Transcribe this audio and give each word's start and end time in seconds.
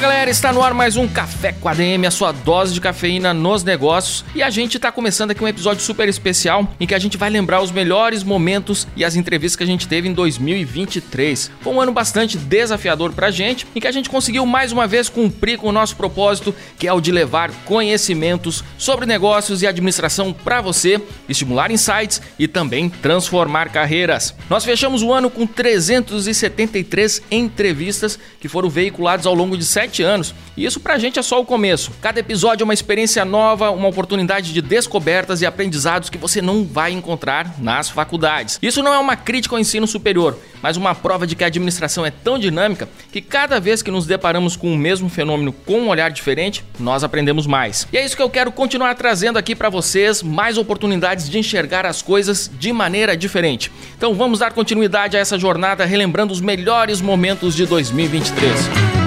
Galera, 0.00 0.30
está 0.30 0.52
no 0.52 0.62
ar 0.62 0.72
mais 0.72 0.96
um 0.96 1.06
Café 1.06 1.52
com 1.52 1.68
a 1.68 1.74
DM, 1.74 2.06
a 2.06 2.10
sua 2.10 2.32
dose 2.32 2.72
de 2.72 2.80
cafeína 2.80 3.34
nos 3.34 3.62
negócios. 3.62 4.24
E 4.34 4.42
a 4.42 4.48
gente 4.48 4.76
está 4.76 4.90
começando 4.90 5.30
aqui 5.30 5.42
um 5.42 5.48
episódio 5.48 5.82
super 5.82 6.08
especial 6.08 6.68
em 6.78 6.86
que 6.86 6.94
a 6.94 6.98
gente 6.98 7.16
vai 7.16 7.28
lembrar 7.28 7.60
os 7.60 7.70
melhores 7.70 8.22
momentos 8.22 8.86
e 8.96 9.04
as 9.04 9.16
entrevistas 9.16 9.56
que 9.56 9.62
a 9.62 9.66
gente 9.66 9.88
teve 9.88 10.08
em 10.08 10.12
2023. 10.12 11.50
Foi 11.60 11.72
um 11.72 11.80
ano 11.80 11.92
bastante 11.92 12.38
desafiador 12.38 13.12
para 13.12 13.26
a 13.26 13.30
gente, 13.30 13.66
em 13.74 13.80
que 13.80 13.86
a 13.86 13.92
gente 13.92 14.08
conseguiu 14.08 14.46
mais 14.46 14.72
uma 14.72 14.86
vez 14.86 15.08
cumprir 15.08 15.58
com 15.58 15.68
o 15.68 15.72
nosso 15.72 15.96
propósito, 15.96 16.54
que 16.78 16.86
é 16.86 16.92
o 16.92 17.00
de 17.00 17.12
levar 17.12 17.50
conhecimentos 17.64 18.64
sobre 18.78 19.06
negócios 19.06 19.60
e 19.62 19.66
administração 19.66 20.32
para 20.32 20.60
você, 20.60 21.00
estimular 21.28 21.70
insights 21.70 22.22
e 22.38 22.46
também 22.46 22.88
transformar 22.88 23.70
carreiras. 23.70 24.34
Nós 24.48 24.64
fechamos 24.64 25.02
o 25.02 25.12
ano 25.12 25.30
com 25.30 25.46
373 25.46 27.22
entrevistas 27.30 28.18
que 28.40 28.48
foram 28.48 28.70
veiculadas 28.70 29.26
ao 29.26 29.34
longo 29.34 29.56
de 29.56 29.64
sete 29.70 30.02
anos. 30.02 30.34
E 30.56 30.64
isso 30.64 30.80
pra 30.80 30.98
gente 30.98 31.18
é 31.18 31.22
só 31.22 31.40
o 31.40 31.44
começo. 31.44 31.92
Cada 32.02 32.20
episódio 32.20 32.62
é 32.62 32.66
uma 32.66 32.74
experiência 32.74 33.24
nova, 33.24 33.70
uma 33.70 33.88
oportunidade 33.88 34.52
de 34.52 34.60
descobertas 34.60 35.40
e 35.40 35.46
aprendizados 35.46 36.10
que 36.10 36.18
você 36.18 36.42
não 36.42 36.64
vai 36.64 36.92
encontrar 36.92 37.54
nas 37.58 37.88
faculdades. 37.88 38.58
Isso 38.60 38.82
não 38.82 38.92
é 38.92 38.98
uma 38.98 39.16
crítica 39.16 39.54
ao 39.54 39.60
ensino 39.60 39.86
superior, 39.86 40.38
mas 40.62 40.76
uma 40.76 40.94
prova 40.94 41.26
de 41.26 41.34
que 41.34 41.44
a 41.44 41.46
administração 41.46 42.04
é 42.04 42.10
tão 42.10 42.38
dinâmica 42.38 42.88
que 43.10 43.20
cada 43.20 43.58
vez 43.58 43.82
que 43.82 43.90
nos 43.90 44.06
deparamos 44.06 44.56
com 44.56 44.72
o 44.72 44.76
mesmo 44.76 45.08
fenômeno 45.08 45.52
com 45.52 45.80
um 45.80 45.88
olhar 45.88 46.10
diferente, 46.10 46.64
nós 46.78 47.02
aprendemos 47.02 47.46
mais. 47.46 47.86
E 47.92 47.96
é 47.96 48.04
isso 48.04 48.16
que 48.16 48.22
eu 48.22 48.30
quero 48.30 48.52
continuar 48.52 48.94
trazendo 48.94 49.38
aqui 49.38 49.54
para 49.54 49.68
vocês, 49.68 50.22
mais 50.22 50.58
oportunidades 50.58 51.28
de 51.28 51.38
enxergar 51.38 51.86
as 51.86 52.02
coisas 52.02 52.50
de 52.58 52.72
maneira 52.72 53.16
diferente. 53.16 53.70
Então 53.96 54.14
vamos 54.14 54.40
dar 54.40 54.52
continuidade 54.52 55.16
a 55.16 55.20
essa 55.20 55.38
jornada 55.38 55.84
relembrando 55.84 56.32
os 56.32 56.40
melhores 56.40 57.00
momentos 57.00 57.54
de 57.54 57.66
2023. 57.66 58.99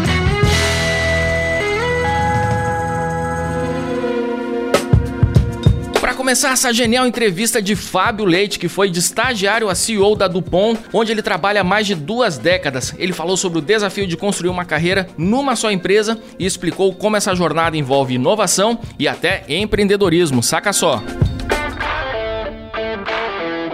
Começar 6.23 6.51
essa 6.51 6.71
genial 6.71 7.05
entrevista 7.05 7.61
de 7.61 7.75
Fábio 7.75 8.23
Leite, 8.23 8.57
que 8.57 8.69
foi 8.69 8.89
de 8.89 8.97
estagiário 8.97 9.67
a 9.67 9.75
CEO 9.75 10.15
da 10.15 10.25
Dupont, 10.25 10.79
onde 10.93 11.11
ele 11.11 11.21
trabalha 11.21 11.59
há 11.59 11.63
mais 11.65 11.85
de 11.85 11.95
duas 11.95 12.37
décadas. 12.37 12.95
Ele 12.97 13.11
falou 13.11 13.35
sobre 13.35 13.59
o 13.59 13.61
desafio 13.61 14.07
de 14.07 14.15
construir 14.15 14.49
uma 14.49 14.63
carreira 14.63 15.09
numa 15.17 15.53
só 15.57 15.69
empresa 15.69 16.17
e 16.39 16.45
explicou 16.45 16.93
como 16.95 17.17
essa 17.17 17.35
jornada 17.35 17.75
envolve 17.75 18.13
inovação 18.13 18.79
e 18.97 19.05
até 19.05 19.43
empreendedorismo. 19.49 20.41
Saca 20.41 20.71
só! 20.71 21.03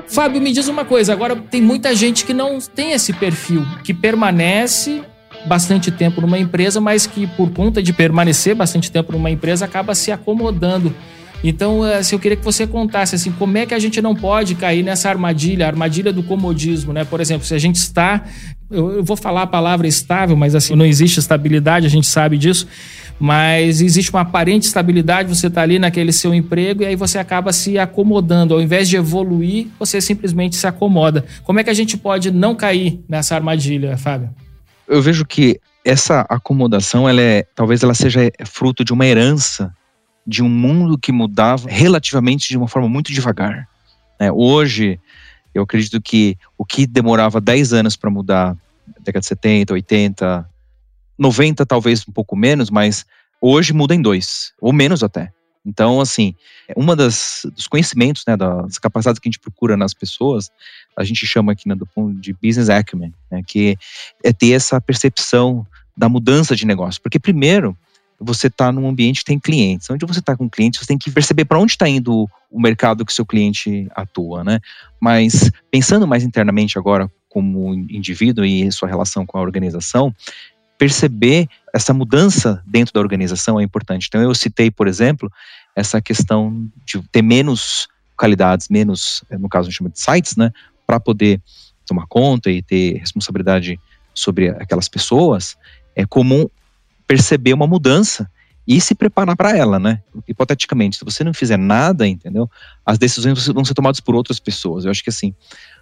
Fábio, 0.08 0.42
me 0.42 0.52
diz 0.52 0.67
uma 0.67 0.83
coisa, 0.83 1.14
agora 1.14 1.36
tem 1.36 1.61
muita 1.61 1.95
gente 1.95 2.25
que 2.25 2.33
não 2.33 2.58
tem 2.58 2.94
esse 2.94 3.14
perfil, 3.14 3.64
que 3.83 3.94
permanece 3.94 5.03
bastante 5.45 5.92
tempo 5.92 6.20
numa 6.20 6.39
empresa, 6.39 6.81
mas 6.81 7.05
que 7.05 7.27
por 7.27 7.52
conta 7.52 7.83
de 7.83 7.94
permanecer 7.94 8.55
bastante 8.55 8.92
tempo 8.92 9.11
numa 9.11 9.30
empresa 9.30 9.66
acaba 9.66 9.94
se 9.94 10.11
acomodando. 10.11 10.95
Então, 11.43 11.83
assim, 11.83 12.15
eu 12.15 12.19
queria 12.19 12.35
que 12.35 12.43
você 12.43 12.67
contasse 12.67 13.15
assim, 13.15 13.31
como 13.31 13.57
é 13.57 13.65
que 13.65 13.73
a 13.73 13.79
gente 13.79 14.01
não 14.01 14.13
pode 14.13 14.55
cair 14.55 14.83
nessa 14.83 15.09
armadilha, 15.09 15.65
a 15.65 15.69
armadilha 15.69 16.11
do 16.11 16.21
comodismo, 16.21 16.91
né? 16.91 17.05
Por 17.05 17.21
exemplo, 17.21 17.45
se 17.47 17.53
a 17.53 17.58
gente 17.58 17.77
está, 17.77 18.25
eu, 18.69 19.02
vou 19.03 19.15
falar 19.15 19.43
a 19.43 19.47
palavra 19.47 19.87
estável, 19.87 20.36
mas 20.36 20.53
assim, 20.53 20.75
não 20.75 20.86
existe 20.86 21.19
estabilidade, 21.19 21.86
a 21.86 21.89
gente 21.89 22.08
sabe 22.08 22.37
disso, 22.37 22.67
mas 23.17 23.81
existe 23.81 24.11
uma 24.11 24.21
aparente 24.21 24.67
estabilidade, 24.67 25.33
você 25.33 25.47
está 25.47 25.61
ali 25.61 25.80
naquele 25.80 26.11
seu 26.11 26.33
emprego 26.33 26.83
e 26.83 26.86
aí 26.86 26.95
você 26.95 27.17
acaba 27.17 27.53
se 27.53 27.77
acomodando, 27.77 28.53
ao 28.53 28.61
invés 28.61 28.89
de 28.89 28.97
evoluir, 28.97 29.67
você 29.80 30.02
simplesmente 30.02 30.58
se 30.58 30.67
acomoda. 30.67 31.23
Como 31.43 31.59
é 31.59 31.64
que 31.64 31.69
a 31.69 31.73
gente 31.73 31.97
pode 31.97 32.31
não 32.31 32.53
cair 32.53 33.02
nessa 33.08 33.35
armadilha, 33.35 33.97
Fábio? 33.97 34.30
Eu 34.87 35.02
vejo 35.02 35.25
que 35.25 35.59
essa 35.85 36.25
acomodação, 36.27 37.08
ela 37.08 37.21
é, 37.21 37.45
talvez 37.55 37.81
ela 37.81 37.93
seja 37.93 38.30
fruto 38.45 38.83
de 38.83 38.91
uma 38.91 39.05
herança 39.05 39.73
de 40.29 40.43
um 40.43 40.47
mundo 40.47 40.95
que 40.95 41.11
mudava 41.11 41.67
relativamente 41.67 42.49
de 42.49 42.57
uma 42.57 42.67
forma 42.67 42.87
muito 42.87 43.11
devagar. 43.11 43.67
Né? 44.19 44.31
Hoje, 44.31 44.99
eu 45.55 45.63
acredito 45.63 45.99
que 45.99 46.37
o 46.55 46.63
que 46.63 46.85
demorava 46.85 47.41
10 47.41 47.73
anos 47.73 47.95
para 47.95 48.11
mudar, 48.11 48.55
década 48.99 49.21
de 49.21 49.25
70, 49.25 49.73
80, 49.73 50.47
90 51.17 51.65
talvez 51.65 52.07
um 52.07 52.11
pouco 52.11 52.35
menos, 52.35 52.69
mas 52.69 53.07
hoje 53.41 53.73
muda 53.73 53.95
em 53.95 54.01
dois, 54.01 54.53
ou 54.61 54.71
menos 54.71 55.03
até. 55.03 55.33
Então, 55.65 55.99
assim, 55.99 56.35
uma 56.75 56.95
das 56.95 57.41
dos 57.55 57.67
conhecimentos, 57.67 58.23
né, 58.27 58.37
das 58.37 58.77
capacidades 58.77 59.19
que 59.19 59.27
a 59.27 59.31
gente 59.31 59.39
procura 59.39 59.75
nas 59.75 59.95
pessoas, 59.95 60.51
a 60.95 61.03
gente 61.03 61.25
chama 61.25 61.53
aqui 61.53 61.67
né, 61.67 61.73
do 61.73 61.87
ponto 61.87 62.19
de 62.19 62.33
business 62.33 62.69
acumen, 62.69 63.13
né, 63.31 63.41
que 63.45 63.75
é 64.23 64.31
ter 64.31 64.51
essa 64.51 64.79
percepção 64.79 65.65
da 65.97 66.07
mudança 66.07 66.55
de 66.55 66.67
negócio. 66.67 67.01
Porque 67.01 67.19
primeiro, 67.19 67.75
você 68.19 68.47
está 68.47 68.71
num 68.71 68.87
ambiente 68.87 69.19
que 69.19 69.25
tem 69.25 69.39
clientes. 69.39 69.89
Onde 69.89 70.05
você 70.05 70.19
está 70.19 70.35
com 70.35 70.49
clientes, 70.49 70.80
você 70.80 70.87
tem 70.87 70.97
que 70.97 71.09
perceber 71.09 71.45
para 71.45 71.59
onde 71.59 71.71
está 71.71 71.87
indo 71.87 72.27
o 72.52 72.61
mercado 72.61 73.05
que 73.05 73.13
seu 73.13 73.25
cliente 73.25 73.87
atua, 73.95 74.43
né? 74.43 74.59
Mas 74.99 75.52
pensando 75.71 76.07
mais 76.07 76.23
internamente 76.23 76.77
agora 76.77 77.09
como 77.29 77.73
indivíduo 77.73 78.43
e 78.43 78.71
sua 78.71 78.89
relação 78.89 79.25
com 79.25 79.37
a 79.37 79.41
organização, 79.41 80.13
perceber 80.77 81.47
essa 81.73 81.93
mudança 81.93 82.63
dentro 82.65 82.93
da 82.93 82.99
organização 82.99 83.59
é 83.59 83.63
importante. 83.63 84.08
Então 84.08 84.21
eu 84.21 84.33
citei, 84.33 84.71
por 84.71 84.87
exemplo, 84.87 85.31
essa 85.75 86.02
questão 86.02 86.67
de 86.85 87.02
ter 87.11 87.21
menos 87.21 87.87
qualidades, 88.17 88.67
menos, 88.69 89.23
no 89.29 89.47
caso 89.47 89.67
a 89.67 89.69
gente 89.69 89.77
chama 89.77 89.89
de 89.89 89.99
sites, 89.99 90.35
né, 90.35 90.52
para 90.85 90.99
poder 90.99 91.41
tomar 91.85 92.05
conta 92.08 92.49
e 92.49 92.61
ter 92.61 92.97
responsabilidade 92.97 93.79
sobre 94.13 94.49
aquelas 94.49 94.87
pessoas, 94.89 95.58
é 95.95 96.05
comum 96.05 96.49
perceber 97.09 97.53
uma 97.53 97.65
mudança 97.65 98.30
e 98.67 98.80
se 98.80 98.93
preparar 98.93 99.36
para 99.36 99.58
ela, 99.58 99.80
né? 99.80 100.03
Hipoteticamente, 100.27 100.97
se 100.97 101.03
você 101.03 101.23
não 101.23 101.33
fizer 101.33 101.58
nada, 101.58 102.08
entendeu? 102.08 102.47
As 102.86 102.99
decisões 102.99 103.47
vão 103.47 103.65
ser 103.65 103.73
tomadas 103.73 103.99
por 103.99 104.14
outras 104.14 104.39
pessoas. 104.39 104.86
Eu 104.86 104.92
acho 104.92 105.03
que 105.03 105.09
assim, 105.09 105.33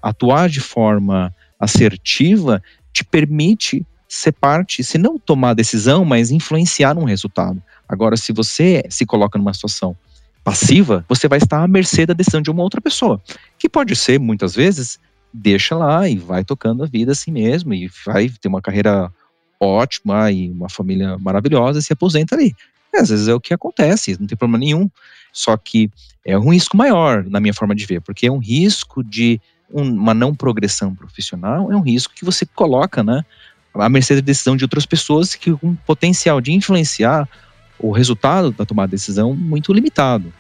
atuar 0.02 0.48
de 0.48 0.62
forma 0.62 1.36
assertiva 1.60 2.64
te 2.94 3.04
permite 3.04 3.86
ser 4.08 4.32
parte, 4.32 4.86
se 4.86 4.98
não 4.98 5.20
tomar 5.20 5.54
decisão, 5.54 6.06
mas 6.06 6.32
influenciar 6.32 6.94
num 6.96 7.04
resultado. 7.04 7.62
Agora, 7.90 8.16
se 8.16 8.32
você 8.32 8.86
se 8.90 9.06
coloca 9.06 9.38
numa 9.38 9.54
situação 9.54 9.98
passiva, 10.46 11.04
você 11.10 11.28
vai 11.28 11.40
estar 11.40 11.62
à 11.62 11.68
mercê 11.68 12.06
da 12.06 12.14
decisão 12.14 12.42
de 12.42 12.50
uma 12.50 12.64
outra 12.64 12.80
pessoa, 12.80 13.22
que 13.60 13.68
pode 13.68 13.98
ser 13.98 14.18
muitas 14.18 14.56
vezes 14.56 14.98
deixa 15.34 15.76
lá 15.76 16.08
e 16.08 16.18
vai 16.18 16.46
tocando 16.46 16.86
a 16.86 16.88
vida 16.88 17.12
assim 17.12 17.32
mesmo 17.32 17.74
e 17.74 17.92
vai 18.06 18.30
ter 18.30 18.48
uma 18.48 18.62
carreira 18.62 19.12
ótima 19.60 20.32
e 20.32 20.50
uma 20.50 20.70
família 20.70 21.18
maravilhosa 21.18 21.82
se 21.82 21.94
aposenta 21.94 22.36
ali. 22.36 22.56
E 22.94 22.98
às 22.98 23.10
vezes 23.10 23.28
é 23.28 23.34
o 23.34 23.40
que 23.40 23.54
acontece, 23.54 24.18
não 24.20 24.28
tem 24.28 24.38
problema 24.38 24.60
nenhum. 24.60 24.90
Só 25.32 25.56
que 25.58 25.92
é 26.26 26.38
um 26.38 26.52
risco 26.52 26.76
maior, 26.76 27.24
na 27.26 27.40
minha 27.40 27.54
forma 27.54 27.76
de 27.76 27.86
ver, 27.86 28.02
porque 28.02 28.28
é 28.28 28.32
um 28.32 28.40
risco 28.40 29.04
de 29.04 29.40
uma 29.70 30.14
não 30.14 30.34
progressão 30.34 30.96
profissional, 30.96 31.72
é 31.72 31.76
um 31.76 31.82
risco 31.82 32.14
que 32.16 32.24
você 32.24 32.46
coloca, 32.46 33.04
né, 33.04 33.24
à 33.74 33.90
mercê 33.90 34.16
da 34.16 34.22
decisão 34.22 34.56
de 34.56 34.64
outras 34.64 34.86
pessoas 34.86 35.36
que 35.36 35.52
com 35.52 35.68
um 35.70 35.76
potencial 35.76 36.42
de 36.42 36.52
influenciar 36.54 37.28
o 37.78 37.92
resultado 37.92 38.52
da 38.52 38.66
tomada 38.66 38.88
de 38.88 38.92
decisão 38.92 39.36
muito 39.36 39.72
limitado. 39.74 40.34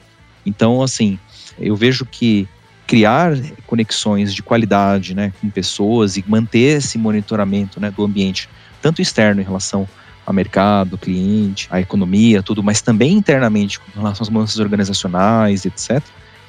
Então, 0.45 0.81
assim, 0.81 1.19
eu 1.59 1.75
vejo 1.75 2.05
que 2.05 2.47
criar 2.87 3.33
conexões 3.67 4.33
de 4.33 4.41
qualidade, 4.41 5.13
né, 5.13 5.33
com 5.41 5.49
pessoas 5.49 6.15
e 6.15 6.23
manter 6.25 6.77
esse 6.77 6.97
monitoramento, 6.97 7.79
né, 7.79 7.91
do 7.91 8.03
ambiente 8.03 8.49
tanto 8.87 9.01
externo 9.01 9.41
em 9.41 9.43
relação 9.43 9.87
ao 10.25 10.33
mercado, 10.33 10.97
cliente, 10.97 11.67
à 11.69 11.81
economia, 11.81 12.41
tudo, 12.41 12.63
mas 12.63 12.81
também 12.81 13.13
internamente 13.13 13.79
com 13.79 13.99
relação 13.99 14.23
às 14.23 14.29
mudanças 14.29 14.59
organizacionais, 14.59 15.65
etc., 15.65 16.01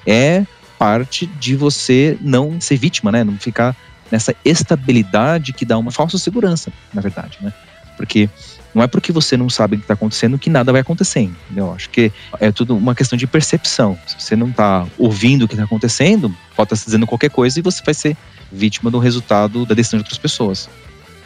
é 0.06 0.46
parte 0.78 1.26
de 1.26 1.56
você 1.56 2.16
não 2.20 2.60
ser 2.60 2.76
vítima, 2.76 3.10
né? 3.10 3.24
Não 3.24 3.36
ficar 3.36 3.76
nessa 4.10 4.34
estabilidade 4.44 5.52
que 5.52 5.64
dá 5.64 5.76
uma 5.76 5.90
falsa 5.90 6.16
segurança, 6.16 6.72
na 6.94 7.02
verdade, 7.02 7.38
né? 7.40 7.52
Porque 7.96 8.30
não 8.72 8.84
é 8.84 8.86
porque 8.86 9.10
você 9.10 9.36
não 9.36 9.50
sabe 9.50 9.74
o 9.74 9.78
que 9.78 9.84
está 9.84 9.94
acontecendo 9.94 10.38
que 10.38 10.48
nada 10.48 10.70
vai 10.70 10.80
acontecer, 10.80 11.22
entendeu? 11.22 11.72
Acho 11.72 11.90
que 11.90 12.12
é 12.38 12.52
tudo 12.52 12.76
uma 12.76 12.94
questão 12.94 13.16
de 13.18 13.26
percepção. 13.26 13.98
Se 14.06 14.14
você 14.20 14.36
não 14.36 14.50
está 14.50 14.86
ouvindo 14.96 15.44
o 15.44 15.48
que 15.48 15.54
está 15.54 15.64
acontecendo, 15.64 16.28
pode 16.54 16.72
estar 16.72 16.76
tá 16.76 16.82
dizendo 16.84 17.06
qualquer 17.06 17.30
coisa 17.30 17.58
e 17.58 17.62
você 17.62 17.82
vai 17.84 17.94
ser 17.94 18.16
vítima 18.52 18.90
do 18.92 19.00
resultado 19.00 19.66
da 19.66 19.74
decisão 19.74 19.98
de 19.98 20.04
outras 20.04 20.18
pessoas. 20.18 20.68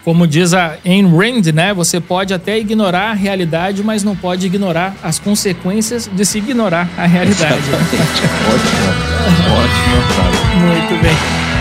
Como 0.04 0.26
diz 0.26 0.52
a 0.52 0.76
Ayn 0.84 1.06
Rand, 1.06 1.52
né? 1.54 1.72
Você 1.72 2.00
pode 2.00 2.34
até 2.34 2.58
ignorar 2.58 3.10
a 3.10 3.14
realidade, 3.14 3.82
mas 3.84 4.02
não 4.02 4.16
pode 4.16 4.46
ignorar 4.46 4.94
as 5.02 5.18
consequências 5.18 6.10
de 6.12 6.24
se 6.24 6.38
ignorar 6.38 6.88
a 6.96 7.06
realidade. 7.06 7.54
ótimo, 7.54 7.92
ótimo, 9.54 10.02
frase. 10.12 10.42
Muito 10.58 11.02
bem. 11.02 11.51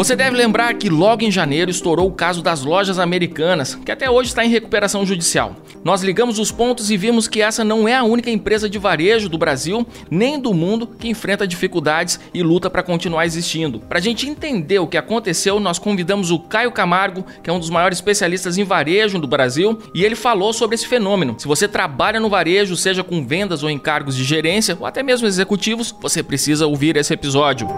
Você 0.00 0.16
deve 0.16 0.34
lembrar 0.34 0.72
que 0.72 0.88
logo 0.88 1.22
em 1.24 1.30
janeiro 1.30 1.70
estourou 1.70 2.08
o 2.08 2.12
caso 2.12 2.40
das 2.40 2.64
lojas 2.64 2.98
americanas, 2.98 3.74
que 3.74 3.92
até 3.92 4.08
hoje 4.08 4.30
está 4.30 4.42
em 4.42 4.48
recuperação 4.48 5.04
judicial. 5.04 5.54
Nós 5.84 6.02
ligamos 6.02 6.38
os 6.38 6.50
pontos 6.50 6.90
e 6.90 6.96
vimos 6.96 7.28
que 7.28 7.42
essa 7.42 7.62
não 7.62 7.86
é 7.86 7.94
a 7.94 8.02
única 8.02 8.30
empresa 8.30 8.66
de 8.66 8.78
varejo 8.78 9.28
do 9.28 9.36
Brasil, 9.36 9.86
nem 10.10 10.40
do 10.40 10.54
mundo, 10.54 10.86
que 10.86 11.06
enfrenta 11.06 11.46
dificuldades 11.46 12.18
e 12.32 12.42
luta 12.42 12.70
para 12.70 12.82
continuar 12.82 13.26
existindo. 13.26 13.78
Para 13.78 13.98
a 13.98 14.00
gente 14.00 14.26
entender 14.26 14.78
o 14.78 14.86
que 14.86 14.96
aconteceu, 14.96 15.60
nós 15.60 15.78
convidamos 15.78 16.30
o 16.30 16.38
Caio 16.38 16.72
Camargo, 16.72 17.22
que 17.42 17.50
é 17.50 17.52
um 17.52 17.60
dos 17.60 17.68
maiores 17.68 17.98
especialistas 17.98 18.56
em 18.56 18.64
varejo 18.64 19.18
do 19.18 19.28
Brasil, 19.28 19.78
e 19.94 20.02
ele 20.02 20.14
falou 20.14 20.54
sobre 20.54 20.76
esse 20.76 20.88
fenômeno. 20.88 21.34
Se 21.36 21.46
você 21.46 21.68
trabalha 21.68 22.18
no 22.18 22.30
varejo, 22.30 22.74
seja 22.74 23.04
com 23.04 23.26
vendas 23.26 23.62
ou 23.62 23.68
em 23.68 23.78
cargos 23.78 24.16
de 24.16 24.24
gerência, 24.24 24.78
ou 24.80 24.86
até 24.86 25.02
mesmo 25.02 25.26
executivos, 25.26 25.94
você 26.00 26.22
precisa 26.22 26.66
ouvir 26.66 26.96
esse 26.96 27.12
episódio. 27.12 27.68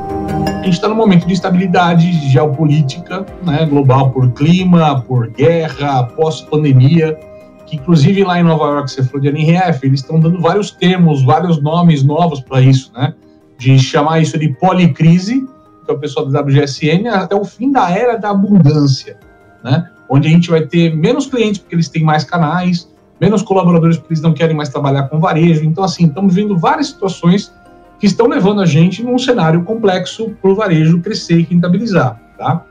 A 0.62 0.64
gente 0.64 0.74
está 0.74 0.86
num 0.86 0.94
momento 0.94 1.26
de 1.26 1.32
estabilidade 1.32 2.12
geopolítica 2.30 3.26
né, 3.42 3.66
global 3.66 4.12
por 4.12 4.30
clima, 4.30 5.00
por 5.00 5.26
guerra, 5.26 6.04
pós-pandemia, 6.04 7.18
que 7.66 7.74
inclusive 7.74 8.22
lá 8.22 8.38
em 8.38 8.44
Nova 8.44 8.66
York, 8.66 8.92
você 8.92 9.02
falou 9.02 9.20
de 9.20 9.26
NRF, 9.26 9.84
eles 9.84 9.98
estão 9.98 10.20
dando 10.20 10.40
vários 10.40 10.70
termos, 10.70 11.24
vários 11.24 11.60
nomes 11.60 12.04
novos 12.04 12.40
para 12.40 12.60
isso, 12.60 12.92
né? 12.94 13.12
De 13.58 13.76
chamar 13.76 14.20
isso 14.20 14.38
de 14.38 14.50
policrise, 14.50 15.44
que 15.84 15.90
é 15.90 15.94
o 15.94 15.98
pessoal 15.98 16.26
da 16.26 16.40
WGSN, 16.40 17.08
até 17.08 17.34
o 17.34 17.44
fim 17.44 17.72
da 17.72 17.90
era 17.90 18.16
da 18.16 18.30
abundância, 18.30 19.18
né? 19.64 19.90
Onde 20.08 20.28
a 20.28 20.30
gente 20.30 20.48
vai 20.48 20.60
ter 20.60 20.94
menos 20.94 21.26
clientes 21.26 21.58
porque 21.58 21.74
eles 21.74 21.88
têm 21.88 22.04
mais 22.04 22.22
canais, 22.22 22.88
menos 23.20 23.42
colaboradores 23.42 23.96
porque 23.96 24.12
eles 24.12 24.22
não 24.22 24.32
querem 24.32 24.54
mais 24.54 24.68
trabalhar 24.68 25.08
com 25.08 25.18
varejo. 25.18 25.64
Então, 25.64 25.82
assim, 25.82 26.06
estamos 26.06 26.36
vendo 26.36 26.56
várias 26.56 26.86
situações 26.86 27.52
que 28.02 28.06
estão 28.08 28.26
levando 28.26 28.60
a 28.60 28.66
gente 28.66 29.00
num 29.00 29.16
cenário 29.16 29.62
complexo 29.62 30.30
para 30.42 30.50
o 30.50 30.56
varejo 30.56 31.00
crescer 31.00 31.38
e 31.38 31.42
rentabilizar, 31.44 32.20
tá? 32.36 32.66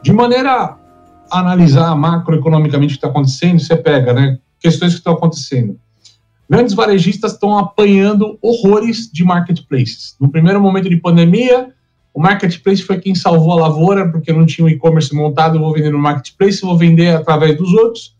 De 0.00 0.12
maneira 0.12 0.76
a 1.28 1.40
analisar 1.40 1.92
macroeconomicamente 1.96 2.92
o 2.92 2.94
que 2.94 2.98
está 2.98 3.08
acontecendo, 3.08 3.58
você 3.58 3.74
pega, 3.74 4.12
né, 4.12 4.38
questões 4.60 4.92
que 4.92 5.00
estão 5.00 5.14
acontecendo. 5.14 5.76
Grandes 6.48 6.72
varejistas 6.72 7.32
estão 7.32 7.58
apanhando 7.58 8.38
horrores 8.40 9.10
de 9.10 9.24
marketplaces. 9.24 10.14
No 10.20 10.30
primeiro 10.30 10.60
momento 10.60 10.88
de 10.88 10.98
pandemia, 10.98 11.74
o 12.14 12.20
marketplace 12.20 12.84
foi 12.84 13.00
quem 13.00 13.16
salvou 13.16 13.54
a 13.54 13.62
lavoura, 13.62 14.08
porque 14.08 14.32
não 14.32 14.46
tinha 14.46 14.66
o 14.66 14.70
e-commerce 14.70 15.12
montado, 15.12 15.58
vou 15.58 15.72
vender 15.72 15.90
no 15.90 15.98
marketplace, 15.98 16.60
vou 16.60 16.78
vender 16.78 17.08
através 17.08 17.56
dos 17.56 17.72
outros. 17.72 18.15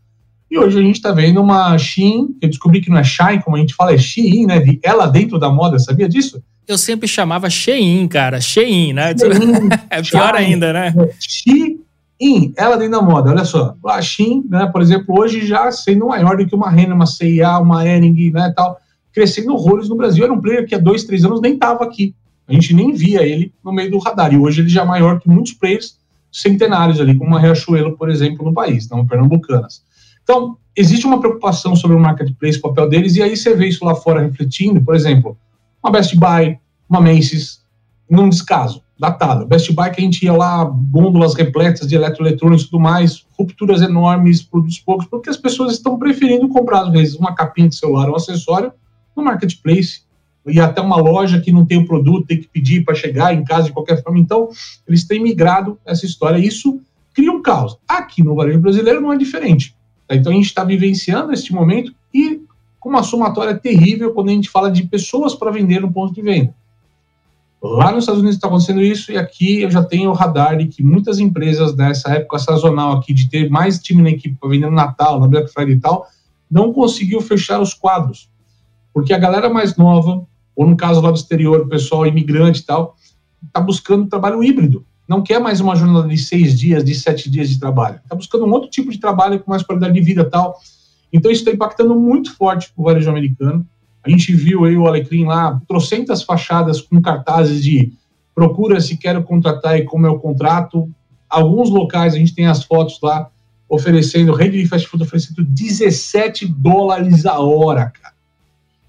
E 0.50 0.58
hoje 0.58 0.78
a 0.78 0.82
gente 0.82 0.96
está 0.96 1.12
vendo 1.12 1.40
uma 1.40 1.76
Shein, 1.76 2.36
eu 2.40 2.48
descobri 2.48 2.80
que 2.80 2.88
não 2.88 2.98
é 2.98 3.04
Shine, 3.04 3.42
como 3.42 3.56
a 3.56 3.60
gente 3.60 3.74
fala, 3.74 3.92
é 3.92 3.98
Shein, 3.98 4.46
né? 4.46 4.60
De 4.60 4.78
ela 4.82 5.06
dentro 5.06 5.38
da 5.38 5.50
moda, 5.50 5.78
sabia 5.78 6.08
disso? 6.08 6.42
Eu 6.68 6.78
sempre 6.78 7.08
chamava 7.08 7.50
Shein, 7.50 8.06
cara. 8.06 8.40
Shein, 8.40 8.92
né? 8.92 9.14
Shein, 9.16 9.68
é 9.90 10.02
pior 10.02 10.34
Shein, 10.34 10.46
ainda, 10.46 10.72
né? 10.72 10.94
Shein, 11.20 12.54
ela 12.56 12.76
dentro 12.76 12.92
da 12.92 13.02
moda. 13.02 13.30
Olha 13.30 13.44
só, 13.44 13.74
a 13.86 14.00
Shein, 14.00 14.44
né, 14.48 14.66
por 14.72 14.80
exemplo, 14.80 15.18
hoje 15.18 15.44
já 15.44 15.70
sendo 15.72 16.06
maior 16.06 16.36
do 16.36 16.46
que 16.46 16.54
uma 16.54 16.70
Renner, 16.70 16.94
uma 16.94 17.06
C&A, 17.06 17.58
uma 17.58 17.86
Ering, 17.86 18.30
né, 18.30 18.52
tal, 18.56 18.78
crescendo 19.12 19.52
horrores 19.52 19.88
no 19.88 19.96
Brasil. 19.96 20.24
Era 20.24 20.32
um 20.32 20.40
player 20.40 20.66
que 20.66 20.74
há 20.74 20.78
dois, 20.78 21.04
três 21.04 21.24
anos 21.24 21.40
nem 21.40 21.54
estava 21.54 21.84
aqui. 21.84 22.14
A 22.48 22.52
gente 22.52 22.72
nem 22.72 22.92
via 22.92 23.22
ele 23.22 23.52
no 23.64 23.72
meio 23.72 23.90
do 23.90 23.98
radar. 23.98 24.32
E 24.32 24.38
hoje 24.38 24.60
ele 24.60 24.68
já 24.68 24.82
é 24.82 24.84
maior 24.84 25.18
que 25.18 25.28
muitos 25.28 25.52
players 25.52 25.98
centenários 26.30 27.00
ali, 27.00 27.16
como 27.16 27.34
a 27.34 27.40
Riachuelo, 27.40 27.96
por 27.96 28.10
exemplo, 28.10 28.44
no 28.44 28.52
país, 28.52 28.88
não 28.88 29.06
pernambucanas. 29.06 29.82
Então, 30.26 30.58
existe 30.74 31.06
uma 31.06 31.20
preocupação 31.20 31.76
sobre 31.76 31.96
o 31.96 32.00
marketplace, 32.00 32.58
o 32.58 32.62
papel 32.62 32.88
deles, 32.88 33.14
e 33.14 33.22
aí 33.22 33.36
você 33.36 33.54
vê 33.54 33.68
isso 33.68 33.84
lá 33.84 33.94
fora 33.94 34.20
refletindo, 34.20 34.80
por 34.80 34.96
exemplo, 34.96 35.38
uma 35.80 35.92
Best 35.92 36.16
Buy, 36.16 36.58
uma 36.90 37.00
Macy's, 37.00 37.62
num 38.10 38.28
descaso, 38.28 38.82
datado. 38.98 39.46
Best 39.46 39.72
Buy 39.72 39.88
que 39.92 40.00
a 40.00 40.04
gente 40.04 40.24
ia 40.24 40.32
lá, 40.32 40.64
gôndolas 40.64 41.34
repletas 41.34 41.86
de 41.86 41.94
eletroeletrônicos 41.94 42.64
e 42.64 42.70
tudo 42.70 42.80
mais, 42.80 43.24
rupturas 43.38 43.80
enormes, 43.82 44.42
produtos 44.42 44.80
poucos, 44.80 45.06
porque 45.06 45.30
as 45.30 45.36
pessoas 45.36 45.74
estão 45.74 45.96
preferindo 45.96 46.48
comprar, 46.48 46.80
às 46.80 46.90
vezes, 46.90 47.14
uma 47.14 47.32
capinha 47.32 47.68
de 47.68 47.76
celular, 47.76 48.10
um 48.10 48.16
acessório, 48.16 48.72
no 49.14 49.22
marketplace, 49.22 50.00
e 50.44 50.58
até 50.58 50.80
uma 50.80 50.96
loja 50.96 51.40
que 51.40 51.52
não 51.52 51.64
tem 51.64 51.78
o 51.78 51.86
produto, 51.86 52.26
tem 52.26 52.40
que 52.40 52.48
pedir 52.48 52.84
para 52.84 52.96
chegar 52.96 53.32
em 53.32 53.44
casa 53.44 53.66
de 53.68 53.72
qualquer 53.72 54.02
forma. 54.02 54.18
Então, 54.18 54.48
eles 54.88 55.04
têm 55.04 55.22
migrado 55.22 55.78
essa 55.86 56.04
história. 56.04 56.36
Isso 56.36 56.80
cria 57.14 57.30
um 57.30 57.40
caos. 57.40 57.78
Aqui 57.88 58.24
no 58.24 58.34
varejo 58.34 58.58
brasileiro 58.58 59.00
não 59.00 59.12
é 59.12 59.16
diferente. 59.16 59.75
Então, 60.10 60.32
a 60.32 60.34
gente 60.34 60.46
está 60.46 60.62
vivenciando 60.64 61.32
este 61.32 61.52
momento 61.52 61.92
e 62.12 62.40
com 62.78 62.88
uma 62.88 63.02
somatória 63.02 63.58
terrível 63.58 64.12
quando 64.12 64.28
a 64.28 64.32
gente 64.32 64.48
fala 64.48 64.70
de 64.70 64.84
pessoas 64.84 65.34
para 65.34 65.50
vender 65.50 65.80
no 65.80 65.92
ponto 65.92 66.14
de 66.14 66.22
venda. 66.22 66.54
Lá 67.62 67.90
nos 67.90 68.04
Estados 68.04 68.20
Unidos 68.20 68.36
está 68.36 68.46
acontecendo 68.46 68.80
isso 68.80 69.10
e 69.10 69.16
aqui 69.16 69.62
eu 69.62 69.70
já 69.70 69.82
tenho 69.82 70.10
o 70.10 70.12
radar 70.12 70.56
de 70.56 70.66
que 70.66 70.82
muitas 70.82 71.18
empresas 71.18 71.74
nessa 71.74 72.10
época 72.10 72.38
sazonal 72.38 72.92
aqui 72.92 73.12
de 73.12 73.28
ter 73.28 73.50
mais 73.50 73.80
time 73.80 74.02
na 74.02 74.10
equipe 74.10 74.36
para 74.38 74.50
vender 74.50 74.66
no 74.66 74.76
Natal, 74.76 75.18
na 75.18 75.26
Black 75.26 75.52
Friday 75.52 75.74
e 75.74 75.80
tal, 75.80 76.06
não 76.50 76.72
conseguiu 76.72 77.20
fechar 77.20 77.60
os 77.60 77.74
quadros. 77.74 78.30
Porque 78.94 79.12
a 79.12 79.18
galera 79.18 79.48
mais 79.48 79.76
nova, 79.76 80.24
ou 80.54 80.66
no 80.66 80.76
caso 80.76 81.00
lá 81.00 81.10
do 81.10 81.16
exterior, 81.16 81.62
o 81.62 81.68
pessoal 81.68 82.06
imigrante 82.06 82.60
e 82.60 82.64
tal, 82.64 82.96
está 83.44 83.60
buscando 83.60 84.08
trabalho 84.08 84.44
híbrido. 84.44 84.86
Não 85.08 85.22
quer 85.22 85.38
mais 85.38 85.60
uma 85.60 85.76
jornada 85.76 86.08
de 86.08 86.18
seis 86.18 86.58
dias, 86.58 86.84
de 86.84 86.94
sete 86.94 87.30
dias 87.30 87.48
de 87.48 87.60
trabalho. 87.60 88.00
Está 88.02 88.14
buscando 88.14 88.44
um 88.44 88.50
outro 88.50 88.68
tipo 88.68 88.90
de 88.90 88.98
trabalho 88.98 89.38
com 89.38 89.50
mais 89.50 89.62
qualidade 89.62 89.94
de 89.94 90.00
vida 90.00 90.24
tal. 90.28 90.58
Então 91.12 91.30
isso 91.30 91.42
está 91.42 91.52
impactando 91.52 91.94
muito 91.94 92.34
forte 92.34 92.72
o 92.76 92.82
varejo 92.82 93.08
americano. 93.08 93.64
A 94.02 94.10
gente 94.10 94.34
viu 94.34 94.64
aí 94.64 94.76
o 94.76 94.86
Alecrim 94.86 95.24
lá, 95.24 95.60
trocentas 95.68 96.22
fachadas 96.22 96.80
com 96.80 97.00
cartazes 97.00 97.62
de 97.62 97.92
procura 98.34 98.80
se 98.80 98.96
quero 98.96 99.22
contratar 99.22 99.78
e 99.78 99.84
como 99.84 100.06
é 100.06 100.10
o 100.10 100.18
contrato. 100.18 100.88
Alguns 101.28 101.70
locais, 101.70 102.14
a 102.14 102.18
gente 102.18 102.34
tem 102.34 102.46
as 102.46 102.62
fotos 102.64 102.98
lá, 103.02 103.30
oferecendo, 103.68 104.32
rede 104.32 104.62
de 104.62 104.68
fast 104.68 104.86
food 104.86 105.02
oferecendo 105.02 105.42
17 105.42 106.46
dólares 106.46 107.24
a 107.26 107.38
hora, 107.40 107.90
cara. 107.90 108.14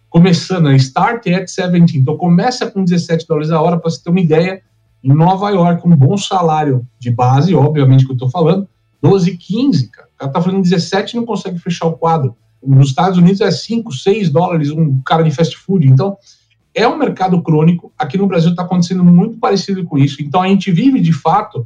Começando, 0.09 0.71
start 0.73 1.27
at 1.27 1.45
17. 1.45 1.97
Então 1.97 2.17
começa 2.17 2.69
com 2.69 2.83
17 2.83 3.27
dólares 3.27 3.51
a 3.51 3.61
hora, 3.61 3.77
para 3.77 3.89
você 3.89 4.03
ter 4.03 4.09
uma 4.09 4.19
ideia. 4.19 4.61
Em 5.07 5.13
Nova 5.13 5.49
York, 5.49 5.87
um 5.87 5.95
bom 5.95 6.17
salário 6.17 6.85
de 6.99 7.09
base, 7.09 7.55
obviamente 7.55 8.03
que 8.03 8.11
eu 8.11 8.15
estou 8.15 8.29
falando, 8.29 8.67
12, 9.01 9.37
15, 9.37 9.89
cara. 9.89 10.09
O 10.13 10.17
cara 10.17 10.31
tá 10.33 10.41
falando 10.41 10.61
17 10.61 11.15
e 11.15 11.19
não 11.21 11.25
consegue 11.25 11.57
fechar 11.59 11.85
o 11.85 11.93
quadro. 11.93 12.35
Nos 12.61 12.89
Estados 12.89 13.17
Unidos 13.17 13.39
é 13.39 13.49
5, 13.49 13.93
6 13.93 14.29
dólares 14.29 14.69
um 14.69 14.99
cara 15.05 15.23
de 15.23 15.31
fast 15.31 15.55
food. 15.55 15.87
Então, 15.87 16.17
é 16.75 16.85
um 16.85 16.97
mercado 16.97 17.41
crônico. 17.41 17.89
Aqui 17.97 18.17
no 18.17 18.27
Brasil 18.27 18.49
está 18.49 18.63
acontecendo 18.63 19.01
muito 19.01 19.37
parecido 19.37 19.85
com 19.85 19.97
isso. 19.97 20.21
Então, 20.21 20.41
a 20.41 20.47
gente 20.49 20.69
vive, 20.73 20.99
de 20.99 21.13
fato, 21.13 21.65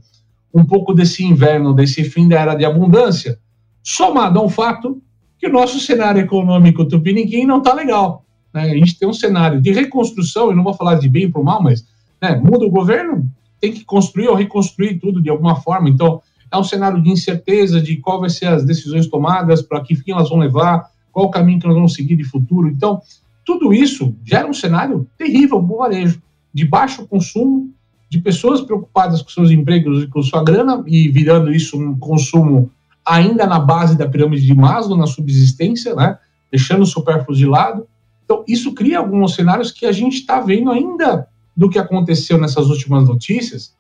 um 0.54 0.64
pouco 0.64 0.94
desse 0.94 1.26
inverno, 1.26 1.74
desse 1.74 2.04
fim 2.04 2.28
da 2.28 2.40
era 2.40 2.54
de 2.54 2.64
abundância, 2.64 3.40
somado 3.82 4.38
ao 4.38 4.50
fato 4.50 5.02
que 5.40 5.48
o 5.48 5.52
nosso 5.52 5.80
cenário 5.80 6.22
econômico 6.22 6.86
tupiniquim 6.86 7.48
não 7.48 7.58
está 7.58 7.74
legal. 7.74 8.24
Né? 8.54 8.70
A 8.70 8.76
gente 8.76 9.00
tem 9.00 9.10
um 9.10 9.14
cenário 9.14 9.60
de 9.60 9.72
reconstrução, 9.72 10.52
eu 10.52 10.56
não 10.56 10.64
vou 10.64 10.76
falar 10.76 10.94
de 10.96 11.10
bem 11.10 11.32
para 11.32 11.42
o 11.42 11.44
mal, 11.44 11.64
mas 11.64 11.84
né, 12.22 12.36
muda 12.36 12.66
o 12.66 12.70
governo, 12.70 13.26
tem 13.60 13.72
que 13.72 13.84
construir 13.84 14.28
ou 14.28 14.36
reconstruir 14.36 15.00
tudo 15.00 15.22
de 15.22 15.30
alguma 15.30 15.56
forma. 15.56 15.90
Então, 15.90 16.22
é 16.52 16.58
um 16.58 16.64
cenário 16.64 17.02
de 17.02 17.10
incerteza 17.10 17.80
de 17.80 17.98
qual 17.98 18.20
vai 18.20 18.30
ser 18.30 18.48
as 18.48 18.66
decisões 18.66 19.08
tomadas, 19.08 19.62
para 19.62 19.82
que 19.82 19.96
fim 19.96 20.12
elas 20.12 20.30
vão 20.30 20.40
levar, 20.40 20.90
qual 21.12 21.28
o 21.28 21.32
caminho 21.32 21.60
que 21.60 21.68
nós 21.68 21.76
vamos 21.76 21.94
seguir 21.94 22.16
de 22.16 22.24
futuro. 22.24 22.68
Então, 22.68 23.02
tudo 23.46 23.74
isso 23.74 24.16
gera 24.24 24.48
um 24.48 24.54
cenário 24.54 25.08
terrível 25.18 25.64
para 25.64 25.74
o 25.74 25.78
varejo, 25.78 26.22
de 26.54 26.66
baixo 26.66 27.08
consumo, 27.08 27.72
de 28.10 28.20
pessoas 28.20 28.62
preocupadas 28.62 29.22
com 29.22 29.30
seus 29.30 29.52
empregos 29.52 30.04
e 30.04 30.08
com 30.08 30.22
sua 30.22 30.44
grana 30.44 30.84
e 30.86 31.08
virando 31.08 31.52
isso 31.52 31.80
um 31.80 31.98
consumo 31.98 32.70
ainda 33.06 33.48
na 33.48 33.58
base 33.58 33.98
da 33.98 34.08
pirâmide 34.08 34.46
de 34.46 34.54
Maslow, 34.54 34.98
na 34.98 35.08
subsistência, 35.08 35.96
né? 35.96 36.18
deixando 36.52 36.82
o 36.82 36.86
supérfluo 36.86 37.36
de 37.36 37.46
lado. 37.46 37.88
Então, 38.26 38.44
isso 38.48 38.74
cria 38.74 39.00
alguns 39.00 39.34
cenários 39.34 39.72
que 39.72 39.86
a 39.86 39.92
gente 39.92 40.18
está 40.18 40.42
vendo 40.42 40.70
ainda 40.70 41.28
do 41.56 41.70
que 41.70 41.80
aconteceu 41.80 42.38
nessas 42.38 42.68
últimas 42.68 43.08
notícias, 43.08 43.76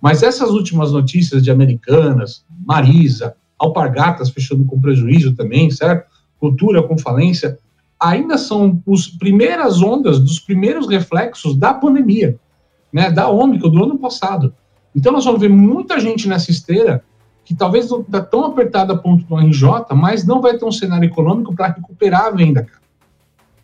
mas 0.00 0.22
essas 0.22 0.50
últimas 0.50 0.92
notícias 0.92 1.42
de 1.42 1.50
Americanas, 1.50 2.44
Marisa, 2.66 3.34
Alpargatas 3.58 4.30
fechando 4.30 4.64
com 4.64 4.80
prejuízo 4.80 5.36
também, 5.36 5.70
certo? 5.70 6.10
Cultura 6.40 6.82
com 6.82 6.98
falência, 6.98 7.56
ainda 8.00 8.36
são 8.36 8.82
as 8.92 9.06
primeiras 9.06 9.80
ondas 9.80 10.18
dos 10.18 10.40
primeiros 10.40 10.88
reflexos 10.88 11.56
da 11.56 11.72
pandemia, 11.72 12.36
né, 12.92 13.10
da 13.10 13.28
Ômicron 13.28 13.70
do 13.70 13.84
ano 13.84 13.98
passado. 13.98 14.52
Então 14.94 15.12
nós 15.12 15.24
vamos 15.24 15.40
ver 15.40 15.48
muita 15.48 16.00
gente 16.00 16.28
nessa 16.28 16.50
esteira 16.50 17.04
que 17.44 17.54
talvez 17.54 17.88
não 17.88 18.00
está 18.00 18.20
tão 18.20 18.44
apertada 18.44 18.92
a 18.92 18.98
ponto 18.98 19.24
do 19.24 19.36
RJ, 19.36 19.64
mas 19.94 20.26
não 20.26 20.40
vai 20.40 20.58
ter 20.58 20.64
um 20.64 20.72
cenário 20.72 21.06
econômico 21.06 21.54
para 21.54 21.68
recuperar 21.68 22.26
a 22.26 22.30
venda, 22.30 22.64
cara. 22.64 22.82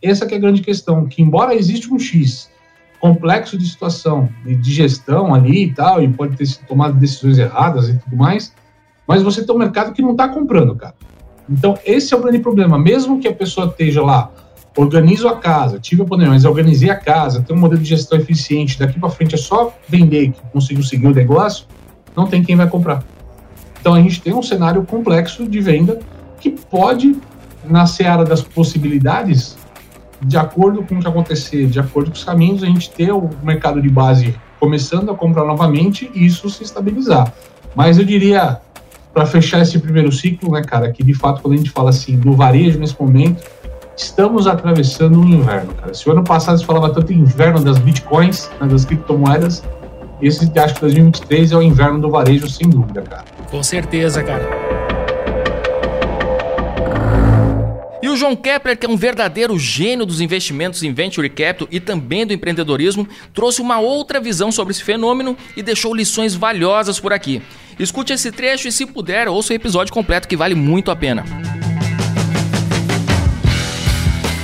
Essa 0.01 0.23
é 0.23 0.35
a 0.35 0.39
grande 0.39 0.61
questão, 0.61 1.05
que 1.05 1.21
embora 1.21 1.53
exista 1.53 1.93
um 1.93 1.99
X 1.99 2.49
complexo 2.99 3.57
de 3.57 3.67
situação, 3.67 4.29
de 4.45 4.73
gestão 4.73 5.33
ali 5.33 5.65
e 5.65 5.73
tal, 5.73 6.03
e 6.03 6.07
pode 6.07 6.35
ter 6.35 6.47
tomado 6.67 6.93
decisões 6.93 7.37
erradas 7.37 7.89
e 7.89 7.97
tudo 7.97 8.15
mais, 8.15 8.53
mas 9.07 9.23
você 9.23 9.43
tem 9.45 9.55
um 9.55 9.59
mercado 9.59 9.93
que 9.93 10.01
não 10.01 10.11
está 10.11 10.27
comprando, 10.27 10.75
cara. 10.75 10.95
Então, 11.49 11.77
esse 11.85 12.13
é 12.13 12.17
o 12.17 12.21
grande 12.21 12.39
problema. 12.39 12.77
Mesmo 12.77 13.19
que 13.19 13.27
a 13.27 13.33
pessoa 13.33 13.67
esteja 13.67 14.03
lá, 14.03 14.31
organizo 14.77 15.27
a 15.27 15.35
casa, 15.35 15.79
tive 15.79 16.03
a 16.03 16.05
pandemia, 16.05 16.33
mas 16.33 16.45
organizei 16.45 16.89
a 16.89 16.95
casa, 16.95 17.41
tem 17.41 17.55
um 17.55 17.59
modelo 17.59 17.81
de 17.81 17.89
gestão 17.89 18.19
eficiente, 18.19 18.77
daqui 18.77 18.99
para 18.99 19.09
frente 19.09 19.35
é 19.35 19.37
só 19.37 19.73
vender 19.87 20.31
que 20.31 20.41
conseguiu 20.53 20.83
seguir 20.83 21.07
o 21.07 21.13
negócio, 21.13 21.65
não 22.15 22.27
tem 22.27 22.43
quem 22.43 22.55
vai 22.55 22.67
comprar. 22.67 23.03
Então 23.79 23.93
a 23.93 24.01
gente 24.01 24.21
tem 24.21 24.33
um 24.33 24.43
cenário 24.43 24.83
complexo 24.83 25.47
de 25.47 25.59
venda 25.59 25.99
que 26.39 26.49
pode, 26.49 27.15
na 27.65 27.85
seara 27.85 28.23
das 28.23 28.41
possibilidades, 28.41 29.57
de 30.21 30.37
acordo 30.37 30.83
com 30.83 30.95
o 30.95 30.99
que 30.99 31.07
acontecer, 31.07 31.67
de 31.67 31.79
acordo 31.79 32.11
com 32.11 32.15
os 32.15 32.23
caminhos, 32.23 32.63
a 32.63 32.67
gente 32.67 32.89
ter 32.89 33.11
o 33.11 33.29
mercado 33.43 33.81
de 33.81 33.89
base 33.89 34.35
começando 34.59 35.09
a 35.11 35.15
comprar 35.15 35.45
novamente 35.45 36.11
e 36.13 36.25
isso 36.25 36.49
se 36.49 36.63
estabilizar. 36.63 37.33
Mas 37.75 37.97
eu 37.97 38.05
diria, 38.05 38.59
para 39.13 39.25
fechar 39.25 39.61
esse 39.61 39.79
primeiro 39.79 40.11
ciclo, 40.11 40.51
né, 40.51 40.61
cara, 40.61 40.91
que 40.91 41.03
de 41.03 41.13
fato, 41.13 41.41
quando 41.41 41.53
a 41.53 41.57
gente 41.57 41.69
fala 41.69 41.89
assim 41.89 42.17
do 42.17 42.33
varejo 42.33 42.77
nesse 42.79 42.99
momento, 42.99 43.43
estamos 43.95 44.47
atravessando 44.47 45.19
um 45.19 45.25
inverno, 45.25 45.73
cara. 45.73 45.93
Se 45.93 46.07
o 46.09 46.11
ano 46.11 46.23
passado 46.23 46.57
se 46.57 46.65
falava 46.65 46.93
tanto 46.93 47.13
inverno 47.13 47.63
das 47.63 47.77
bitcoins, 47.77 48.49
né, 48.59 48.67
das 48.67 48.85
criptomoedas, 48.85 49.63
esse 50.21 50.51
acho 50.59 50.75
que 50.75 50.81
2023 50.81 51.53
é 51.53 51.55
o 51.55 51.61
inverno 51.61 51.99
do 52.01 52.09
varejo, 52.09 52.49
sem 52.49 52.69
dúvida, 52.69 53.01
cara. 53.01 53.23
Com 53.49 53.63
certeza, 53.63 54.21
cara. 54.21 54.78
E 58.01 58.07
o 58.07 58.15
João 58.15 58.33
Kepler, 58.33 58.77
que 58.77 58.85
é 58.85 58.89
um 58.89 58.95
verdadeiro 58.95 59.59
gênio 59.59 60.05
dos 60.05 60.21
investimentos 60.21 60.81
em 60.83 60.93
venture 60.93 61.29
capital 61.29 61.67
e 61.69 61.81
também 61.81 62.25
do 62.25 62.31
empreendedorismo, 62.31 63.07
trouxe 63.33 63.61
uma 63.61 63.79
outra 63.79 64.21
visão 64.21 64.51
sobre 64.51 64.71
esse 64.71 64.83
fenômeno 64.83 65.35
e 65.57 65.61
deixou 65.61 65.93
lições 65.93 66.33
valiosas 66.33 66.97
por 66.97 67.11
aqui. 67.11 67.41
Escute 67.77 68.13
esse 68.13 68.31
trecho 68.31 68.67
e, 68.67 68.71
se 68.71 68.85
puder, 68.85 69.27
ouça 69.27 69.51
o 69.51 69.55
episódio 69.55 69.93
completo 69.93 70.27
que 70.27 70.37
vale 70.37 70.55
muito 70.55 70.91
a 70.91 70.95
pena. 70.95 71.25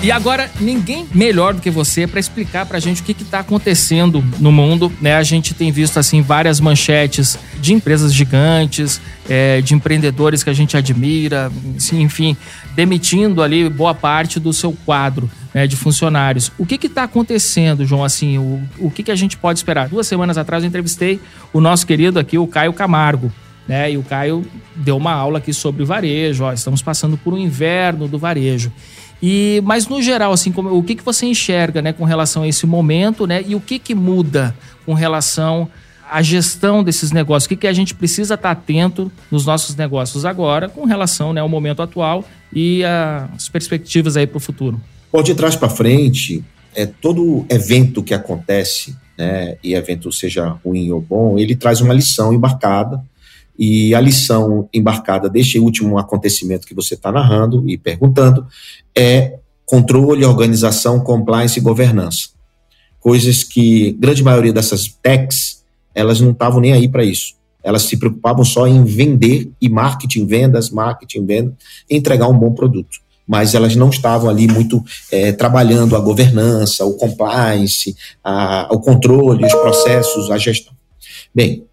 E 0.05 0.11
agora, 0.11 0.51
ninguém 0.59 1.07
melhor 1.15 1.55
do 1.55 1.61
que 1.61 1.71
você 1.71 2.05
para 2.05 2.19
explicar 2.19 2.67
para 2.67 2.77
a 2.77 2.79
gente 2.79 3.01
o 3.01 3.03
que 3.03 3.11
está 3.23 3.39
acontecendo 3.39 4.23
no 4.39 4.51
mundo. 4.51 4.93
Né? 5.01 5.15
A 5.15 5.23
gente 5.23 5.55
tem 5.55 5.71
visto 5.71 5.97
assim 5.97 6.21
várias 6.21 6.59
manchetes 6.59 7.39
de 7.59 7.73
empresas 7.73 8.13
gigantes, 8.13 9.01
é, 9.27 9.61
de 9.61 9.73
empreendedores 9.73 10.43
que 10.43 10.49
a 10.51 10.53
gente 10.53 10.77
admira, 10.77 11.51
assim, 11.75 12.03
enfim, 12.03 12.37
demitindo 12.75 13.41
ali 13.41 13.67
boa 13.67 13.95
parte 13.95 14.39
do 14.39 14.53
seu 14.53 14.77
quadro 14.85 15.27
né, 15.51 15.65
de 15.65 15.75
funcionários. 15.75 16.51
O 16.55 16.67
que 16.67 16.75
está 16.85 17.01
acontecendo, 17.01 17.83
João? 17.83 18.03
Assim, 18.03 18.37
o, 18.37 18.61
o 18.77 18.91
que, 18.91 19.01
que 19.01 19.11
a 19.11 19.15
gente 19.15 19.35
pode 19.35 19.57
esperar? 19.57 19.89
Duas 19.89 20.05
semanas 20.05 20.37
atrás 20.37 20.63
eu 20.63 20.67
entrevistei 20.67 21.19
o 21.51 21.59
nosso 21.59 21.83
querido 21.87 22.19
aqui, 22.19 22.37
o 22.37 22.45
Caio 22.45 22.73
Camargo. 22.73 23.31
Né? 23.67 23.93
E 23.93 23.97
o 23.97 24.03
Caio 24.03 24.45
deu 24.75 24.97
uma 24.97 25.13
aula 25.13 25.39
aqui 25.39 25.51
sobre 25.51 25.83
varejo. 25.83 26.43
Ó, 26.43 26.53
estamos 26.53 26.83
passando 26.83 27.17
por 27.17 27.33
um 27.33 27.39
inverno 27.39 28.07
do 28.07 28.19
varejo. 28.19 28.71
E, 29.27 29.59
mas 29.65 29.87
no 29.87 30.03
geral, 30.03 30.31
assim, 30.31 30.51
como, 30.51 30.77
o 30.77 30.83
que, 30.83 30.93
que 30.93 31.03
você 31.03 31.25
enxerga 31.25 31.81
né, 31.81 31.91
com 31.91 32.03
relação 32.03 32.43
a 32.43 32.47
esse 32.47 32.67
momento, 32.67 33.25
né? 33.25 33.43
E 33.47 33.55
o 33.55 33.59
que, 33.59 33.79
que 33.79 33.95
muda 33.95 34.55
com 34.85 34.93
relação 34.93 35.67
à 36.07 36.21
gestão 36.21 36.83
desses 36.83 37.11
negócios? 37.11 37.47
O 37.47 37.49
que, 37.49 37.55
que 37.55 37.65
a 37.65 37.73
gente 37.73 37.95
precisa 37.95 38.35
estar 38.35 38.51
atento 38.51 39.11
nos 39.31 39.43
nossos 39.43 39.75
negócios 39.75 40.25
agora 40.25 40.69
com 40.69 40.85
relação 40.85 41.33
né, 41.33 41.41
ao 41.41 41.49
momento 41.49 41.81
atual 41.81 42.23
e 42.53 42.83
as 43.33 43.49
perspectivas 43.49 44.15
aí 44.15 44.27
para 44.27 44.37
o 44.37 44.39
futuro? 44.39 44.79
Bom, 45.11 45.23
de 45.23 45.33
trás 45.33 45.55
para 45.55 45.69
frente, 45.69 46.43
é, 46.75 46.85
todo 46.85 47.47
evento 47.49 48.03
que 48.03 48.13
acontece, 48.13 48.95
né, 49.17 49.57
e 49.63 49.73
evento 49.73 50.11
seja 50.11 50.49
ruim 50.63 50.91
ou 50.91 51.01
bom, 51.01 51.39
ele 51.39 51.55
traz 51.55 51.81
uma 51.81 51.95
lição 51.95 52.31
embarcada 52.31 53.01
e 53.57 53.95
a 53.95 54.01
lição 54.01 54.69
embarcada 54.73 55.29
deste 55.29 55.59
último 55.59 55.97
acontecimento 55.97 56.67
que 56.67 56.75
você 56.75 56.93
está 56.93 57.11
narrando 57.11 57.67
e 57.69 57.77
perguntando 57.77 58.45
é 58.95 59.39
controle, 59.65 60.25
organização, 60.25 60.99
compliance 60.99 61.57
e 61.57 61.61
governança. 61.61 62.29
Coisas 62.99 63.43
que 63.43 63.93
grande 63.93 64.23
maioria 64.23 64.53
dessas 64.53 64.87
techs, 65.01 65.63
elas 65.93 66.19
não 66.19 66.31
estavam 66.31 66.59
nem 66.59 66.73
aí 66.73 66.87
para 66.87 67.03
isso. 67.03 67.35
Elas 67.63 67.83
se 67.83 67.97
preocupavam 67.97 68.45
só 68.45 68.67
em 68.67 68.83
vender 68.83 69.51
e 69.59 69.67
marketing, 69.67 70.27
vendas, 70.27 70.69
marketing, 70.69 71.25
venda, 71.25 71.57
entregar 71.89 72.27
um 72.27 72.37
bom 72.37 72.53
produto. 72.53 72.99
Mas 73.27 73.55
elas 73.55 73.75
não 73.75 73.89
estavam 73.89 74.29
ali 74.29 74.47
muito 74.47 74.83
é, 75.11 75.31
trabalhando 75.31 75.95
a 75.95 75.99
governança, 75.99 76.85
o 76.85 76.93
compliance, 76.93 77.95
a, 78.23 78.67
o 78.69 78.79
controle, 78.79 79.45
os 79.45 79.53
processos, 79.53 80.29
a 80.29 80.37
gestão. 80.37 80.73
Bem, 81.33 81.65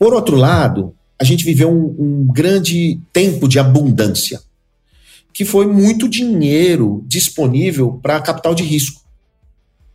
por 0.00 0.14
outro 0.14 0.34
lado, 0.34 0.94
a 1.20 1.24
gente 1.24 1.44
viveu 1.44 1.70
um, 1.70 1.94
um 1.98 2.26
grande 2.32 2.98
tempo 3.12 3.46
de 3.46 3.58
abundância, 3.58 4.40
que 5.30 5.44
foi 5.44 5.66
muito 5.66 6.08
dinheiro 6.08 7.04
disponível 7.06 8.00
para 8.02 8.18
capital 8.22 8.54
de 8.54 8.62
risco. 8.62 9.02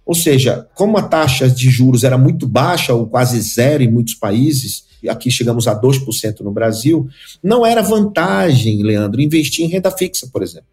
Ou 0.06 0.14
seja, 0.14 0.68
como 0.76 0.96
a 1.00 1.02
taxa 1.02 1.50
de 1.50 1.72
juros 1.72 2.04
era 2.04 2.20
muito 2.20 2.48
baixa, 2.48 2.94
ou 2.94 3.08
quase 3.08 3.42
zero 3.42 3.82
em 3.82 3.92
muitos 3.92 4.14
países, 4.14 4.86
e 5.02 5.10
aqui 5.10 5.32
chegamos 5.32 5.68
a 5.68 5.74
2% 5.74 6.42
no 6.42 6.52
Brasil, 6.52 7.10
não 7.42 7.66
era 7.66 7.82
vantagem, 7.82 8.84
Leandro, 8.84 9.20
investir 9.20 9.66
em 9.66 9.70
renda 9.70 9.90
fixa, 9.90 10.30
por 10.32 10.44
exemplo, 10.44 10.70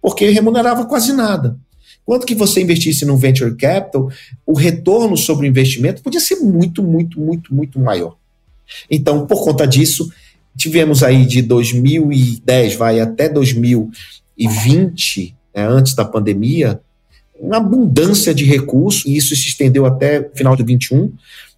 porque 0.00 0.30
remunerava 0.30 0.86
quase 0.86 1.12
nada. 1.12 1.58
Quanto 2.06 2.26
que 2.26 2.34
você 2.34 2.62
investisse 2.62 3.04
no 3.04 3.18
venture 3.18 3.54
capital, 3.56 4.10
o 4.46 4.54
retorno 4.56 5.18
sobre 5.18 5.46
o 5.46 5.50
investimento 5.50 6.02
podia 6.02 6.18
ser 6.18 6.36
muito, 6.36 6.82
muito, 6.82 7.20
muito, 7.20 7.54
muito 7.54 7.78
maior. 7.78 8.18
Então, 8.90 9.26
por 9.26 9.44
conta 9.44 9.66
disso, 9.66 10.10
tivemos 10.56 11.02
aí 11.02 11.26
de 11.26 11.42
2010 11.42 12.74
vai 12.74 13.00
até 13.00 13.28
2020, 13.28 15.36
né, 15.54 15.66
antes 15.66 15.94
da 15.94 16.04
pandemia, 16.04 16.80
uma 17.38 17.56
abundância 17.56 18.34
de 18.34 18.44
recursos, 18.44 19.04
e 19.06 19.16
isso 19.16 19.34
se 19.34 19.48
estendeu 19.48 19.86
até 19.86 20.30
final 20.34 20.54
de 20.54 20.62
21, 20.62 21.12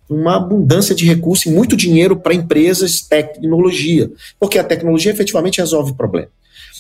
uma 0.08 0.36
abundância 0.36 0.94
de 0.94 1.06
recursos 1.06 1.46
e 1.46 1.50
muito 1.50 1.76
dinheiro 1.76 2.16
para 2.16 2.34
empresas 2.34 3.00
tecnologia, 3.00 4.10
porque 4.38 4.58
a 4.58 4.64
tecnologia 4.64 5.10
efetivamente 5.10 5.58
resolve 5.58 5.92
o 5.92 5.94
problema. 5.94 6.28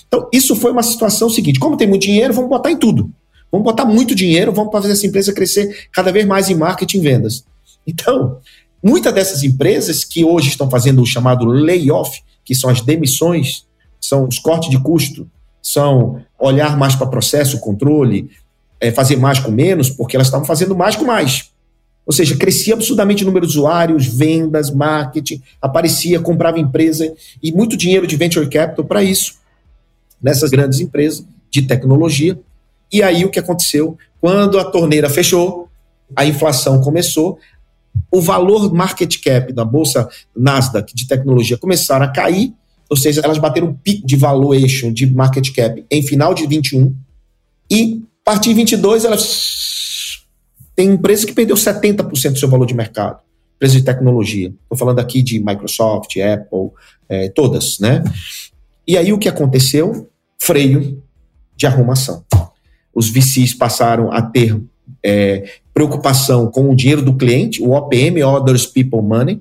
Então, 0.06 0.28
isso 0.32 0.54
foi 0.54 0.70
uma 0.70 0.82
situação 0.82 1.30
seguinte: 1.30 1.58
como 1.58 1.76
tem 1.76 1.88
muito 1.88 2.02
dinheiro, 2.02 2.34
vamos 2.34 2.50
botar 2.50 2.70
em 2.70 2.76
tudo. 2.76 3.10
Vamos 3.50 3.64
botar 3.64 3.84
muito 3.84 4.14
dinheiro, 4.14 4.52
vamos 4.52 4.72
fazer 4.72 4.92
essa 4.92 5.06
empresa 5.06 5.32
crescer 5.32 5.88
cada 5.92 6.10
vez 6.10 6.24
mais 6.24 6.48
em 6.48 6.54
marketing 6.54 6.98
e 6.98 7.00
vendas. 7.00 7.44
Então, 7.86 8.38
Muitas 8.82 9.14
dessas 9.14 9.42
empresas 9.42 10.04
que 10.04 10.24
hoje 10.24 10.48
estão 10.48 10.68
fazendo 10.68 11.00
o 11.02 11.06
chamado 11.06 11.46
layoff, 11.46 12.20
que 12.44 12.54
são 12.54 12.68
as 12.68 12.80
demissões, 12.80 13.64
são 14.00 14.26
os 14.26 14.38
cortes 14.38 14.68
de 14.70 14.78
custo, 14.78 15.30
são 15.62 16.20
olhar 16.38 16.76
mais 16.76 16.96
para 16.96 17.06
processo, 17.06 17.60
controle, 17.60 18.28
é, 18.80 18.90
fazer 18.90 19.16
mais 19.16 19.38
com 19.38 19.52
menos, 19.52 19.88
porque 19.88 20.16
elas 20.16 20.26
estavam 20.26 20.44
fazendo 20.44 20.74
mais 20.74 20.96
com 20.96 21.04
mais. 21.04 21.52
Ou 22.04 22.12
seja, 22.12 22.36
crescia 22.36 22.74
absurdamente 22.74 23.22
o 23.22 23.26
número 23.26 23.46
de 23.46 23.52
usuários, 23.52 24.06
vendas, 24.06 24.70
marketing, 24.72 25.40
aparecia, 25.60 26.18
comprava 26.18 26.58
empresa 26.58 27.14
e 27.40 27.52
muito 27.52 27.76
dinheiro 27.76 28.08
de 28.08 28.16
venture 28.16 28.48
capital 28.48 28.84
para 28.84 29.04
isso, 29.04 29.36
nessas 30.20 30.50
grandes 30.50 30.80
empresas 30.80 31.24
de 31.48 31.62
tecnologia. 31.62 32.36
E 32.90 33.02
aí 33.02 33.24
o 33.24 33.30
que 33.30 33.38
aconteceu? 33.38 33.96
Quando 34.20 34.58
a 34.58 34.64
torneira 34.64 35.08
fechou, 35.08 35.68
a 36.14 36.26
inflação 36.26 36.80
começou, 36.80 37.38
o 38.10 38.20
valor 38.20 38.72
market 38.72 39.22
cap 39.22 39.52
da 39.52 39.64
bolsa 39.64 40.08
Nasdaq 40.36 40.94
de 40.94 41.06
tecnologia 41.06 41.56
começaram 41.56 42.04
a 42.04 42.08
cair, 42.08 42.52
ou 42.88 42.96
seja, 42.96 43.22
elas 43.24 43.38
bateram 43.38 43.68
um 43.68 43.74
pico 43.74 44.06
de 44.06 44.16
valuation 44.16 44.92
de 44.92 45.06
market 45.06 45.50
cap 45.54 45.84
em 45.90 46.02
final 46.02 46.34
de 46.34 46.46
21 46.46 46.94
e 47.70 48.02
a 48.26 48.32
partir 48.32 48.50
de 48.50 48.54
22 48.54 49.04
elas 49.04 49.62
tem 50.74 50.90
empresa 50.90 51.26
que 51.26 51.32
perdeu 51.32 51.56
70% 51.56 52.32
do 52.32 52.38
seu 52.38 52.48
valor 52.48 52.66
de 52.66 52.74
mercado, 52.74 53.20
empresa 53.56 53.76
de 53.76 53.84
tecnologia. 53.84 54.48
Estou 54.62 54.76
falando 54.78 54.98
aqui 54.98 55.22
de 55.22 55.38
Microsoft, 55.38 56.16
Apple, 56.16 56.70
é, 57.08 57.28
todas, 57.28 57.78
né? 57.78 58.02
E 58.86 58.96
aí 58.96 59.12
o 59.12 59.18
que 59.18 59.28
aconteceu? 59.28 60.10
Freio 60.38 61.02
de 61.56 61.66
arrumação. 61.66 62.24
Os 62.94 63.10
VCs 63.10 63.54
passaram 63.54 64.10
a 64.10 64.20
ter 64.20 64.60
é, 65.04 65.44
preocupação 65.74 66.50
com 66.50 66.70
o 66.70 66.76
dinheiro 66.76 67.02
do 67.02 67.14
cliente, 67.14 67.62
o 67.62 67.70
OPM, 67.70 68.22
Others 68.22 68.66
People 68.66 69.02
Money, 69.02 69.40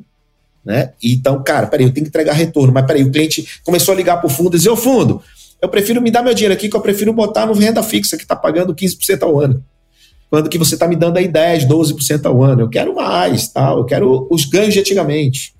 né? 0.64 0.92
Então, 1.04 1.42
cara, 1.44 1.68
peraí, 1.68 1.86
eu 1.86 1.94
tenho 1.94 2.06
que 2.06 2.10
entregar 2.10 2.34
retorno, 2.34 2.74
mas 2.74 2.86
peraí, 2.86 3.04
o 3.04 3.12
cliente 3.12 3.48
começou 3.64 3.94
a 3.94 3.98
ligar 3.98 4.18
para 4.18 4.28
o 4.28 4.30
fundo 4.30 4.56
e 4.56 4.58
dizer, 4.58 4.70
ô 4.70 4.76
fundo, 4.76 5.22
eu 5.62 5.70
prefiro 5.70 6.02
me 6.02 6.10
dar 6.10 6.24
meu 6.24 6.34
dinheiro 6.34 6.54
aqui, 6.54 6.70
que 6.70 6.76
eu 6.76 6.82
prefiro 6.82 7.14
botar 7.14 7.46
no 7.46 7.54
renda 7.54 7.84
fixa, 7.84 8.18
que 8.18 8.24
está 8.24 8.36
pagando 8.36 8.74
15% 8.74 9.24
ao 9.24 9.40
ano. 9.40 9.64
Quando 10.30 10.50
que 10.50 10.58
você 10.58 10.76
está 10.76 10.88
me 10.88 10.96
dando 10.96 11.18
aí 11.18 11.28
10, 11.28 11.66
12% 11.66 12.26
ao 12.26 12.42
ano. 12.42 12.62
Eu 12.62 12.70
quero 12.70 12.96
mais, 12.96 13.50
tal, 13.50 13.80
eu 13.80 13.86
quero 13.86 14.28
os 14.32 14.46
ganhos 14.46 14.74
de 14.74 14.80
antigamente. 14.80 15.54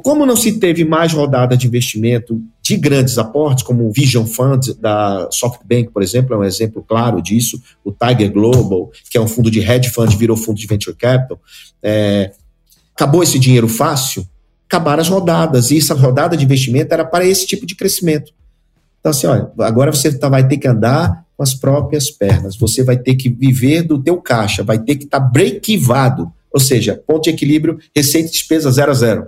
Como 0.00 0.26
não 0.26 0.36
se 0.36 0.58
teve 0.58 0.84
mais 0.84 1.12
rodada 1.12 1.56
de 1.56 1.66
investimento 1.66 2.40
de 2.62 2.76
grandes 2.76 3.18
aportes, 3.18 3.62
como 3.62 3.86
o 3.86 3.92
Vision 3.92 4.26
Fund 4.26 4.74
da 4.80 5.28
SoftBank, 5.30 5.90
por 5.90 6.02
exemplo, 6.02 6.34
é 6.34 6.38
um 6.38 6.44
exemplo 6.44 6.84
claro 6.86 7.22
disso, 7.22 7.60
o 7.84 7.92
Tiger 7.92 8.32
Global, 8.32 8.90
que 9.10 9.16
é 9.16 9.20
um 9.20 9.28
fundo 9.28 9.50
de 9.50 9.60
hedge 9.60 9.90
fund, 9.90 10.14
virou 10.16 10.36
fundo 10.36 10.58
de 10.58 10.66
venture 10.66 10.96
capital, 10.96 11.40
é, 11.82 12.32
acabou 12.94 13.22
esse 13.22 13.38
dinheiro 13.38 13.68
fácil, 13.68 14.26
acabaram 14.68 15.00
as 15.00 15.08
rodadas, 15.08 15.70
e 15.70 15.78
essa 15.78 15.94
rodada 15.94 16.36
de 16.36 16.44
investimento 16.44 16.92
era 16.92 17.04
para 17.04 17.24
esse 17.24 17.46
tipo 17.46 17.64
de 17.64 17.76
crescimento. 17.76 18.32
Então, 18.98 19.10
assim, 19.10 19.28
olha, 19.28 19.48
agora 19.60 19.92
você 19.92 20.12
tá, 20.12 20.28
vai 20.28 20.48
ter 20.48 20.56
que 20.56 20.66
andar 20.66 21.24
com 21.36 21.42
as 21.42 21.54
próprias 21.54 22.10
pernas, 22.10 22.56
você 22.56 22.82
vai 22.82 22.96
ter 22.96 23.14
que 23.14 23.28
viver 23.28 23.82
do 23.82 24.02
teu 24.02 24.20
caixa, 24.20 24.64
vai 24.64 24.78
ter 24.78 24.96
que 24.96 25.04
estar 25.04 25.20
tá 25.20 25.26
break-evado, 25.26 26.32
Ou 26.52 26.58
seja, 26.58 27.00
ponto 27.06 27.24
de 27.24 27.30
equilíbrio, 27.30 27.78
receita 27.94 28.28
e 28.28 28.32
despesa 28.32 28.70
zero 28.70 28.90
a 28.90 28.94
zero. 28.94 29.26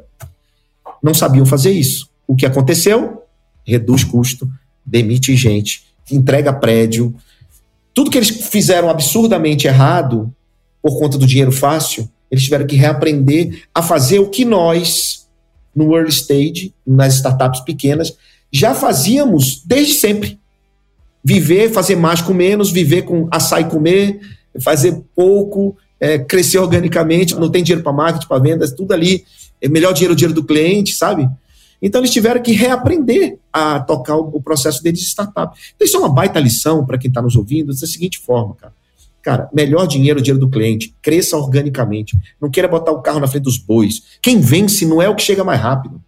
Não 1.02 1.14
sabiam 1.14 1.46
fazer 1.46 1.72
isso. 1.72 2.08
O 2.26 2.36
que 2.36 2.46
aconteceu? 2.46 3.22
Reduz 3.64 4.04
custo, 4.04 4.48
demite 4.84 5.34
gente, 5.36 5.84
entrega 6.10 6.52
prédio. 6.52 7.14
Tudo 7.94 8.10
que 8.10 8.18
eles 8.18 8.30
fizeram 8.30 8.88
absurdamente 8.88 9.66
errado, 9.66 10.32
por 10.82 10.98
conta 10.98 11.18
do 11.18 11.26
dinheiro 11.26 11.52
fácil, 11.52 12.08
eles 12.30 12.44
tiveram 12.44 12.66
que 12.66 12.76
reaprender 12.76 13.64
a 13.74 13.82
fazer 13.82 14.18
o 14.18 14.28
que 14.28 14.44
nós, 14.44 15.26
no 15.74 15.94
early 15.96 16.10
stage, 16.10 16.74
nas 16.86 17.14
startups 17.14 17.60
pequenas, 17.60 18.16
já 18.52 18.74
fazíamos 18.74 19.62
desde 19.64 19.94
sempre. 19.94 20.38
Viver, 21.24 21.70
fazer 21.70 21.96
mais 21.96 22.20
com 22.20 22.32
menos, 22.32 22.70
viver 22.70 23.02
com 23.02 23.28
e 23.58 23.64
comer, 23.64 24.20
fazer 24.62 25.02
pouco, 25.14 25.76
é, 26.00 26.18
crescer 26.18 26.58
organicamente, 26.58 27.34
não 27.34 27.50
tem 27.50 27.62
dinheiro 27.62 27.82
para 27.82 27.92
marketing, 27.92 28.26
para 28.26 28.42
vendas, 28.42 28.72
tudo 28.72 28.92
ali. 28.92 29.24
É 29.60 29.68
melhor 29.68 29.92
dinheiro 29.92 30.12
o 30.12 30.16
dinheiro 30.16 30.34
do 30.34 30.44
cliente, 30.44 30.94
sabe? 30.94 31.28
Então 31.80 32.00
eles 32.00 32.10
tiveram 32.10 32.42
que 32.42 32.52
reaprender 32.52 33.38
a 33.52 33.80
tocar 33.80 34.16
o, 34.16 34.30
o 34.34 34.42
processo 34.42 34.82
deles 34.82 35.00
de 35.00 35.06
startup. 35.06 35.56
Então 35.74 35.86
isso 35.86 35.96
é 35.96 36.00
uma 36.00 36.08
baita 36.08 36.40
lição 36.40 36.84
para 36.84 36.98
quem 36.98 37.08
está 37.08 37.22
nos 37.22 37.36
ouvindo, 37.36 37.72
da 37.72 37.86
seguinte 37.86 38.18
forma, 38.18 38.54
cara. 38.54 38.72
Cara, 39.20 39.48
melhor 39.52 39.86
dinheiro, 39.86 40.20
o 40.20 40.22
dinheiro 40.22 40.40
do 40.40 40.48
cliente. 40.48 40.94
Cresça 41.02 41.36
organicamente. 41.36 42.16
Não 42.40 42.50
queira 42.50 42.68
botar 42.68 42.92
o 42.92 43.02
carro 43.02 43.20
na 43.20 43.26
frente 43.26 43.44
dos 43.44 43.58
bois. 43.58 44.02
Quem 44.22 44.40
vence 44.40 44.86
não 44.86 45.02
é 45.02 45.08
o 45.08 45.14
que 45.14 45.22
chega 45.22 45.44
mais 45.44 45.60
rápido. 45.60 46.00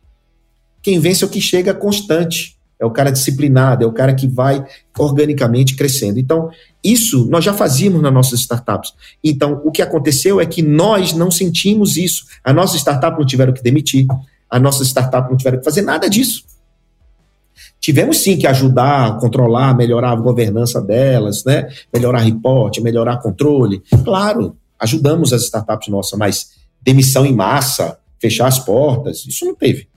Quem 0.80 0.99
vence 0.99 1.23
é 1.23 1.26
o 1.26 1.30
que 1.30 1.40
chega 1.40 1.75
constante. 1.75 2.56
É 2.81 2.85
o 2.85 2.91
cara 2.91 3.11
disciplinado, 3.11 3.85
é 3.85 3.87
o 3.87 3.93
cara 3.93 4.15
que 4.15 4.27
vai 4.27 4.65
organicamente 4.99 5.77
crescendo. 5.77 6.19
Então, 6.19 6.49
isso 6.83 7.27
nós 7.29 7.45
já 7.45 7.53
fazíamos 7.53 8.01
nas 8.01 8.13
nossas 8.13 8.41
startups. 8.41 8.95
Então, 9.23 9.61
o 9.65 9.71
que 9.71 9.83
aconteceu 9.83 10.41
é 10.41 10.47
que 10.47 10.63
nós 10.63 11.13
não 11.13 11.31
sentimos 11.31 11.99
isso. 11.99 12.25
A 12.43 12.53
nossa 12.53 12.77
startup 12.79 13.19
não 13.19 13.27
tiveram 13.27 13.53
que 13.53 13.63
demitir, 13.63 14.07
a 14.49 14.59
nossa 14.59 14.83
startup 14.83 15.29
não 15.29 15.37
tiveram 15.37 15.59
que 15.59 15.65
fazer 15.65 15.83
nada 15.83 16.09
disso. 16.09 16.45
Tivemos 17.79 18.19
sim 18.19 18.37
que 18.37 18.47
ajudar, 18.47 19.19
controlar, 19.19 19.77
melhorar 19.77 20.13
a 20.13 20.17
governança 20.17 20.81
delas, 20.81 21.45
né? 21.45 21.69
melhorar 21.93 22.21
reporte, 22.21 22.81
melhorar 22.81 23.19
controle. 23.19 23.83
Claro, 24.05 24.57
ajudamos 24.79 25.33
as 25.33 25.43
startups 25.43 25.89
nossas, 25.89 26.19
mas 26.19 26.51
demissão 26.83 27.27
em 27.27 27.35
massa, 27.35 27.99
fechar 28.19 28.47
as 28.47 28.59
portas, 28.59 29.25
isso 29.27 29.45
não 29.45 29.55
teve. 29.55 29.89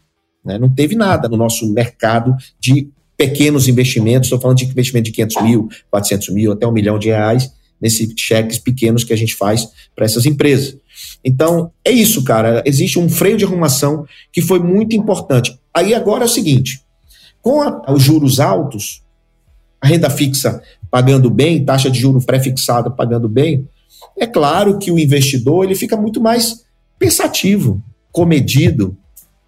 Né? 0.43 0.57
Não 0.57 0.69
teve 0.69 0.95
nada 0.95 1.27
no 1.27 1.37
nosso 1.37 1.71
mercado 1.71 2.35
de 2.59 2.89
pequenos 3.15 3.67
investimentos, 3.67 4.27
estou 4.27 4.39
falando 4.39 4.57
de 4.57 4.65
investimento 4.65 5.05
de 5.05 5.11
500 5.11 5.43
mil, 5.43 5.69
400 5.89 6.29
mil, 6.29 6.51
até 6.51 6.67
um 6.67 6.71
milhão 6.71 6.97
de 6.97 7.07
reais, 7.07 7.51
nesses 7.79 8.13
cheques 8.17 8.57
pequenos 8.57 9.03
que 9.03 9.13
a 9.13 9.15
gente 9.15 9.35
faz 9.35 9.67
para 9.95 10.05
essas 10.05 10.25
empresas. 10.25 10.77
Então, 11.23 11.71
é 11.85 11.91
isso, 11.91 12.23
cara. 12.23 12.63
Existe 12.65 12.97
um 12.97 13.09
freio 13.09 13.37
de 13.37 13.45
arrumação 13.45 14.05
que 14.31 14.41
foi 14.41 14.59
muito 14.59 14.95
importante. 14.95 15.57
Aí 15.73 15.93
agora 15.93 16.23
é 16.23 16.25
o 16.25 16.29
seguinte: 16.29 16.81
com 17.41 17.61
a, 17.61 17.91
os 17.91 18.03
juros 18.03 18.39
altos, 18.39 19.03
a 19.81 19.87
renda 19.87 20.09
fixa 20.09 20.61
pagando 20.89 21.29
bem, 21.29 21.63
taxa 21.65 21.89
de 21.89 21.99
juros 21.99 22.23
pré-fixada 22.23 22.89
pagando 22.89 23.27
bem, 23.27 23.67
é 24.17 24.27
claro 24.27 24.77
que 24.77 24.91
o 24.91 24.99
investidor 24.99 25.65
ele 25.65 25.75
fica 25.75 25.97
muito 25.97 26.21
mais 26.21 26.63
pensativo, 26.99 27.81
comedido, 28.11 28.95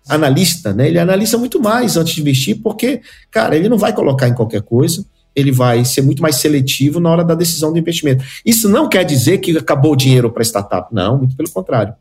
analista, 0.08 0.74
né? 0.74 0.88
Ele 0.88 1.00
analisa 1.00 1.38
muito 1.38 1.60
mais 1.60 1.98
antes 1.98 2.16
de 2.16 2.22
investir, 2.22 2.62
porque, 2.62 3.02
cara, 3.32 3.56
ele 3.56 3.70
não 3.70 3.78
vai 3.78 3.94
colocar 3.94 4.28
em 4.28 4.34
qualquer 4.34 4.62
coisa, 4.62 5.06
ele 5.36 5.52
vai 5.52 5.84
ser 5.84 6.02
muito 6.02 6.22
mais 6.22 6.38
seletivo 6.38 7.00
na 7.00 7.10
hora 7.10 7.24
da 7.24 7.36
decisão 7.36 7.74
do 7.74 7.80
investimento. 7.80 8.24
Isso 8.46 8.70
não 8.70 8.88
quer 8.88 9.04
dizer 9.04 9.40
que 9.40 9.58
acabou 9.58 9.94
o 9.94 9.96
dinheiro 9.96 10.32
para 10.32 10.44
startup, 10.44 10.94
não, 10.94 11.18
muito 11.18 11.36
pelo 11.36 11.50
contrário. 11.50 11.94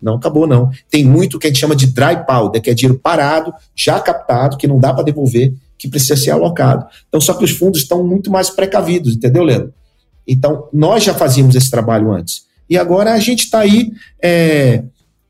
Não 0.00 0.14
acabou, 0.14 0.46
não. 0.46 0.70
Tem 0.90 1.04
muito 1.04 1.38
que 1.38 1.46
a 1.46 1.50
gente 1.50 1.58
chama 1.58 1.74
de 1.74 1.86
dry 1.86 2.24
powder, 2.26 2.60
que 2.60 2.70
é 2.70 2.74
dinheiro 2.74 2.98
parado, 3.02 3.52
já 3.74 3.98
captado, 3.98 4.56
que 4.56 4.66
não 4.66 4.78
dá 4.78 4.92
para 4.92 5.02
devolver, 5.02 5.54
que 5.78 5.88
precisa 5.88 6.16
ser 6.16 6.30
alocado. 6.30 6.86
Então, 7.08 7.20
só 7.20 7.34
que 7.34 7.44
os 7.44 7.50
fundos 7.50 7.80
estão 7.80 8.06
muito 8.06 8.30
mais 8.30 8.50
precavidos, 8.50 9.14
entendeu, 9.14 9.42
Leandro? 9.42 9.72
Então, 10.26 10.68
nós 10.72 11.02
já 11.02 11.14
fazíamos 11.14 11.54
esse 11.54 11.70
trabalho 11.70 12.12
antes. 12.12 12.44
E 12.68 12.76
agora 12.76 13.14
a 13.14 13.18
gente 13.18 13.44
está 13.44 13.60
aí 13.60 13.92
é, 14.22 14.82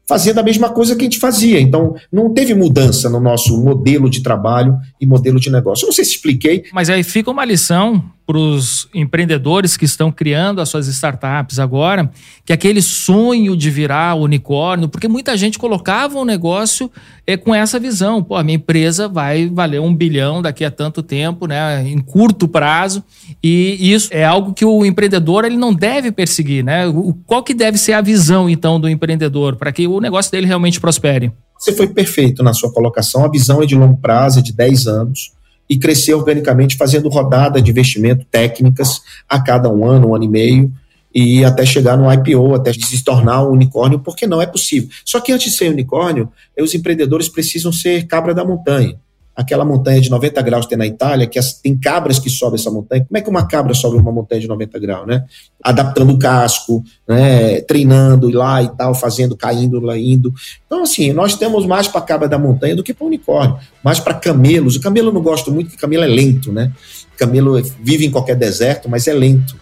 fazendo 0.08 0.38
a 0.38 0.42
mesma 0.42 0.70
coisa 0.70 0.94
que 0.94 1.02
a 1.02 1.04
gente 1.04 1.18
fazia. 1.18 1.60
Então, 1.60 1.94
não 2.12 2.32
teve 2.32 2.54
mudança 2.54 3.10
no 3.10 3.20
nosso 3.20 3.60
modelo 3.62 4.08
de 4.08 4.22
trabalho 4.22 4.78
e 5.00 5.06
modelo 5.06 5.40
de 5.40 5.50
negócio. 5.50 5.84
Eu 5.84 5.88
não 5.88 5.94
sei 5.94 6.04
se 6.04 6.12
expliquei. 6.12 6.64
Mas 6.72 6.88
aí 6.88 7.02
fica 7.02 7.30
uma 7.30 7.44
lição 7.44 8.02
para 8.26 8.36
os 8.36 8.88
empreendedores 8.92 9.76
que 9.76 9.84
estão 9.84 10.10
criando 10.10 10.60
as 10.60 10.68
suas 10.68 10.88
startups 10.88 11.60
agora, 11.60 12.10
que 12.44 12.52
aquele 12.52 12.82
sonho 12.82 13.56
de 13.56 13.70
virar 13.70 14.16
unicórnio, 14.16 14.88
porque 14.88 15.06
muita 15.06 15.36
gente 15.36 15.58
colocava 15.58 16.18
um 16.18 16.24
negócio 16.24 16.90
é, 17.24 17.36
com 17.36 17.54
essa 17.54 17.78
visão. 17.78 18.22
Pô, 18.22 18.34
a 18.34 18.42
minha 18.42 18.56
empresa 18.56 19.08
vai 19.08 19.48
valer 19.48 19.80
um 19.80 19.94
bilhão 19.94 20.42
daqui 20.42 20.64
a 20.64 20.70
tanto 20.72 21.04
tempo, 21.04 21.46
né, 21.46 21.88
em 21.88 21.98
curto 21.98 22.48
prazo, 22.48 23.04
e 23.42 23.92
isso 23.92 24.08
é 24.10 24.24
algo 24.24 24.52
que 24.52 24.64
o 24.64 24.84
empreendedor 24.84 25.44
ele 25.44 25.56
não 25.56 25.72
deve 25.72 26.10
perseguir. 26.10 26.64
Né? 26.64 26.82
Qual 27.26 27.44
que 27.44 27.54
deve 27.54 27.78
ser 27.78 27.92
a 27.92 28.00
visão, 28.00 28.50
então, 28.50 28.80
do 28.80 28.88
empreendedor 28.88 29.54
para 29.54 29.70
que 29.70 29.86
o 29.86 30.00
negócio 30.00 30.32
dele 30.32 30.48
realmente 30.48 30.80
prospere? 30.80 31.30
Você 31.58 31.72
foi 31.72 31.86
perfeito 31.86 32.42
na 32.42 32.52
sua 32.52 32.72
colocação. 32.72 33.24
A 33.24 33.30
visão 33.30 33.62
é 33.62 33.66
de 33.66 33.74
longo 33.74 33.96
prazo, 33.96 34.40
é 34.40 34.42
de 34.42 34.52
10 34.52 34.86
anos 34.88 35.35
e 35.68 35.78
crescer 35.78 36.14
organicamente 36.14 36.76
fazendo 36.76 37.08
rodada 37.08 37.60
de 37.60 37.70
investimento 37.70 38.24
técnicas 38.30 39.00
a 39.28 39.40
cada 39.40 39.68
um 39.68 39.84
ano, 39.86 40.08
um 40.08 40.14
ano 40.14 40.24
e 40.24 40.28
meio, 40.28 40.72
e 41.14 41.44
até 41.44 41.64
chegar 41.64 41.96
no 41.96 42.12
IPO, 42.12 42.54
até 42.54 42.72
se 42.72 43.02
tornar 43.02 43.42
um 43.42 43.52
unicórnio, 43.52 43.98
porque 44.00 44.26
não 44.26 44.42
é 44.42 44.46
possível. 44.46 44.90
Só 45.04 45.18
que 45.18 45.32
antes 45.32 45.50
de 45.50 45.56
ser 45.56 45.70
unicórnio, 45.70 46.30
os 46.58 46.74
empreendedores 46.74 47.28
precisam 47.28 47.72
ser 47.72 48.06
cabra 48.06 48.34
da 48.34 48.44
montanha 48.44 48.98
aquela 49.36 49.64
montanha 49.64 50.00
de 50.00 50.10
90 50.10 50.40
graus 50.42 50.64
que 50.64 50.70
tem 50.70 50.78
na 50.78 50.86
Itália, 50.86 51.26
que 51.26 51.38
as, 51.38 51.52
tem 51.52 51.76
cabras 51.76 52.18
que 52.18 52.30
sobem 52.30 52.58
essa 52.58 52.70
montanha. 52.70 53.04
Como 53.04 53.18
é 53.18 53.20
que 53.20 53.28
uma 53.28 53.46
cabra 53.46 53.74
sobe 53.74 53.96
uma 53.98 54.10
montanha 54.10 54.40
de 54.40 54.48
90 54.48 54.78
graus, 54.78 55.06
né? 55.06 55.24
Adaptando 55.62 56.12
o 56.12 56.18
casco, 56.18 56.82
né? 57.06 57.60
treinando 57.60 58.30
lá 58.30 58.62
e 58.62 58.68
tal, 58.76 58.94
fazendo, 58.94 59.36
caindo, 59.36 59.78
lá 59.78 59.98
indo. 59.98 60.32
Então, 60.66 60.82
assim, 60.82 61.12
nós 61.12 61.36
temos 61.36 61.66
mais 61.66 61.86
para 61.86 62.00
cabra 62.00 62.28
da 62.28 62.38
montanha 62.38 62.74
do 62.74 62.82
que 62.82 62.94
para 62.94 63.06
unicórnio, 63.06 63.58
mais 63.84 64.00
para 64.00 64.14
camelos. 64.14 64.76
O 64.76 64.80
camelo 64.80 65.10
eu 65.10 65.12
não 65.12 65.22
gosto 65.22 65.52
muito, 65.52 65.66
porque 65.66 65.80
camelo 65.80 66.04
é 66.04 66.08
lento, 66.08 66.50
né? 66.50 66.72
Camelo 67.18 67.62
vive 67.82 68.06
em 68.06 68.10
qualquer 68.10 68.36
deserto, 68.36 68.88
mas 68.88 69.06
é 69.06 69.12
lento. 69.12 69.56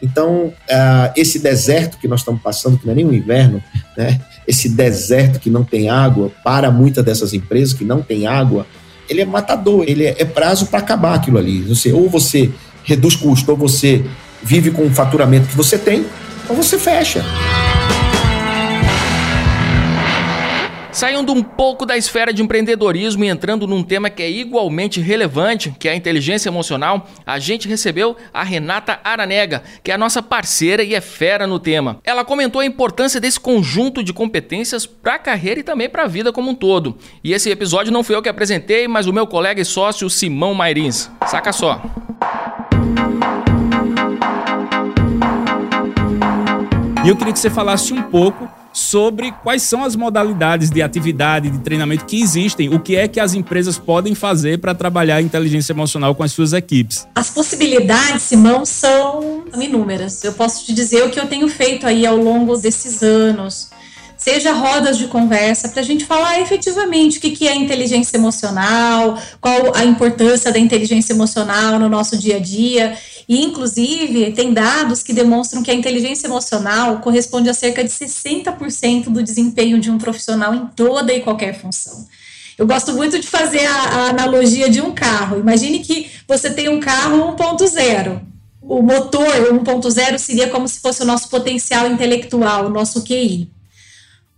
Então, 0.00 0.46
uh, 0.48 1.12
esse 1.16 1.38
deserto 1.38 1.98
que 1.98 2.06
nós 2.06 2.20
estamos 2.20 2.40
passando, 2.42 2.78
que 2.78 2.84
não 2.86 2.92
é 2.92 2.96
nem 2.96 3.06
o 3.06 3.14
inverno, 3.14 3.62
né? 3.96 4.20
esse 4.46 4.68
deserto 4.68 5.40
que 5.40 5.50
não 5.50 5.64
tem 5.64 5.88
água, 5.88 6.30
para 6.44 6.70
muitas 6.70 7.04
dessas 7.04 7.32
empresas 7.32 7.74
que 7.74 7.84
não 7.84 8.02
tem 8.02 8.26
água, 8.26 8.66
ele 9.08 9.20
é 9.20 9.24
matador, 9.24 9.84
ele 9.86 10.04
é, 10.04 10.16
é 10.18 10.24
prazo 10.24 10.66
para 10.66 10.78
acabar 10.78 11.14
aquilo 11.14 11.38
ali. 11.38 11.62
Você, 11.62 11.92
ou 11.92 12.08
você 12.08 12.50
reduz 12.84 13.16
custo, 13.16 13.50
ou 13.50 13.56
você 13.56 14.04
vive 14.42 14.70
com 14.70 14.86
o 14.86 14.90
faturamento 14.90 15.48
que 15.48 15.56
você 15.56 15.78
tem, 15.78 16.06
ou 16.48 16.56
você 16.56 16.78
fecha. 16.78 17.24
Saindo 20.96 21.30
um 21.30 21.42
pouco 21.42 21.84
da 21.84 21.94
esfera 21.94 22.32
de 22.32 22.42
empreendedorismo 22.42 23.22
e 23.22 23.28
entrando 23.28 23.66
num 23.66 23.82
tema 23.82 24.08
que 24.08 24.22
é 24.22 24.30
igualmente 24.30 24.98
relevante, 24.98 25.76
que 25.78 25.90
é 25.90 25.92
a 25.92 25.94
inteligência 25.94 26.48
emocional, 26.48 27.06
a 27.26 27.38
gente 27.38 27.68
recebeu 27.68 28.16
a 28.32 28.42
Renata 28.42 28.98
Aranega, 29.04 29.62
que 29.84 29.90
é 29.90 29.94
a 29.94 29.98
nossa 29.98 30.22
parceira 30.22 30.82
e 30.82 30.94
é 30.94 31.00
fera 31.02 31.46
no 31.46 31.58
tema. 31.58 31.98
Ela 32.02 32.24
comentou 32.24 32.62
a 32.62 32.64
importância 32.64 33.20
desse 33.20 33.38
conjunto 33.38 34.02
de 34.02 34.14
competências 34.14 34.86
para 34.86 35.16
a 35.16 35.18
carreira 35.18 35.60
e 35.60 35.62
também 35.62 35.86
para 35.86 36.04
a 36.04 36.08
vida 36.08 36.32
como 36.32 36.52
um 36.52 36.54
todo. 36.54 36.96
E 37.22 37.34
esse 37.34 37.50
episódio 37.50 37.92
não 37.92 38.02
fui 38.02 38.16
eu 38.16 38.22
que 38.22 38.30
apresentei, 38.30 38.88
mas 38.88 39.06
o 39.06 39.12
meu 39.12 39.26
colega 39.26 39.60
e 39.60 39.66
sócio 39.66 40.08
Simão 40.08 40.54
Mairins. 40.54 41.10
Saca 41.26 41.52
só. 41.52 41.82
E 47.04 47.08
eu 47.10 47.16
queria 47.16 47.34
que 47.34 47.38
você 47.38 47.50
falasse 47.50 47.92
um 47.92 48.02
pouco 48.02 48.55
sobre 48.76 49.32
quais 49.42 49.62
são 49.62 49.82
as 49.82 49.96
modalidades 49.96 50.70
de 50.70 50.82
atividade, 50.82 51.48
de 51.48 51.58
treinamento 51.60 52.04
que 52.04 52.20
existem, 52.20 52.68
o 52.68 52.78
que 52.78 52.94
é 52.94 53.08
que 53.08 53.18
as 53.18 53.32
empresas 53.32 53.78
podem 53.78 54.14
fazer 54.14 54.58
para 54.58 54.74
trabalhar 54.74 55.16
a 55.16 55.22
inteligência 55.22 55.72
emocional 55.72 56.14
com 56.14 56.22
as 56.22 56.32
suas 56.32 56.52
equipes. 56.52 57.08
As 57.14 57.30
possibilidades, 57.30 58.22
Simão, 58.22 58.66
são 58.66 59.44
inúmeras. 59.54 60.22
Eu 60.22 60.34
posso 60.34 60.66
te 60.66 60.74
dizer 60.74 61.04
o 61.04 61.10
que 61.10 61.18
eu 61.18 61.26
tenho 61.26 61.48
feito 61.48 61.86
aí 61.86 62.04
ao 62.04 62.16
longo 62.16 62.56
desses 62.58 63.02
anos 63.02 63.70
seja 64.26 64.52
rodas 64.52 64.98
de 64.98 65.06
conversa, 65.06 65.68
para 65.68 65.80
a 65.80 65.84
gente 65.84 66.04
falar 66.04 66.40
efetivamente 66.40 67.18
o 67.18 67.20
que, 67.20 67.30
que 67.30 67.46
é 67.46 67.54
inteligência 67.54 68.16
emocional, 68.16 69.16
qual 69.40 69.72
a 69.72 69.84
importância 69.84 70.50
da 70.50 70.58
inteligência 70.58 71.12
emocional 71.12 71.78
no 71.78 71.88
nosso 71.88 72.18
dia 72.18 72.34
a 72.34 72.40
dia. 72.40 72.98
E, 73.28 73.44
inclusive, 73.44 74.32
tem 74.32 74.52
dados 74.52 75.00
que 75.04 75.12
demonstram 75.12 75.62
que 75.62 75.70
a 75.70 75.74
inteligência 75.74 76.26
emocional 76.26 76.98
corresponde 76.98 77.48
a 77.48 77.54
cerca 77.54 77.84
de 77.84 77.90
60% 77.90 79.10
do 79.10 79.22
desempenho 79.22 79.78
de 79.78 79.92
um 79.92 79.96
profissional 79.96 80.52
em 80.52 80.66
toda 80.74 81.14
e 81.14 81.20
qualquer 81.20 81.60
função. 81.60 82.04
Eu 82.58 82.66
gosto 82.66 82.92
muito 82.94 83.20
de 83.20 83.28
fazer 83.28 83.64
a, 83.64 83.76
a 83.76 84.08
analogia 84.08 84.68
de 84.68 84.80
um 84.80 84.90
carro. 84.90 85.38
Imagine 85.38 85.78
que 85.78 86.10
você 86.26 86.50
tem 86.50 86.68
um 86.68 86.80
carro 86.80 87.36
1.0. 87.36 88.20
O 88.60 88.82
motor 88.82 89.52
1.0 89.52 90.18
seria 90.18 90.48
como 90.48 90.66
se 90.66 90.80
fosse 90.80 91.02
o 91.02 91.06
nosso 91.06 91.28
potencial 91.28 91.86
intelectual, 91.86 92.66
o 92.66 92.70
nosso 92.70 93.04
QI. 93.04 93.54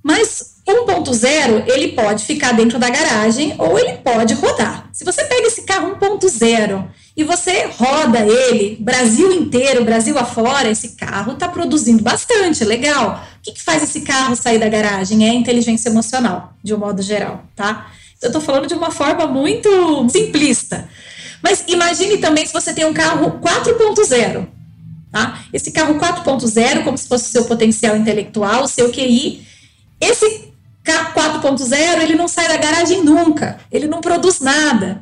Mas 0.03 0.59
1.0 0.67 1.65
ele 1.67 1.89
pode 1.93 2.25
ficar 2.25 2.53
dentro 2.53 2.79
da 2.79 2.91
garagem 2.91 3.55
ou 3.59 3.79
ele 3.79 3.95
pode 3.99 4.35
rodar. 4.35 4.89
Se 4.93 5.05
você 5.05 5.25
pega 5.25 5.47
esse 5.47 5.63
carro 5.63 5.97
1.0 5.97 6.87
e 7.17 7.25
você 7.25 7.67
roda 7.77 8.21
ele, 8.21 8.77
Brasil 8.81 9.33
inteiro, 9.33 9.85
Brasil 9.85 10.19
afora, 10.19 10.71
esse 10.71 10.91
carro 10.91 11.33
está 11.33 11.49
produzindo 11.49 12.03
bastante, 12.03 12.65
legal. 12.65 13.25
O 13.39 13.43
que, 13.43 13.53
que, 13.53 13.63
faz 13.63 13.83
esse 13.83 14.03
carro 14.03 14.37
sair 14.37 14.59
da 14.59 14.69
garagem? 14.69 15.29
É 15.29 15.33
inteligência 15.33 15.89
emocional, 15.89 16.53
de 16.63 16.75
um 16.75 16.79
modo 16.79 17.03
geral, 17.03 17.45
tá? 17.57 17.91
Eu 18.21 18.29
estou 18.29 18.41
falando 18.41 18.67
de 18.67 18.75
uma 18.75 18.91
forma 18.91 19.27
muito 19.27 20.09
simplista. 20.11 20.89
Mas 21.43 21.65
imagine 21.67 22.19
também 22.19 22.45
se 22.47 22.53
você 22.53 22.73
tem 22.73 22.85
um 22.85 22.93
carro 22.93 23.41
4.0, 23.41 24.47
tá? 25.11 25.41
Esse 25.53 25.71
carro 25.71 25.95
4.0, 25.95 26.85
como 26.85 26.99
se 26.99 27.09
fosse 27.09 27.29
o 27.29 27.33
seu 27.33 27.45
potencial 27.45 27.97
intelectual, 27.97 28.65
o 28.65 28.69
seu 28.69 28.91
QI, 28.91 29.48
esse 30.01 30.53
carro 30.83 31.15
4.0, 31.15 32.03
ele 32.03 32.15
não 32.15 32.29
sai 32.29 32.49
da 32.49 32.57
garagem 32.57 33.05
nunca, 33.05 33.59
ele 33.71 33.87
não 33.87 34.01
produz 34.01 34.41
nada. 34.41 35.01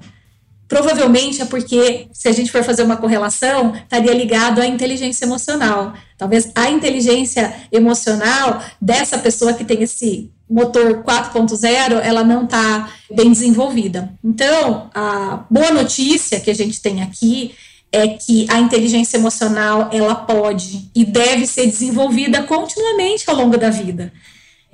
Provavelmente 0.69 1.41
é 1.41 1.45
porque, 1.45 2.09
se 2.13 2.29
a 2.29 2.33
gente 2.33 2.51
for 2.51 2.65
fazer 2.65 2.83
uma 2.83 2.97
correlação, 2.97 3.75
estaria 3.75 4.13
ligado 4.13 4.61
à 4.61 4.67
inteligência 4.67 5.25
emocional. 5.25 5.95
Talvez 6.19 6.51
a 6.57 6.69
inteligência 6.69 7.55
emocional 7.71 8.61
dessa 8.81 9.17
pessoa 9.17 9.53
que 9.53 9.65
tem 9.65 9.83
esse 9.83 10.33
motor 10.51 11.05
4.0, 11.05 12.01
ela 12.03 12.25
não 12.25 12.45
está 12.45 12.91
bem 13.13 13.31
desenvolvida. 13.31 14.13
Então, 14.25 14.91
a 14.93 15.45
boa 15.49 15.71
notícia 15.71 16.41
que 16.41 16.51
a 16.51 16.55
gente 16.55 16.81
tem 16.81 17.01
aqui 17.01 17.55
é 17.93 18.09
que 18.09 18.47
a 18.51 18.59
inteligência 18.59 19.19
emocional 19.19 19.89
ela 19.93 20.15
pode 20.15 20.91
e 20.95 21.05
deve 21.05 21.47
ser 21.47 21.67
desenvolvida 21.67 22.43
continuamente 22.43 23.29
ao 23.29 23.37
longo 23.37 23.57
da 23.57 23.71
vida. 23.71 24.13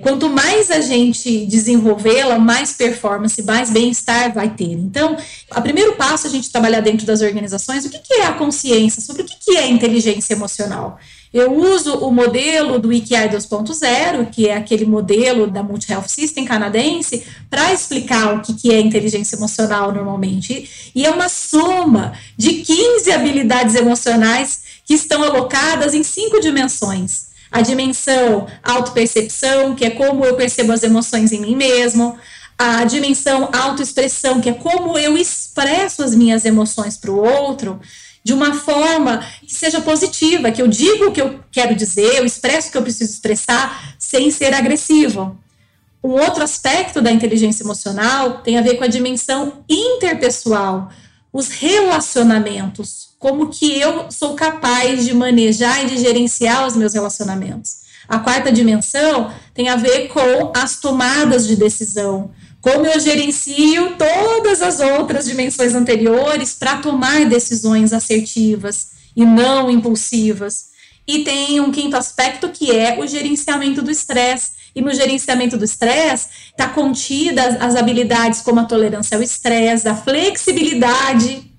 Quanto 0.01 0.27
mais 0.27 0.71
a 0.71 0.81
gente 0.81 1.45
desenvolvê-la, 1.45 2.39
mais 2.39 2.73
performance, 2.73 3.41
mais 3.43 3.69
bem-estar 3.69 4.33
vai 4.33 4.49
ter. 4.49 4.71
Então, 4.71 5.15
o 5.55 5.61
primeiro 5.61 5.93
passo 5.93 6.25
é 6.25 6.29
a 6.29 6.33
gente 6.33 6.51
trabalhar 6.51 6.81
dentro 6.81 7.05
das 7.05 7.21
organizações, 7.21 7.85
o 7.85 7.89
que, 7.89 7.99
que 7.99 8.13
é 8.15 8.25
a 8.25 8.33
consciência, 8.33 9.01
sobre 9.01 9.21
o 9.21 9.25
que, 9.25 9.35
que 9.39 9.57
é 9.57 9.67
inteligência 9.67 10.33
emocional. 10.33 10.97
Eu 11.31 11.53
uso 11.53 11.95
o 11.99 12.11
modelo 12.11 12.79
do 12.79 12.91
IKI 12.91 13.29
2.0, 13.29 14.29
que 14.31 14.47
é 14.47 14.57
aquele 14.57 14.85
modelo 14.85 15.47
da 15.47 15.63
Multi 15.63 15.91
Health 15.91 16.07
System 16.07 16.43
canadense, 16.43 17.23
para 17.49 17.71
explicar 17.71 18.35
o 18.35 18.41
que, 18.41 18.53
que 18.53 18.71
é 18.71 18.79
inteligência 18.79 19.35
emocional 19.35 19.91
normalmente. 19.91 20.91
E 20.93 21.05
é 21.05 21.11
uma 21.11 21.29
soma 21.29 22.13
de 22.35 22.53
15 22.55 23.11
habilidades 23.11 23.75
emocionais 23.75 24.61
que 24.85 24.93
estão 24.95 25.23
alocadas 25.23 25.93
em 25.93 26.03
cinco 26.03 26.39
dimensões 26.39 27.32
a 27.53 27.61
dimensão 27.61 28.47
autopercepção, 28.63 29.75
que 29.75 29.85
é 29.85 29.91
como 29.91 30.25
eu 30.25 30.35
percebo 30.35 30.71
as 30.71 30.81
emoções 30.81 31.31
em 31.31 31.39
mim 31.39 31.55
mesmo, 31.55 32.17
a 32.57 32.83
dimensão 32.83 33.47
autoexpressão, 33.53 34.41
que 34.41 34.49
é 34.49 34.53
como 34.53 34.97
eu 34.97 35.15
expresso 35.15 36.03
as 36.03 36.15
minhas 36.15 36.45
emoções 36.45 36.97
para 36.97 37.11
o 37.11 37.23
outro 37.23 37.79
de 38.23 38.33
uma 38.33 38.55
forma 38.55 39.23
que 39.41 39.53
seja 39.53 39.81
positiva, 39.81 40.51
que 40.51 40.61
eu 40.61 40.67
digo 40.67 41.07
o 41.07 41.11
que 41.11 41.21
eu 41.21 41.41
quero 41.51 41.75
dizer, 41.75 42.15
eu 42.15 42.25
expresso 42.25 42.69
o 42.69 42.71
que 42.71 42.77
eu 42.77 42.81
preciso 42.83 43.11
expressar 43.11 43.95
sem 43.99 44.31
ser 44.31 44.53
agressivo. 44.53 45.37
Um 46.03 46.11
outro 46.11 46.43
aspecto 46.43 47.01
da 47.01 47.11
inteligência 47.11 47.63
emocional 47.63 48.39
tem 48.39 48.57
a 48.57 48.61
ver 48.61 48.77
com 48.77 48.83
a 48.83 48.87
dimensão 48.87 49.63
interpessoal, 49.69 50.89
os 51.33 51.49
relacionamentos, 51.49 53.09
como 53.17 53.49
que 53.49 53.79
eu 53.79 54.11
sou 54.11 54.35
capaz 54.35 55.03
de 55.03 55.15
manejar 55.15 55.83
e 55.83 55.87
de 55.87 55.97
gerenciar 55.97 56.67
os 56.67 56.75
meus 56.75 56.93
relacionamentos. 56.93 57.83
A 58.07 58.19
quarta 58.19 58.51
dimensão 58.51 59.33
tem 59.53 59.67
a 59.67 59.75
ver 59.75 60.09
com 60.09 60.51
as 60.55 60.79
tomadas 60.79 61.47
de 61.47 61.55
decisão, 61.55 62.29
como 62.61 62.85
eu 62.85 62.99
gerencio 62.99 63.95
todas 63.97 64.61
as 64.61 64.79
outras 64.79 65.25
dimensões 65.25 65.73
anteriores 65.73 66.53
para 66.53 66.77
tomar 66.77 67.25
decisões 67.25 67.91
assertivas 67.91 68.91
e 69.15 69.25
não 69.25 69.69
impulsivas. 69.69 70.71
E 71.05 71.23
tem 71.23 71.59
um 71.59 71.71
quinto 71.71 71.97
aspecto 71.97 72.49
que 72.49 72.71
é 72.71 72.99
o 72.99 73.07
gerenciamento 73.07 73.81
do 73.81 73.91
estresse. 73.91 74.51
E 74.75 74.81
no 74.81 74.93
gerenciamento 74.93 75.57
do 75.57 75.65
estresse 75.65 76.27
está 76.51 76.67
contida 76.69 77.57
as 77.59 77.75
habilidades 77.75 78.41
como 78.41 78.59
a 78.59 78.65
tolerância 78.65 79.15
ao 79.15 79.23
estresse, 79.23 79.87
a 79.87 79.95
flexibilidade 79.95 81.51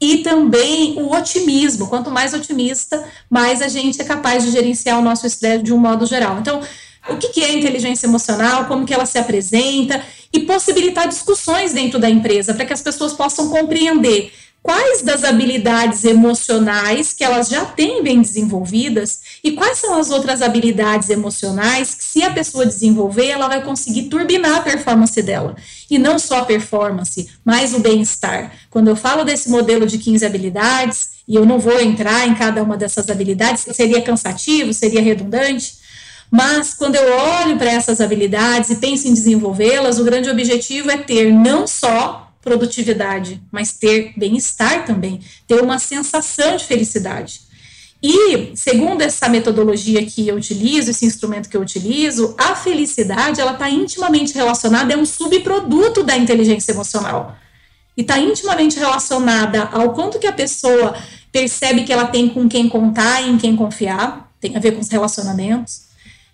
e 0.00 0.18
também 0.18 1.00
o 1.00 1.12
otimismo. 1.14 1.86
Quanto 1.86 2.10
mais 2.10 2.34
otimista, 2.34 3.02
mais 3.30 3.62
a 3.62 3.68
gente 3.68 4.00
é 4.00 4.04
capaz 4.04 4.44
de 4.44 4.50
gerenciar 4.50 4.98
o 4.98 5.02
nosso 5.02 5.26
estresse 5.26 5.62
de 5.62 5.72
um 5.72 5.78
modo 5.78 6.04
geral. 6.06 6.38
Então, 6.40 6.60
o 7.08 7.16
que 7.16 7.42
é 7.42 7.56
inteligência 7.56 8.06
emocional, 8.06 8.66
como 8.66 8.84
que 8.84 8.92
ela 8.92 9.06
se 9.06 9.18
apresenta 9.18 10.02
e 10.32 10.40
possibilitar 10.40 11.08
discussões 11.08 11.72
dentro 11.72 11.98
da 11.98 12.10
empresa 12.10 12.54
para 12.54 12.64
que 12.64 12.72
as 12.72 12.82
pessoas 12.82 13.12
possam 13.12 13.48
compreender 13.48 14.32
quais 14.62 15.02
das 15.02 15.24
habilidades 15.24 16.04
emocionais 16.04 17.12
que 17.12 17.24
elas 17.24 17.48
já 17.48 17.64
têm 17.64 18.02
bem 18.02 18.22
desenvolvidas 18.22 19.20
e 19.42 19.52
quais 19.52 19.78
são 19.78 19.98
as 19.98 20.10
outras 20.10 20.40
habilidades 20.40 21.10
emocionais 21.10 21.94
que, 21.94 22.04
se 22.04 22.22
a 22.22 22.30
pessoa 22.30 22.64
desenvolver, 22.64 23.26
ela 23.26 23.48
vai 23.48 23.62
conseguir 23.62 24.04
turbinar 24.04 24.58
a 24.58 24.60
performance 24.60 25.20
dela. 25.20 25.56
E 25.90 25.98
não 25.98 26.18
só 26.18 26.38
a 26.38 26.44
performance, 26.44 27.28
mas 27.44 27.74
o 27.74 27.80
bem-estar. 27.80 28.52
Quando 28.70 28.88
eu 28.88 28.96
falo 28.96 29.24
desse 29.24 29.50
modelo 29.50 29.84
de 29.84 29.98
15 29.98 30.24
habilidades, 30.24 31.08
e 31.26 31.34
eu 31.34 31.44
não 31.44 31.58
vou 31.58 31.80
entrar 31.80 32.28
em 32.28 32.34
cada 32.34 32.62
uma 32.62 32.76
dessas 32.76 33.10
habilidades, 33.10 33.66
seria 33.74 34.00
cansativo, 34.00 34.72
seria 34.72 35.02
redundante, 35.02 35.82
mas 36.30 36.72
quando 36.72 36.94
eu 36.94 37.12
olho 37.14 37.58
para 37.58 37.70
essas 37.70 38.00
habilidades 38.00 38.70
e 38.70 38.76
penso 38.76 39.06
em 39.06 39.12
desenvolvê-las, 39.12 39.98
o 39.98 40.04
grande 40.04 40.30
objetivo 40.30 40.90
é 40.90 40.96
ter 40.96 41.30
não 41.30 41.66
só 41.66 42.31
produtividade, 42.42 43.40
mas 43.50 43.72
ter 43.72 44.12
bem-estar 44.16 44.84
também, 44.84 45.20
ter 45.46 45.62
uma 45.62 45.78
sensação 45.78 46.56
de 46.56 46.64
felicidade. 46.64 47.40
E, 48.02 48.50
segundo 48.56 49.00
essa 49.00 49.28
metodologia 49.28 50.04
que 50.04 50.26
eu 50.26 50.34
utilizo, 50.34 50.90
esse 50.90 51.06
instrumento 51.06 51.48
que 51.48 51.56
eu 51.56 51.60
utilizo, 51.60 52.34
a 52.36 52.56
felicidade 52.56 53.40
ela 53.40 53.52
está 53.52 53.70
intimamente 53.70 54.34
relacionada, 54.34 54.92
é 54.92 54.96
um 54.96 55.06
subproduto 55.06 56.02
da 56.02 56.16
inteligência 56.16 56.72
emocional. 56.72 57.36
E 57.96 58.00
está 58.00 58.18
intimamente 58.18 58.76
relacionada 58.76 59.62
ao 59.64 59.92
quanto 59.92 60.18
que 60.18 60.26
a 60.26 60.32
pessoa 60.32 60.96
percebe 61.30 61.84
que 61.84 61.92
ela 61.92 62.06
tem 62.06 62.28
com 62.28 62.48
quem 62.48 62.68
contar 62.68 63.22
e 63.22 63.30
em 63.30 63.38
quem 63.38 63.54
confiar, 63.54 64.32
tem 64.40 64.56
a 64.56 64.60
ver 64.60 64.72
com 64.72 64.80
os 64.80 64.88
relacionamentos 64.88 65.91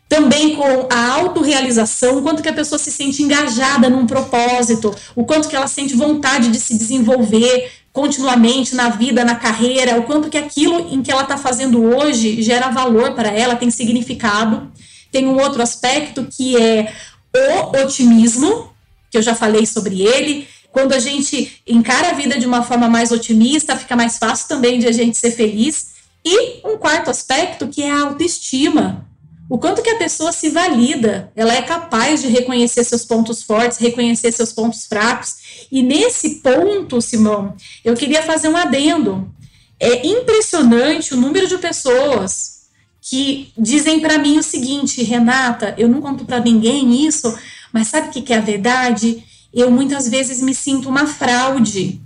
também 0.09 0.57
com 0.57 0.88
a 0.90 1.12
autorrealização, 1.12 2.18
o 2.18 2.23
quanto 2.23 2.42
que 2.42 2.49
a 2.49 2.53
pessoa 2.53 2.79
se 2.79 2.90
sente 2.90 3.23
engajada 3.23 3.90
num 3.90 4.07
propósito, 4.07 4.94
o 5.14 5.25
quanto 5.25 5.49
que 5.49 5.55
ela 5.55 5.66
sente 5.66 5.94
vontade 5.94 6.51
de 6.51 6.59
se 6.59 6.79
desenvolver 6.79 7.71
continuamente 7.92 8.75
na 8.75 8.88
vida, 8.88 9.25
na 9.25 9.35
carreira, 9.35 9.99
o 9.99 10.05
quanto 10.05 10.31
que 10.31 10.38
aquilo 10.38 10.88
em 10.94 11.03
que 11.03 11.11
ela 11.11 11.23
está 11.23 11.37
fazendo 11.37 11.83
hoje 11.83 12.40
gera 12.42 12.71
valor 12.71 13.12
para 13.12 13.29
ela, 13.29 13.57
tem 13.57 13.71
significado. 13.71 14.71
Tem 15.11 15.27
um 15.27 15.38
outro 15.38 15.61
aspecto 15.62 16.27
que 16.31 16.57
é 16.57 16.92
o 17.35 17.83
otimismo, 17.83 18.73
que 19.11 19.18
eu 19.18 19.23
já 19.23 19.35
falei 19.35 19.66
sobre 19.66 20.03
ele. 20.03 20.47
Quando 20.71 20.92
a 20.92 20.99
gente 20.99 21.61
encara 21.66 22.11
a 22.11 22.12
vida 22.12 22.38
de 22.38 22.47
uma 22.47 22.62
forma 22.62 22.88
mais 22.88 23.11
otimista, 23.11 23.77
fica 23.77 23.97
mais 23.97 24.16
fácil 24.16 24.49
também 24.49 24.79
de 24.79 24.87
a 24.87 24.92
gente 24.92 25.18
ser 25.18 25.33
feliz. 25.33 25.88
E 26.25 26.61
um 26.66 26.77
quarto 26.79 27.11
aspecto 27.11 27.68
que 27.68 27.83
é 27.83 27.90
a 27.90 28.03
autoestima 28.03 29.08
o 29.49 29.59
quanto 29.59 29.83
que 29.83 29.91
a 29.91 29.97
pessoa 29.97 30.31
se 30.31 30.51
valida, 30.51 31.33
ela 31.35 31.55
é 31.55 31.63
capaz 31.63 32.21
de 32.21 32.29
reconhecer 32.29 32.85
seus 32.85 33.05
pontos 33.05 33.43
fortes, 33.43 33.79
reconhecer 33.79 34.31
seus 34.31 34.53
pontos 34.53 34.85
fracos. 34.85 35.67
E 35.73 35.83
nesse 35.83 36.37
ponto, 36.37 37.01
Simão, 37.01 37.55
eu 37.83 37.95
queria 37.95 38.23
fazer 38.23 38.49
um 38.49 38.57
adendo. 38.57 39.33
É 39.81 40.07
impressionante 40.07 41.15
o 41.15 41.17
número 41.17 41.49
de 41.49 41.57
pessoas 41.57 42.59
que 43.01 43.51
dizem 43.57 44.01
para 44.01 44.19
mim 44.19 44.39
o 44.39 44.43
seguinte, 44.43 45.03
Renata, 45.03 45.75
eu 45.79 45.89
não 45.89 46.03
conto 46.03 46.27
para 46.27 46.41
ninguém 46.41 47.07
isso, 47.07 47.35
mas 47.73 47.89
sabe 47.89 48.09
o 48.09 48.11
que, 48.11 48.21
que 48.21 48.35
é 48.35 48.37
a 48.37 48.43
verdade? 48.43 49.25
Eu 49.55 49.71
muitas 49.71 50.09
vezes 50.09 50.43
me 50.43 50.55
sinto 50.55 50.91
uma 50.91 51.07
fraude 51.07 52.03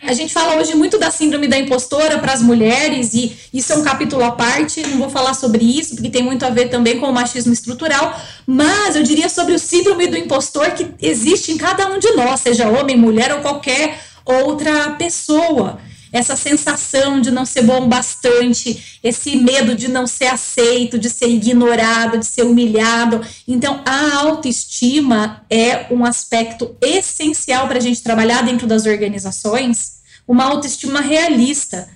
a 0.00 0.12
gente 0.12 0.32
fala 0.32 0.56
hoje 0.56 0.74
muito 0.74 0.98
da 0.98 1.10
síndrome 1.10 1.48
da 1.48 1.58
impostora 1.58 2.18
para 2.18 2.32
as 2.32 2.40
mulheres, 2.40 3.14
e 3.14 3.36
isso 3.52 3.72
é 3.72 3.76
um 3.76 3.82
capítulo 3.82 4.22
à 4.22 4.30
parte, 4.30 4.80
não 4.86 4.98
vou 4.98 5.10
falar 5.10 5.34
sobre 5.34 5.64
isso, 5.64 5.94
porque 5.94 6.08
tem 6.08 6.22
muito 6.22 6.44
a 6.46 6.50
ver 6.50 6.68
também 6.68 7.00
com 7.00 7.06
o 7.06 7.12
machismo 7.12 7.52
estrutural, 7.52 8.18
mas 8.46 8.94
eu 8.94 9.02
diria 9.02 9.28
sobre 9.28 9.54
o 9.54 9.58
síndrome 9.58 10.06
do 10.06 10.16
impostor 10.16 10.70
que 10.70 10.86
existe 11.00 11.50
em 11.52 11.58
cada 11.58 11.88
um 11.88 11.98
de 11.98 12.12
nós, 12.12 12.40
seja 12.40 12.68
homem, 12.68 12.96
mulher 12.96 13.32
ou 13.34 13.40
qualquer 13.40 13.98
outra 14.24 14.90
pessoa. 14.92 15.80
Essa 16.12 16.36
sensação 16.36 17.20
de 17.20 17.30
não 17.30 17.44
ser 17.44 17.62
bom 17.62 17.88
bastante, 17.88 18.98
esse 19.02 19.36
medo 19.36 19.74
de 19.74 19.88
não 19.88 20.06
ser 20.06 20.26
aceito, 20.26 20.98
de 20.98 21.10
ser 21.10 21.28
ignorado, 21.28 22.18
de 22.18 22.26
ser 22.26 22.42
humilhado. 22.42 23.20
Então, 23.46 23.82
a 23.84 24.16
autoestima 24.16 25.44
é 25.50 25.86
um 25.90 26.04
aspecto 26.04 26.76
essencial 26.80 27.68
para 27.68 27.78
a 27.78 27.82
gente 27.82 28.02
trabalhar 28.02 28.42
dentro 28.42 28.66
das 28.66 28.86
organizações 28.86 29.98
uma 30.28 30.44
autoestima 30.44 31.00
realista. 31.00 31.88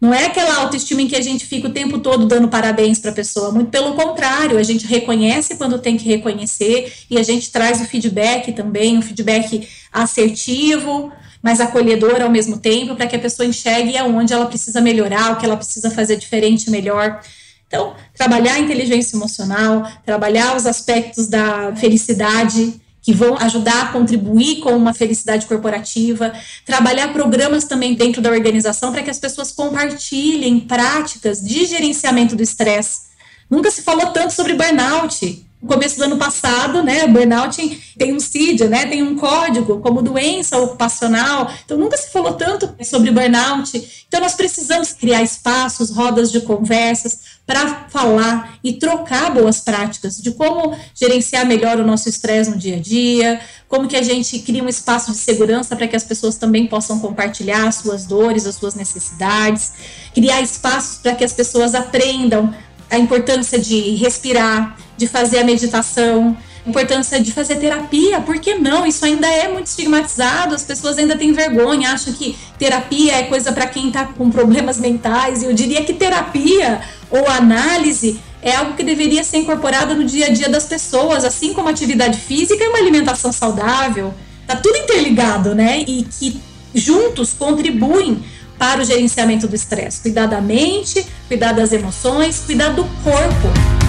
Não 0.00 0.14
é 0.14 0.26
aquela 0.26 0.54
autoestima 0.60 1.02
em 1.02 1.08
que 1.08 1.16
a 1.16 1.20
gente 1.20 1.44
fica 1.44 1.68
o 1.68 1.72
tempo 1.72 1.98
todo 1.98 2.24
dando 2.24 2.48
parabéns 2.48 2.98
para 2.98 3.10
a 3.10 3.14
pessoa, 3.14 3.50
muito 3.50 3.70
pelo 3.70 3.92
contrário, 3.92 4.56
a 4.56 4.62
gente 4.62 4.86
reconhece 4.86 5.56
quando 5.56 5.78
tem 5.78 5.98
que 5.98 6.08
reconhecer 6.08 6.90
e 7.10 7.18
a 7.18 7.22
gente 7.22 7.50
traz 7.50 7.82
o 7.82 7.84
feedback 7.84 8.52
também, 8.52 8.96
um 8.96 9.02
feedback 9.02 9.68
assertivo, 9.92 11.12
mas 11.42 11.60
acolhedor 11.60 12.20
ao 12.20 12.30
mesmo 12.30 12.58
tempo, 12.58 12.94
para 12.96 13.06
que 13.06 13.16
a 13.16 13.18
pessoa 13.18 13.46
enxergue 13.46 13.96
aonde 13.96 14.32
ela 14.32 14.46
precisa 14.46 14.80
melhorar, 14.80 15.32
o 15.32 15.36
que 15.36 15.46
ela 15.46 15.56
precisa 15.56 15.90
fazer 15.90 16.16
diferente, 16.16 16.70
melhor. 16.70 17.20
Então, 17.66 17.94
trabalhar 18.14 18.54
a 18.54 18.58
inteligência 18.58 19.16
emocional, 19.16 19.90
trabalhar 20.04 20.56
os 20.56 20.66
aspectos 20.66 21.28
da 21.28 21.74
felicidade, 21.76 22.80
que 23.02 23.12
vão 23.12 23.36
ajudar 23.38 23.82
a 23.82 23.92
contribuir 23.92 24.60
com 24.60 24.76
uma 24.76 24.92
felicidade 24.92 25.46
corporativa, 25.46 26.32
trabalhar 26.66 27.12
programas 27.12 27.64
também 27.64 27.94
dentro 27.94 28.20
da 28.20 28.30
organização 28.30 28.92
para 28.92 29.02
que 29.02 29.10
as 29.10 29.18
pessoas 29.18 29.52
compartilhem 29.52 30.60
práticas 30.60 31.40
de 31.40 31.64
gerenciamento 31.64 32.36
do 32.36 32.42
estresse. 32.42 33.10
Nunca 33.48 33.70
se 33.70 33.82
falou 33.82 34.08
tanto 34.08 34.32
sobre 34.32 34.54
burnout. 34.54 35.46
No 35.62 35.68
começo 35.68 35.98
do 35.98 36.04
ano 36.04 36.16
passado, 36.16 36.82
né, 36.82 37.06
burnout 37.06 37.94
tem 37.98 38.14
um 38.14 38.20
CID, 38.20 38.66
né, 38.66 38.86
tem 38.86 39.02
um 39.02 39.14
código 39.14 39.78
como 39.80 40.00
doença 40.00 40.56
ocupacional. 40.56 41.52
Então 41.64 41.76
nunca 41.76 41.98
se 41.98 42.10
falou 42.10 42.32
tanto 42.32 42.74
sobre 42.82 43.10
burnout. 43.10 44.04
Então 44.08 44.20
nós 44.20 44.34
precisamos 44.34 44.94
criar 44.94 45.22
espaços, 45.22 45.90
rodas 45.90 46.32
de 46.32 46.40
conversas 46.40 47.20
para 47.46 47.88
falar 47.90 48.58
e 48.64 48.74
trocar 48.74 49.34
boas 49.34 49.60
práticas 49.60 50.16
de 50.16 50.30
como 50.30 50.74
gerenciar 50.94 51.44
melhor 51.44 51.78
o 51.78 51.86
nosso 51.86 52.08
estresse 52.08 52.50
no 52.50 52.56
dia 52.56 52.76
a 52.76 52.80
dia, 52.80 53.40
como 53.68 53.86
que 53.86 53.96
a 53.96 54.02
gente 54.02 54.38
cria 54.38 54.64
um 54.64 54.68
espaço 54.68 55.12
de 55.12 55.18
segurança 55.18 55.76
para 55.76 55.86
que 55.86 55.96
as 55.96 56.04
pessoas 56.04 56.36
também 56.36 56.66
possam 56.66 56.98
compartilhar 57.00 57.68
as 57.68 57.76
suas 57.76 58.06
dores, 58.06 58.46
as 58.46 58.54
suas 58.54 58.74
necessidades, 58.74 59.72
criar 60.14 60.40
espaços 60.40 60.98
para 60.98 61.14
que 61.14 61.24
as 61.24 61.32
pessoas 61.32 61.74
aprendam 61.74 62.54
a 62.90 62.98
importância 62.98 63.58
de 63.58 63.94
respirar, 63.94 64.76
de 64.96 65.06
fazer 65.06 65.38
a 65.38 65.44
meditação, 65.44 66.36
a 66.66 66.68
importância 66.68 67.20
de 67.20 67.32
fazer 67.32 67.56
terapia, 67.56 68.20
por 68.20 68.38
que 68.38 68.54
não? 68.54 68.84
Isso 68.84 69.04
ainda 69.04 69.26
é 69.26 69.48
muito 69.48 69.66
estigmatizado, 69.66 70.54
as 70.54 70.64
pessoas 70.64 70.98
ainda 70.98 71.16
têm 71.16 71.32
vergonha, 71.32 71.92
acham 71.92 72.12
que 72.12 72.36
terapia 72.58 73.16
é 73.16 73.22
coisa 73.22 73.52
para 73.52 73.66
quem 73.66 73.88
está 73.88 74.04
com 74.04 74.30
problemas 74.30 74.78
mentais, 74.78 75.42
e 75.42 75.46
eu 75.46 75.52
diria 75.52 75.84
que 75.84 75.94
terapia 75.94 76.80
ou 77.10 77.26
análise 77.28 78.20
é 78.42 78.56
algo 78.56 78.74
que 78.74 78.82
deveria 78.82 79.22
ser 79.22 79.38
incorporado 79.38 79.94
no 79.94 80.04
dia 80.04 80.26
a 80.26 80.30
dia 80.30 80.48
das 80.48 80.64
pessoas, 80.64 81.24
assim 81.24 81.52
como 81.52 81.68
atividade 81.68 82.18
física 82.18 82.62
e 82.62 82.68
uma 82.68 82.78
alimentação 82.78 83.32
saudável. 83.32 84.14
Tá 84.46 84.56
tudo 84.56 84.76
interligado, 84.76 85.54
né? 85.54 85.84
E 85.86 86.04
que 86.04 86.40
juntos 86.74 87.32
contribuem 87.32 88.22
para 88.60 88.82
o 88.82 88.84
gerenciamento 88.84 89.48
do 89.48 89.56
estresse. 89.56 90.02
Cuidar 90.02 90.26
da 90.26 90.40
mente, 90.40 91.04
cuidar 91.26 91.52
das 91.52 91.72
emoções, 91.72 92.40
cuidar 92.46 92.68
do 92.68 92.84
corpo. 93.02 93.80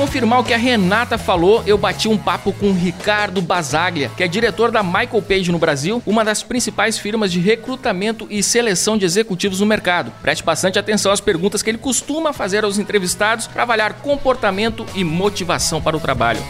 Confirmar 0.00 0.40
o 0.40 0.44
que 0.44 0.54
a 0.54 0.56
Renata 0.56 1.18
falou, 1.18 1.62
eu 1.66 1.76
bati 1.76 2.08
um 2.08 2.16
papo 2.16 2.54
com 2.54 2.70
o 2.70 2.72
Ricardo 2.72 3.42
Basaglia, 3.42 4.10
que 4.16 4.22
é 4.22 4.26
diretor 4.26 4.70
da 4.70 4.82
Michael 4.82 5.20
Page 5.20 5.52
no 5.52 5.58
Brasil, 5.58 6.02
uma 6.06 6.24
das 6.24 6.42
principais 6.42 6.96
firmas 6.96 7.30
de 7.30 7.38
recrutamento 7.38 8.26
e 8.30 8.42
seleção 8.42 8.96
de 8.96 9.04
executivos 9.04 9.60
no 9.60 9.66
mercado. 9.66 10.10
Preste 10.22 10.42
bastante 10.42 10.78
atenção 10.78 11.12
às 11.12 11.20
perguntas 11.20 11.62
que 11.62 11.68
ele 11.68 11.76
costuma 11.76 12.32
fazer 12.32 12.64
aos 12.64 12.78
entrevistados 12.78 13.46
para 13.46 13.62
avaliar 13.62 13.92
comportamento 14.00 14.86
e 14.94 15.04
motivação 15.04 15.82
para 15.82 15.98
o 15.98 16.00
trabalho. 16.00 16.40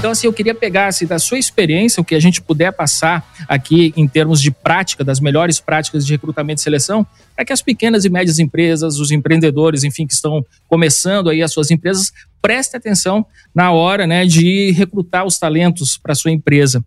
Então, 0.00 0.12
assim, 0.12 0.26
eu 0.26 0.32
queria 0.32 0.54
pegar 0.54 0.86
assim, 0.86 1.04
da 1.04 1.18
sua 1.18 1.38
experiência, 1.38 2.00
o 2.00 2.04
que 2.04 2.14
a 2.14 2.18
gente 2.18 2.40
puder 2.40 2.72
passar 2.72 3.22
aqui 3.46 3.92
em 3.94 4.08
termos 4.08 4.40
de 4.40 4.50
prática, 4.50 5.04
das 5.04 5.20
melhores 5.20 5.60
práticas 5.60 6.06
de 6.06 6.12
recrutamento 6.14 6.58
e 6.58 6.62
seleção, 6.62 7.06
para 7.36 7.44
que 7.44 7.52
as 7.52 7.60
pequenas 7.60 8.06
e 8.06 8.08
médias 8.08 8.38
empresas, 8.38 8.98
os 8.98 9.10
empreendedores, 9.10 9.84
enfim, 9.84 10.06
que 10.06 10.14
estão 10.14 10.42
começando 10.66 11.28
aí 11.28 11.42
as 11.42 11.52
suas 11.52 11.70
empresas, 11.70 12.14
prestem 12.40 12.78
atenção 12.78 13.26
na 13.54 13.72
hora 13.72 14.06
né, 14.06 14.24
de 14.24 14.70
recrutar 14.70 15.26
os 15.26 15.38
talentos 15.38 15.98
para 15.98 16.14
sua 16.14 16.30
empresa. 16.30 16.82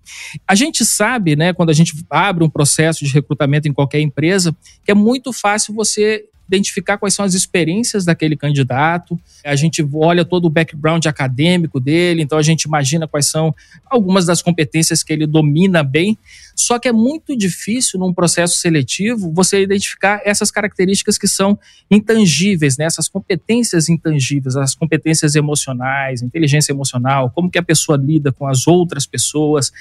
A 0.47 0.55
gente 0.55 0.83
sabe, 0.83 1.35
né, 1.35 1.53
quando 1.53 1.69
a 1.69 1.73
gente 1.73 1.93
abre 2.09 2.43
um 2.43 2.49
processo 2.49 3.05
de 3.05 3.13
recrutamento 3.13 3.67
em 3.67 3.73
qualquer 3.73 3.99
empresa, 3.99 4.55
que 4.83 4.89
é 4.89 4.95
muito 4.95 5.31
fácil 5.31 5.75
você 5.75 6.25
identificar 6.53 6.97
quais 6.97 7.13
são 7.13 7.25
as 7.25 7.33
experiências 7.33 8.05
daquele 8.05 8.35
candidato. 8.35 9.19
A 9.43 9.55
gente 9.55 9.85
olha 9.93 10.23
todo 10.23 10.45
o 10.45 10.49
background 10.49 11.05
acadêmico 11.05 11.79
dele, 11.79 12.21
então 12.21 12.37
a 12.37 12.41
gente 12.41 12.63
imagina 12.63 13.07
quais 13.07 13.25
são 13.25 13.53
algumas 13.89 14.25
das 14.25 14.41
competências 14.41 15.03
que 15.03 15.11
ele 15.11 15.25
domina 15.25 15.83
bem. 15.83 16.17
Só 16.55 16.77
que 16.79 16.87
é 16.87 16.91
muito 16.91 17.35
difícil 17.35 17.99
num 17.99 18.13
processo 18.13 18.57
seletivo 18.57 19.31
você 19.33 19.61
identificar 19.61 20.21
essas 20.23 20.51
características 20.51 21.17
que 21.17 21.27
são 21.27 21.57
intangíveis, 21.89 22.77
né? 22.77 22.85
essas 22.85 23.07
competências 23.09 23.89
intangíveis, 23.89 24.55
as 24.55 24.75
competências 24.75 25.35
emocionais, 25.35 26.21
inteligência 26.21 26.71
emocional, 26.71 27.29
como 27.31 27.49
que 27.49 27.57
a 27.57 27.63
pessoa 27.63 27.97
lida 27.97 28.31
com 28.31 28.47
as 28.47 28.67
outras 28.67 29.05
pessoas. 29.05 29.71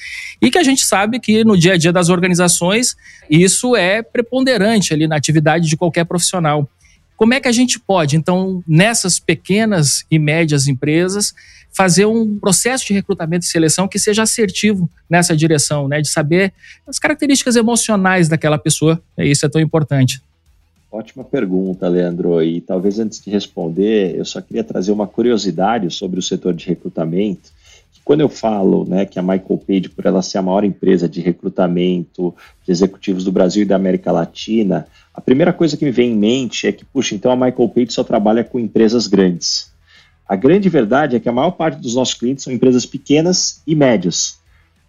E 0.40 0.50
que 0.50 0.58
a 0.58 0.62
gente 0.62 0.84
sabe 0.84 1.20
que 1.20 1.44
no 1.44 1.56
dia 1.56 1.74
a 1.74 1.76
dia 1.76 1.92
das 1.92 2.08
organizações 2.08 2.96
isso 3.28 3.76
é 3.76 4.02
preponderante 4.02 4.92
ali 4.92 5.06
na 5.06 5.16
atividade 5.16 5.68
de 5.68 5.76
qualquer 5.76 6.04
profissional. 6.04 6.68
Como 7.22 7.34
é 7.34 7.40
que 7.40 7.46
a 7.46 7.52
gente 7.52 7.78
pode, 7.78 8.16
então, 8.16 8.64
nessas 8.66 9.20
pequenas 9.20 10.04
e 10.10 10.18
médias 10.18 10.66
empresas, 10.66 11.32
fazer 11.70 12.04
um 12.04 12.36
processo 12.36 12.84
de 12.84 12.94
recrutamento 12.94 13.44
e 13.44 13.48
seleção 13.48 13.86
que 13.86 13.96
seja 13.96 14.24
assertivo 14.24 14.90
nessa 15.08 15.36
direção, 15.36 15.86
né? 15.86 16.00
De 16.00 16.08
saber 16.08 16.52
as 16.84 16.98
características 16.98 17.54
emocionais 17.54 18.28
daquela 18.28 18.58
pessoa. 18.58 19.00
É 19.16 19.24
isso 19.24 19.46
é 19.46 19.48
tão 19.48 19.60
importante. 19.60 20.20
Ótima 20.90 21.22
pergunta, 21.22 21.86
Leandro. 21.86 22.42
E 22.42 22.60
talvez 22.60 22.98
antes 22.98 23.22
de 23.22 23.30
responder, 23.30 24.16
eu 24.16 24.24
só 24.24 24.40
queria 24.40 24.64
trazer 24.64 24.90
uma 24.90 25.06
curiosidade 25.06 25.88
sobre 25.92 26.18
o 26.18 26.22
setor 26.22 26.52
de 26.52 26.66
recrutamento. 26.66 27.52
Quando 28.04 28.20
eu 28.20 28.28
falo 28.28 28.84
né, 28.84 29.06
que 29.06 29.18
a 29.18 29.22
Michael 29.22 29.62
Page, 29.66 29.88
por 29.88 30.06
ela 30.06 30.22
ser 30.22 30.38
a 30.38 30.42
maior 30.42 30.64
empresa 30.64 31.08
de 31.08 31.20
recrutamento 31.20 32.34
de 32.64 32.72
executivos 32.72 33.24
do 33.24 33.30
Brasil 33.30 33.62
e 33.62 33.66
da 33.66 33.76
América 33.76 34.10
Latina, 34.10 34.86
a 35.14 35.20
primeira 35.20 35.52
coisa 35.52 35.76
que 35.76 35.84
me 35.84 35.90
vem 35.90 36.12
em 36.12 36.16
mente 36.16 36.66
é 36.66 36.72
que, 36.72 36.84
puxa, 36.84 37.14
então 37.14 37.30
a 37.30 37.36
Michael 37.36 37.68
Page 37.68 37.92
só 37.92 38.02
trabalha 38.02 38.42
com 38.42 38.58
empresas 38.58 39.06
grandes. 39.06 39.72
A 40.28 40.34
grande 40.34 40.68
verdade 40.68 41.14
é 41.14 41.20
que 41.20 41.28
a 41.28 41.32
maior 41.32 41.52
parte 41.52 41.80
dos 41.80 41.94
nossos 41.94 42.14
clientes 42.14 42.42
são 42.42 42.52
empresas 42.52 42.86
pequenas 42.86 43.62
e 43.66 43.74
médias. 43.74 44.38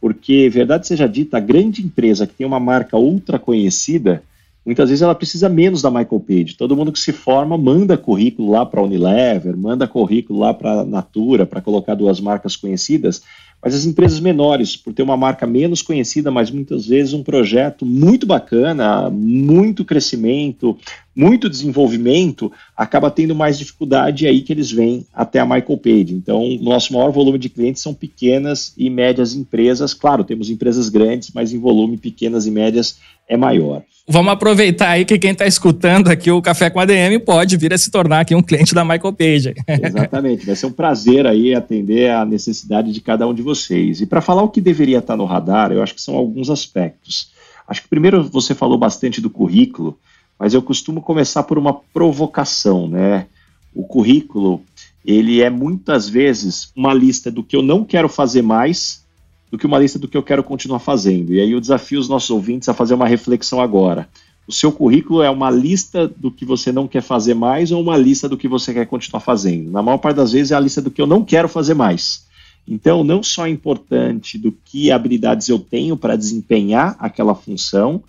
Porque, 0.01 0.49
verdade 0.49 0.87
seja 0.87 1.07
dita, 1.07 1.37
a 1.37 1.39
grande 1.39 1.83
empresa 1.83 2.25
que 2.25 2.33
tem 2.33 2.47
uma 2.47 2.59
marca 2.59 2.97
ultra 2.97 3.37
conhecida, 3.37 4.23
muitas 4.65 4.89
vezes 4.89 5.01
ela 5.01 5.15
precisa 5.15 5.49
menos 5.49 5.81
da 5.81 5.89
Michael 5.91 6.21
Page. 6.21 6.55
Todo 6.57 6.75
mundo 6.75 6.91
que 6.91 6.99
se 6.99 7.11
forma 7.11 7.57
manda 7.57 7.97
currículo 7.97 8.51
lá 8.51 8.65
para 8.65 8.79
a 8.79 8.83
Unilever, 8.83 9.57
manda 9.57 9.87
currículo 9.87 10.39
lá 10.39 10.53
para 10.53 10.81
a 10.81 10.85
Natura, 10.85 11.45
para 11.45 11.61
colocar 11.61 11.95
duas 11.95 12.19
marcas 12.19 12.55
conhecidas, 12.55 13.23
mas 13.63 13.73
as 13.73 13.85
empresas 13.85 14.19
menores, 14.19 14.75
por 14.75 14.93
ter 14.93 15.03
uma 15.03 15.15
marca 15.15 15.47
menos 15.47 15.81
conhecida, 15.81 16.29
mas 16.29 16.51
muitas 16.51 16.85
vezes 16.85 17.13
um 17.13 17.23
projeto 17.23 17.85
muito 17.85 18.25
bacana, 18.25 19.09
muito 19.09 19.85
crescimento, 19.85 20.77
muito 21.15 21.49
desenvolvimento, 21.49 22.51
acaba 22.75 23.11
tendo 23.11 23.35
mais 23.35 23.57
dificuldade 23.57 24.27
aí 24.27 24.41
que 24.41 24.51
eles 24.51 24.71
vêm 24.71 25.05
até 25.13 25.39
a 25.39 25.45
Michael 25.45 25.77
Page. 25.77 26.13
Então, 26.13 26.57
nosso 26.61 26.93
maior 26.93 27.11
volume 27.11 27.37
de 27.37 27.49
clientes 27.49 27.81
são 27.81 27.93
pequenas 27.93 28.73
e 28.77 28.89
médias 28.89 29.33
empresas. 29.33 29.93
Claro, 29.93 30.23
temos 30.23 30.49
empresas 30.49 30.89
grandes, 30.89 31.31
mas 31.33 31.53
em 31.53 31.59
volume 31.59 31.97
pequenas 31.97 32.45
e 32.45 32.51
médias 32.51 32.97
é 33.27 33.37
maior. 33.37 33.83
Vamos 34.07 34.33
aproveitar 34.33 34.89
aí 34.89 35.05
que 35.05 35.17
quem 35.17 35.31
está 35.31 35.47
escutando 35.47 36.09
aqui 36.09 36.29
o 36.29 36.41
Café 36.41 36.69
com 36.69 36.77
ADM 36.77 37.19
pode 37.25 37.55
vir 37.55 37.73
a 37.73 37.77
se 37.77 37.89
tornar 37.89 38.19
aqui 38.19 38.35
um 38.35 38.41
cliente 38.41 38.75
da 38.75 38.83
Michael 38.83 39.13
Page. 39.13 39.53
Exatamente, 39.67 40.45
vai 40.45 40.55
ser 40.57 40.65
um 40.65 40.73
prazer 40.73 41.25
aí 41.25 41.55
atender 41.55 42.11
a 42.11 42.25
necessidade 42.25 42.91
de 42.91 42.99
cada 42.99 43.25
um 43.25 43.33
de 43.33 43.41
vocês. 43.41 44.01
E 44.01 44.05
para 44.05 44.19
falar 44.19 44.43
o 44.43 44.49
que 44.49 44.59
deveria 44.59 44.97
estar 44.97 45.15
no 45.15 45.23
radar, 45.23 45.71
eu 45.71 45.81
acho 45.81 45.95
que 45.95 46.01
são 46.01 46.15
alguns 46.15 46.49
aspectos. 46.49 47.31
Acho 47.65 47.81
que 47.81 47.87
primeiro 47.87 48.23
você 48.23 48.53
falou 48.53 48.77
bastante 48.77 49.21
do 49.21 49.29
currículo, 49.29 49.97
mas 50.39 50.53
eu 50.53 50.61
costumo 50.61 51.01
começar 51.01 51.43
por 51.43 51.57
uma 51.57 51.73
provocação, 51.73 52.87
né? 52.87 53.27
O 53.73 53.83
currículo, 53.83 54.61
ele 55.05 55.41
é 55.41 55.49
muitas 55.49 56.07
vezes 56.07 56.71
uma 56.75 56.93
lista 56.93 57.31
do 57.31 57.43
que 57.43 57.55
eu 57.55 57.61
não 57.61 57.83
quero 57.83 58.07
fazer 58.07 58.41
mais 58.41 59.03
do 59.49 59.57
que 59.57 59.67
uma 59.67 59.77
lista 59.77 59.99
do 59.99 60.07
que 60.07 60.17
eu 60.17 60.23
quero 60.23 60.43
continuar 60.43 60.79
fazendo. 60.79 61.31
E 61.31 61.39
aí 61.39 61.51
eu 61.51 61.59
desafio 61.59 61.99
os 61.99 62.09
nossos 62.09 62.31
ouvintes 62.31 62.67
a 62.69 62.73
fazer 62.73 62.95
uma 62.95 63.07
reflexão 63.07 63.61
agora. 63.61 64.09
O 64.47 64.51
seu 64.51 64.71
currículo 64.71 65.21
é 65.21 65.29
uma 65.29 65.49
lista 65.49 66.07
do 66.07 66.31
que 66.31 66.43
você 66.43 66.71
não 66.71 66.87
quer 66.87 67.01
fazer 67.01 67.33
mais 67.33 67.71
ou 67.71 67.81
uma 67.81 67.95
lista 67.95 68.27
do 68.27 68.35
que 68.35 68.47
você 68.47 68.73
quer 68.73 68.87
continuar 68.87 69.21
fazendo? 69.21 69.71
Na 69.71 69.81
maior 69.81 69.99
parte 69.99 70.17
das 70.17 70.31
vezes 70.31 70.51
é 70.51 70.55
a 70.55 70.59
lista 70.59 70.81
do 70.81 70.91
que 70.91 71.01
eu 71.01 71.07
não 71.07 71.23
quero 71.23 71.47
fazer 71.47 71.75
mais. 71.75 72.25
Então, 72.67 73.03
não 73.03 73.21
só 73.21 73.45
é 73.45 73.49
importante 73.49 74.37
do 74.37 74.51
que 74.51 74.91
habilidades 74.91 75.47
eu 75.49 75.59
tenho 75.59 75.95
para 75.95 76.15
desempenhar 76.15 76.95
aquela 76.97 77.35
função, 77.35 78.03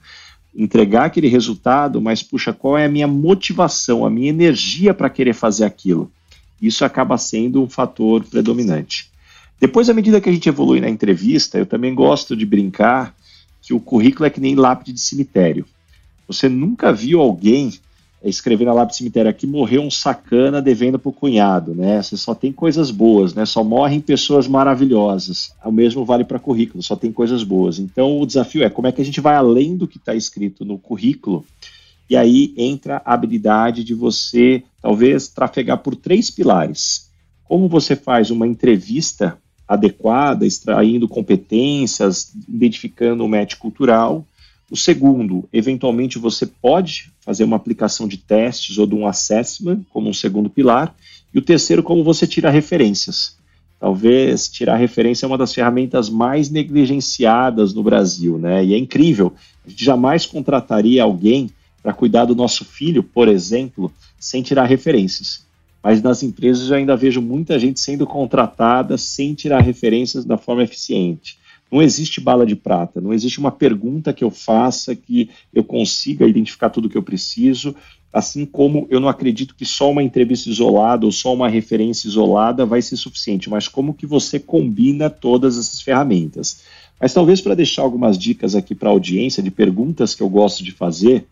entregar 0.56 1.06
aquele 1.06 1.28
resultado, 1.28 2.00
mas 2.00 2.22
puxa, 2.22 2.52
qual 2.52 2.78
é 2.78 2.84
a 2.84 2.88
minha 2.88 3.06
motivação, 3.06 4.06
a 4.06 4.10
minha 4.10 4.28
energia 4.28 4.94
para 4.94 5.10
querer 5.10 5.34
fazer 5.34 5.64
aquilo? 5.64 6.10
Isso 6.62 6.84
acaba 6.84 7.18
sendo 7.18 7.62
um 7.62 7.68
fator 7.68 8.24
predominante. 8.24 9.10
Depois, 9.60 9.88
à 9.88 9.94
medida 9.94 10.20
que 10.20 10.28
a 10.28 10.32
gente 10.32 10.48
evolui 10.48 10.80
na 10.80 10.88
entrevista, 10.88 11.58
eu 11.58 11.66
também 11.66 11.94
gosto 11.94 12.36
de 12.36 12.46
brincar 12.46 13.14
que 13.62 13.72
o 13.72 13.80
currículo 13.80 14.26
é 14.26 14.30
que 14.30 14.40
nem 14.40 14.54
lápide 14.54 14.92
de 14.92 15.00
cemitério. 15.00 15.64
Você 16.28 16.48
nunca 16.48 16.92
viu 16.92 17.20
alguém 17.20 17.72
escrever 18.28 18.64
na 18.64 18.72
lápide 18.72 18.92
de 18.92 18.98
cemitério 18.98 19.30
aqui 19.30 19.46
morreu 19.46 19.82
um 19.82 19.90
sacana 19.90 20.62
devendo 20.62 20.98
pro 20.98 21.12
cunhado, 21.12 21.74
né? 21.74 22.02
Você 22.02 22.16
só 22.16 22.34
tem 22.34 22.52
coisas 22.52 22.90
boas, 22.90 23.34
né? 23.34 23.44
Só 23.44 23.62
morrem 23.62 24.00
pessoas 24.00 24.48
maravilhosas. 24.48 25.52
O 25.64 25.70
mesmo 25.70 26.04
vale 26.04 26.24
para 26.24 26.38
currículo, 26.38 26.82
só 26.82 26.96
tem 26.96 27.12
coisas 27.12 27.42
boas. 27.42 27.78
Então 27.78 28.20
o 28.20 28.26
desafio 28.26 28.62
é 28.62 28.70
como 28.70 28.88
é 28.88 28.92
que 28.92 29.02
a 29.02 29.04
gente 29.04 29.20
vai 29.20 29.34
além 29.34 29.76
do 29.76 29.86
que 29.86 29.98
está 29.98 30.14
escrito 30.14 30.64
no 30.64 30.78
currículo 30.78 31.44
e 32.08 32.16
aí 32.16 32.52
entra 32.56 33.00
a 33.04 33.14
habilidade 33.14 33.82
de 33.82 33.94
você 33.94 34.62
talvez 34.80 35.28
trafegar 35.28 35.78
por 35.78 35.96
três 35.96 36.30
pilares. 36.30 37.10
Como 37.44 37.68
você 37.68 37.96
faz 37.96 38.30
uma 38.30 38.46
entrevista 38.46 39.38
adequada, 39.66 40.46
extraindo 40.46 41.08
competências, 41.08 42.32
identificando 42.48 43.24
o 43.24 43.28
match 43.28 43.56
cultural. 43.56 44.26
O 44.74 44.76
segundo, 44.76 45.48
eventualmente 45.52 46.18
você 46.18 46.44
pode 46.44 47.12
fazer 47.20 47.44
uma 47.44 47.54
aplicação 47.54 48.08
de 48.08 48.16
testes 48.16 48.76
ou 48.76 48.88
de 48.88 48.94
um 48.96 49.06
assessment 49.06 49.82
como 49.88 50.10
um 50.10 50.12
segundo 50.12 50.50
pilar. 50.50 50.92
E 51.32 51.38
o 51.38 51.42
terceiro, 51.42 51.80
como 51.80 52.02
você 52.02 52.26
tira 52.26 52.50
referências. 52.50 53.36
Talvez 53.78 54.48
tirar 54.48 54.74
referência 54.74 55.26
é 55.26 55.28
uma 55.28 55.38
das 55.38 55.54
ferramentas 55.54 56.10
mais 56.10 56.50
negligenciadas 56.50 57.72
no 57.72 57.84
Brasil, 57.84 58.36
né? 58.36 58.64
E 58.64 58.74
é 58.74 58.76
incrível. 58.76 59.32
A 59.64 59.70
gente 59.70 59.84
jamais 59.84 60.26
contrataria 60.26 61.04
alguém 61.04 61.50
para 61.80 61.92
cuidar 61.92 62.24
do 62.24 62.34
nosso 62.34 62.64
filho, 62.64 63.04
por 63.04 63.28
exemplo, 63.28 63.92
sem 64.18 64.42
tirar 64.42 64.64
referências 64.64 65.44
mas 65.84 66.00
nas 66.00 66.22
empresas 66.22 66.70
eu 66.70 66.76
ainda 66.76 66.96
vejo 66.96 67.20
muita 67.20 67.58
gente 67.58 67.78
sendo 67.78 68.06
contratada 68.06 68.96
sem 68.96 69.34
tirar 69.34 69.60
referências 69.60 70.24
da 70.24 70.38
forma 70.38 70.62
eficiente. 70.62 71.36
Não 71.74 71.82
existe 71.82 72.20
bala 72.20 72.46
de 72.46 72.54
prata, 72.54 73.00
não 73.00 73.12
existe 73.12 73.40
uma 73.40 73.50
pergunta 73.50 74.12
que 74.12 74.22
eu 74.22 74.30
faça 74.30 74.94
que 74.94 75.28
eu 75.52 75.64
consiga 75.64 76.24
identificar 76.24 76.70
tudo 76.70 76.88
que 76.88 76.96
eu 76.96 77.02
preciso, 77.02 77.74
assim 78.12 78.46
como 78.46 78.86
eu 78.88 79.00
não 79.00 79.08
acredito 79.08 79.56
que 79.56 79.64
só 79.64 79.90
uma 79.90 80.00
entrevista 80.00 80.48
isolada 80.48 81.04
ou 81.04 81.10
só 81.10 81.34
uma 81.34 81.48
referência 81.48 82.06
isolada 82.06 82.64
vai 82.64 82.80
ser 82.80 82.96
suficiente, 82.96 83.50
mas 83.50 83.66
como 83.66 83.92
que 83.92 84.06
você 84.06 84.38
combina 84.38 85.10
todas 85.10 85.58
essas 85.58 85.80
ferramentas. 85.80 86.62
Mas 87.00 87.12
talvez 87.12 87.40
para 87.40 87.56
deixar 87.56 87.82
algumas 87.82 88.16
dicas 88.16 88.54
aqui 88.54 88.72
para 88.72 88.88
a 88.88 88.92
audiência 88.92 89.42
de 89.42 89.50
perguntas 89.50 90.14
que 90.14 90.22
eu 90.22 90.28
gosto 90.28 90.62
de 90.62 90.70
fazer, 90.70 91.26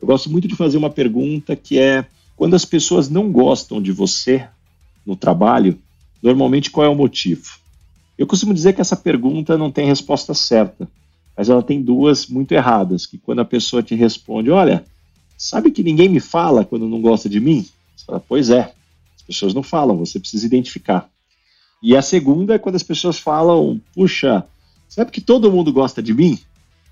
eu 0.00 0.06
gosto 0.06 0.30
muito 0.30 0.46
de 0.46 0.54
fazer 0.54 0.78
uma 0.78 0.90
pergunta 0.90 1.56
que 1.56 1.76
é 1.76 2.06
quando 2.36 2.54
as 2.54 2.64
pessoas 2.64 3.10
não 3.10 3.32
gostam 3.32 3.82
de 3.82 3.90
você 3.90 4.46
no 5.04 5.16
trabalho, 5.16 5.76
normalmente 6.22 6.70
qual 6.70 6.86
é 6.86 6.88
o 6.88 6.94
motivo? 6.94 7.58
Eu 8.18 8.26
costumo 8.26 8.52
dizer 8.52 8.72
que 8.72 8.80
essa 8.80 8.96
pergunta 8.96 9.56
não 9.56 9.70
tem 9.70 9.86
resposta 9.86 10.34
certa, 10.34 10.88
mas 11.36 11.48
ela 11.48 11.62
tem 11.62 11.80
duas 11.80 12.26
muito 12.26 12.52
erradas, 12.52 13.06
que 13.06 13.16
quando 13.16 13.38
a 13.38 13.44
pessoa 13.44 13.80
te 13.80 13.94
responde, 13.94 14.50
olha, 14.50 14.84
sabe 15.36 15.70
que 15.70 15.84
ninguém 15.84 16.08
me 16.08 16.18
fala 16.18 16.64
quando 16.64 16.88
não 16.88 17.00
gosta 17.00 17.28
de 17.28 17.38
mim? 17.38 17.64
Você 17.96 18.04
fala, 18.04 18.20
pois 18.28 18.50
é, 18.50 18.72
as 19.16 19.22
pessoas 19.22 19.54
não 19.54 19.62
falam, 19.62 19.96
você 19.96 20.18
precisa 20.18 20.44
identificar. 20.44 21.08
E 21.80 21.96
a 21.96 22.02
segunda 22.02 22.54
é 22.54 22.58
quando 22.58 22.74
as 22.74 22.82
pessoas 22.82 23.20
falam, 23.20 23.80
puxa, 23.94 24.44
sabe 24.88 25.12
que 25.12 25.20
todo 25.20 25.52
mundo 25.52 25.72
gosta 25.72 26.02
de 26.02 26.12
mim? 26.12 26.36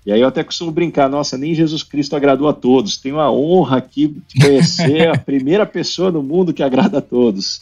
E 0.05 0.11
aí 0.13 0.21
eu 0.21 0.27
até 0.29 0.41
costumo 0.41 0.71
brincar, 0.71 1.09
nossa, 1.09 1.37
nem 1.37 1.53
Jesus 1.53 1.83
Cristo 1.83 2.15
agradou 2.15 2.47
a 2.47 2.53
todos. 2.53 2.95
Tenho 2.95 3.19
a 3.19 3.29
honra 3.29 3.79
aqui 3.79 4.15
de 4.25 4.39
conhecer 4.39 5.09
a 5.09 5.17
primeira 5.19 5.65
pessoa 5.65 6.09
no 6.09 6.23
mundo 6.23 6.53
que 6.53 6.63
agrada 6.63 6.99
a 6.99 7.01
todos. 7.01 7.61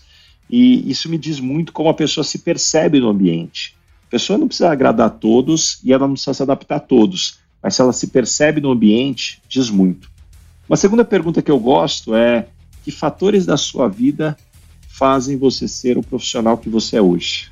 E 0.50 0.90
isso 0.90 1.10
me 1.10 1.18
diz 1.18 1.40
muito 1.40 1.74
como 1.74 1.90
a 1.90 1.94
pessoa 1.94 2.24
se 2.24 2.40
percebe 2.40 3.00
no 3.00 3.10
ambiente. 3.10 3.76
A 4.08 4.10
pessoa 4.10 4.38
não 4.38 4.48
precisa 4.48 4.72
agradar 4.72 5.08
a 5.08 5.10
todos 5.10 5.80
e 5.84 5.92
ela 5.92 6.08
não 6.08 6.14
precisa 6.14 6.34
se 6.34 6.44
adaptar 6.44 6.76
a 6.76 6.80
todos, 6.80 7.40
mas 7.62 7.76
se 7.76 7.82
ela 7.82 7.92
se 7.92 8.08
percebe 8.08 8.62
no 8.62 8.72
ambiente, 8.72 9.42
diz 9.50 9.70
muito. 9.70 10.10
Uma 10.70 10.78
segunda 10.78 11.04
pergunta 11.04 11.42
que 11.42 11.52
eu 11.52 11.60
gosto 11.60 12.16
é: 12.16 12.48
que 12.84 12.92
fatores 12.92 13.46
da 13.46 13.58
sua 13.58 13.88
vida 13.88 14.38
fazem 14.88 15.38
você 15.38 15.68
ser 15.68 15.98
o 15.98 16.04
profissional 16.04 16.58
que 16.58 16.70
você 16.70 16.98
é 16.98 17.02
hoje? 17.02 17.50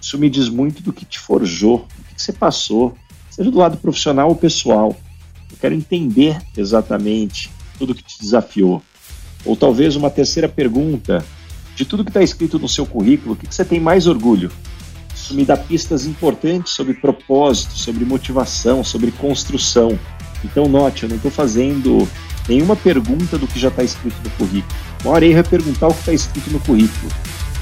Isso 0.00 0.18
me 0.18 0.28
diz 0.28 0.48
muito 0.48 0.82
do 0.82 0.92
que 0.92 1.04
te 1.04 1.18
forjou, 1.18 1.86
do 1.96 2.14
que 2.14 2.20
você 2.20 2.32
passou, 2.32 2.96
seja 3.30 3.50
do 3.50 3.58
lado 3.58 3.76
profissional 3.76 4.28
ou 4.28 4.34
pessoal. 4.34 4.96
Eu 5.50 5.56
quero 5.60 5.74
entender 5.74 6.40
exatamente 6.56 7.48
tudo 7.78 7.94
que 7.94 8.02
te 8.02 8.18
desafiou. 8.20 8.82
Ou 9.44 9.56
talvez 9.56 9.94
uma 9.94 10.10
terceira 10.10 10.48
pergunta: 10.48 11.24
de 11.82 11.88
tudo 11.88 12.04
que 12.04 12.10
está 12.10 12.22
escrito 12.22 12.60
no 12.60 12.68
seu 12.68 12.86
currículo, 12.86 13.34
o 13.34 13.36
que, 13.36 13.46
que 13.46 13.54
você 13.54 13.64
tem 13.64 13.80
mais 13.80 14.06
orgulho? 14.06 14.50
Isso 15.14 15.34
me 15.34 15.44
dá 15.44 15.56
pistas 15.56 16.06
importantes 16.06 16.72
sobre 16.72 16.94
propósito, 16.94 17.76
sobre 17.76 18.04
motivação, 18.04 18.84
sobre 18.84 19.10
construção. 19.10 19.98
Então, 20.44 20.68
note, 20.68 21.02
eu 21.02 21.08
não 21.08 21.16
estou 21.16 21.30
fazendo 21.30 22.08
nenhuma 22.48 22.76
pergunta 22.76 23.36
do 23.36 23.48
que 23.48 23.58
já 23.58 23.68
está 23.68 23.82
escrito 23.82 24.16
no 24.22 24.30
currículo. 24.30 24.74
O 25.00 25.08
maior 25.08 25.22
erro 25.24 25.38
é 25.40 25.42
perguntar 25.42 25.88
o 25.88 25.92
que 25.92 26.00
está 26.00 26.12
escrito 26.12 26.50
no 26.50 26.60
currículo. 26.60 27.12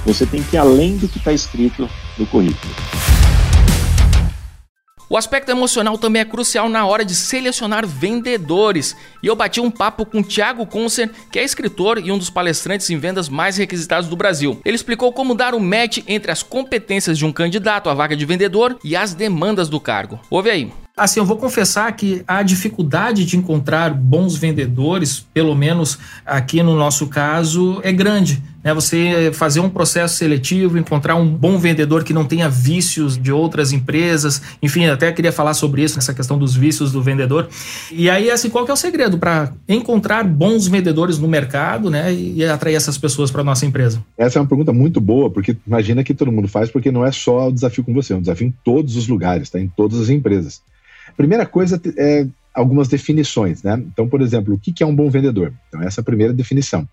Você 0.04 0.26
tem 0.26 0.42
que 0.42 0.56
ir 0.56 0.58
além 0.58 0.98
do 0.98 1.08
que 1.08 1.18
está 1.18 1.32
escrito 1.32 1.88
no 2.18 2.26
currículo. 2.26 2.74
O 5.12 5.16
aspecto 5.16 5.50
emocional 5.50 5.98
também 5.98 6.22
é 6.22 6.24
crucial 6.24 6.68
na 6.68 6.86
hora 6.86 7.04
de 7.04 7.16
selecionar 7.16 7.84
vendedores. 7.84 8.94
E 9.20 9.26
eu 9.26 9.34
bati 9.34 9.60
um 9.60 9.68
papo 9.68 10.06
com 10.06 10.22
Thiago 10.22 10.64
Concer, 10.64 11.10
que 11.32 11.38
é 11.40 11.42
escritor 11.42 11.98
e 11.98 12.12
um 12.12 12.16
dos 12.16 12.30
palestrantes 12.30 12.88
em 12.90 12.96
vendas 12.96 13.28
mais 13.28 13.56
requisitados 13.56 14.08
do 14.08 14.14
Brasil. 14.14 14.60
Ele 14.64 14.76
explicou 14.76 15.12
como 15.12 15.34
dar 15.34 15.52
o 15.52 15.56
um 15.56 15.60
match 15.60 15.98
entre 16.06 16.30
as 16.30 16.44
competências 16.44 17.18
de 17.18 17.26
um 17.26 17.32
candidato 17.32 17.90
à 17.90 17.94
vaga 17.94 18.14
de 18.14 18.24
vendedor 18.24 18.78
e 18.84 18.94
as 18.94 19.12
demandas 19.12 19.68
do 19.68 19.80
cargo. 19.80 20.20
Ouve 20.30 20.48
aí. 20.48 20.72
Assim, 20.96 21.18
eu 21.18 21.26
vou 21.26 21.38
confessar 21.38 21.90
que 21.96 22.22
a 22.28 22.42
dificuldade 22.42 23.24
de 23.24 23.36
encontrar 23.36 23.92
bons 23.92 24.36
vendedores, 24.36 25.26
pelo 25.34 25.56
menos 25.56 25.98
aqui 26.24 26.62
no 26.62 26.76
nosso 26.76 27.08
caso, 27.08 27.80
é 27.82 27.90
grande. 27.90 28.40
Né? 28.62 28.72
Você 28.74 29.30
fazer 29.32 29.60
um 29.60 29.68
processo 29.68 30.16
seletivo, 30.16 30.78
encontrar 30.78 31.16
um 31.16 31.28
bom 31.28 31.58
vendedor 31.58 32.04
que 32.04 32.12
não 32.12 32.24
tenha 32.24 32.48
vícios 32.48 33.16
de 33.16 33.32
outras 33.32 33.72
empresas, 33.72 34.42
enfim, 34.62 34.86
até 34.86 35.10
queria 35.12 35.32
falar 35.32 35.54
sobre 35.54 35.82
isso, 35.82 35.98
essa 35.98 36.14
questão 36.14 36.38
dos 36.38 36.54
vícios 36.54 36.92
do 36.92 37.02
vendedor. 37.02 37.48
E 37.90 38.08
aí, 38.08 38.30
assim, 38.30 38.50
qual 38.50 38.64
que 38.64 38.70
é 38.70 38.74
o 38.74 38.76
segredo 38.76 39.18
para 39.18 39.52
encontrar 39.68 40.24
bons 40.24 40.66
vendedores 40.66 41.18
no 41.18 41.28
mercado 41.28 41.90
né? 41.90 42.12
e 42.12 42.44
atrair 42.44 42.74
essas 42.74 42.98
pessoas 42.98 43.30
para 43.30 43.42
nossa 43.42 43.66
empresa? 43.66 44.02
Essa 44.16 44.38
é 44.38 44.42
uma 44.42 44.48
pergunta 44.48 44.72
muito 44.72 45.00
boa, 45.00 45.30
porque 45.30 45.56
imagina 45.66 46.04
que 46.04 46.14
todo 46.14 46.32
mundo 46.32 46.48
faz, 46.48 46.70
porque 46.70 46.90
não 46.90 47.04
é 47.04 47.12
só 47.12 47.48
o 47.48 47.52
desafio 47.52 47.84
com 47.84 47.94
você, 47.94 48.12
é 48.12 48.16
um 48.16 48.20
desafio 48.20 48.46
em 48.46 48.54
todos 48.64 48.96
os 48.96 49.08
lugares, 49.08 49.50
tá? 49.50 49.58
em 49.58 49.68
todas 49.68 50.00
as 50.00 50.08
empresas. 50.08 50.62
Primeira 51.16 51.44
coisa 51.44 51.80
é 51.96 52.26
algumas 52.54 52.88
definições, 52.88 53.62
né? 53.62 53.80
Então, 53.92 54.08
por 54.08 54.20
exemplo, 54.20 54.54
o 54.54 54.58
que 54.58 54.82
é 54.82 54.86
um 54.86 54.94
bom 54.94 55.08
vendedor? 55.08 55.52
Então, 55.68 55.82
essa 55.82 56.00
é 56.00 56.02
a 56.02 56.04
primeira 56.04 56.32
definição. 56.32 56.86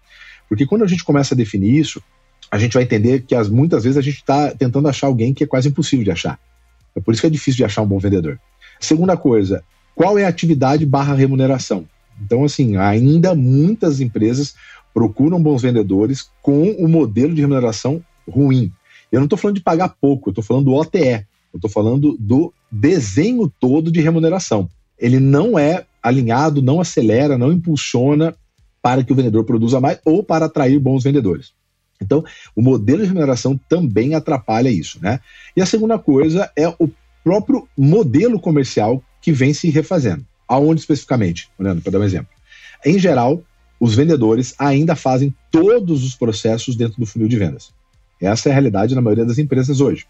Porque 0.47 0.65
quando 0.65 0.83
a 0.83 0.87
gente 0.87 1.03
começa 1.03 1.33
a 1.33 1.37
definir 1.37 1.77
isso, 1.77 2.01
a 2.49 2.57
gente 2.57 2.73
vai 2.73 2.83
entender 2.83 3.23
que 3.23 3.35
as, 3.35 3.49
muitas 3.49 3.83
vezes 3.83 3.97
a 3.97 4.01
gente 4.01 4.17
está 4.17 4.51
tentando 4.51 4.87
achar 4.87 5.07
alguém 5.07 5.33
que 5.33 5.43
é 5.43 5.47
quase 5.47 5.67
impossível 5.67 6.05
de 6.05 6.11
achar. 6.11 6.39
É 6.95 6.99
por 6.99 7.13
isso 7.13 7.21
que 7.21 7.27
é 7.27 7.29
difícil 7.29 7.57
de 7.57 7.65
achar 7.65 7.81
um 7.81 7.87
bom 7.87 7.99
vendedor. 7.99 8.39
Segunda 8.79 9.17
coisa, 9.17 9.63
qual 9.93 10.17
é 10.17 10.25
a 10.25 10.29
atividade 10.29 10.85
barra 10.85 11.13
remuneração? 11.13 11.85
Então, 12.23 12.43
assim, 12.43 12.77
ainda 12.77 13.35
muitas 13.35 13.99
empresas 13.99 14.55
procuram 14.93 15.41
bons 15.41 15.61
vendedores 15.61 16.29
com 16.41 16.71
o 16.71 16.87
modelo 16.87 17.35
de 17.35 17.41
remuneração 17.41 18.01
ruim. 18.27 18.71
Eu 19.11 19.19
não 19.19 19.25
estou 19.25 19.37
falando 19.37 19.57
de 19.57 19.63
pagar 19.63 19.89
pouco, 19.89 20.29
eu 20.29 20.31
estou 20.31 20.43
falando 20.43 20.65
do 20.65 20.73
OTE. 20.73 21.25
Eu 21.53 21.57
estou 21.57 21.69
falando 21.69 22.17
do 22.19 22.53
desenho 22.71 23.51
todo 23.59 23.91
de 23.91 24.01
remuneração. 24.01 24.69
Ele 24.99 25.19
não 25.19 25.57
é 25.57 25.85
alinhado, 26.01 26.61
não 26.61 26.81
acelera, 26.81 27.37
não 27.37 27.51
impulsiona 27.51 28.35
para 28.87 29.03
que 29.03 29.11
o 29.11 29.15
vendedor 29.15 29.43
produza 29.43 29.81
mais 29.81 29.99
ou 30.05 30.23
para 30.23 30.45
atrair 30.45 30.79
bons 30.79 31.03
vendedores. 31.03 31.51
Então, 32.01 32.23
o 32.55 32.61
modelo 32.61 33.01
de 33.01 33.07
remuneração 33.07 33.59
também 33.67 34.15
atrapalha 34.15 34.69
isso, 34.69 34.97
né? 35.01 35.19
E 35.57 35.61
a 35.61 35.65
segunda 35.65 35.99
coisa 35.99 36.49
é 36.55 36.69
o 36.69 36.89
próprio 37.21 37.67
modelo 37.77 38.39
comercial 38.39 39.03
que 39.21 39.33
vem 39.33 39.53
se 39.53 39.69
refazendo. 39.69 40.25
Aonde 40.47 40.79
especificamente? 40.79 41.49
Olhando 41.59 41.81
para 41.81 41.91
dar 41.91 41.99
um 41.99 42.03
exemplo. 42.05 42.29
Em 42.85 42.97
geral, 42.97 43.43
os 43.77 43.93
vendedores 43.93 44.55
ainda 44.57 44.95
fazem 44.95 45.35
todos 45.51 46.05
os 46.05 46.15
processos 46.15 46.77
dentro 46.77 46.97
do 46.97 47.05
funil 47.05 47.27
de 47.27 47.35
vendas. 47.35 47.73
Essa 48.21 48.47
é 48.47 48.51
a 48.53 48.55
realidade 48.55 48.95
na 48.95 49.01
maioria 49.01 49.25
das 49.25 49.37
empresas 49.37 49.81
hoje. 49.81 50.05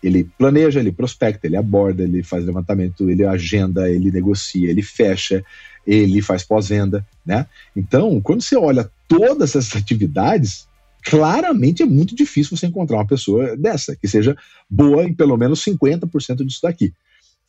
Ele 0.00 0.22
planeja, 0.38 0.78
ele 0.78 0.92
prospecta, 0.92 1.48
ele 1.48 1.56
aborda, 1.56 2.04
ele 2.04 2.22
faz 2.22 2.44
levantamento, 2.44 3.10
ele 3.10 3.24
agenda, 3.24 3.90
ele 3.90 4.12
negocia, 4.12 4.70
ele 4.70 4.82
fecha, 4.82 5.44
ele 5.86 6.22
faz 6.22 6.42
pós-venda, 6.42 7.04
né? 7.24 7.46
Então, 7.76 8.20
quando 8.20 8.42
você 8.42 8.56
olha 8.56 8.90
todas 9.08 9.54
essas 9.54 9.76
atividades, 9.76 10.66
claramente 11.02 11.82
é 11.82 11.86
muito 11.86 12.14
difícil 12.14 12.56
você 12.56 12.66
encontrar 12.66 12.98
uma 12.98 13.06
pessoa 13.06 13.56
dessa, 13.56 13.94
que 13.94 14.08
seja 14.08 14.36
boa 14.68 15.04
em 15.04 15.12
pelo 15.12 15.36
menos 15.36 15.62
50% 15.62 16.44
disso 16.44 16.60
daqui. 16.62 16.92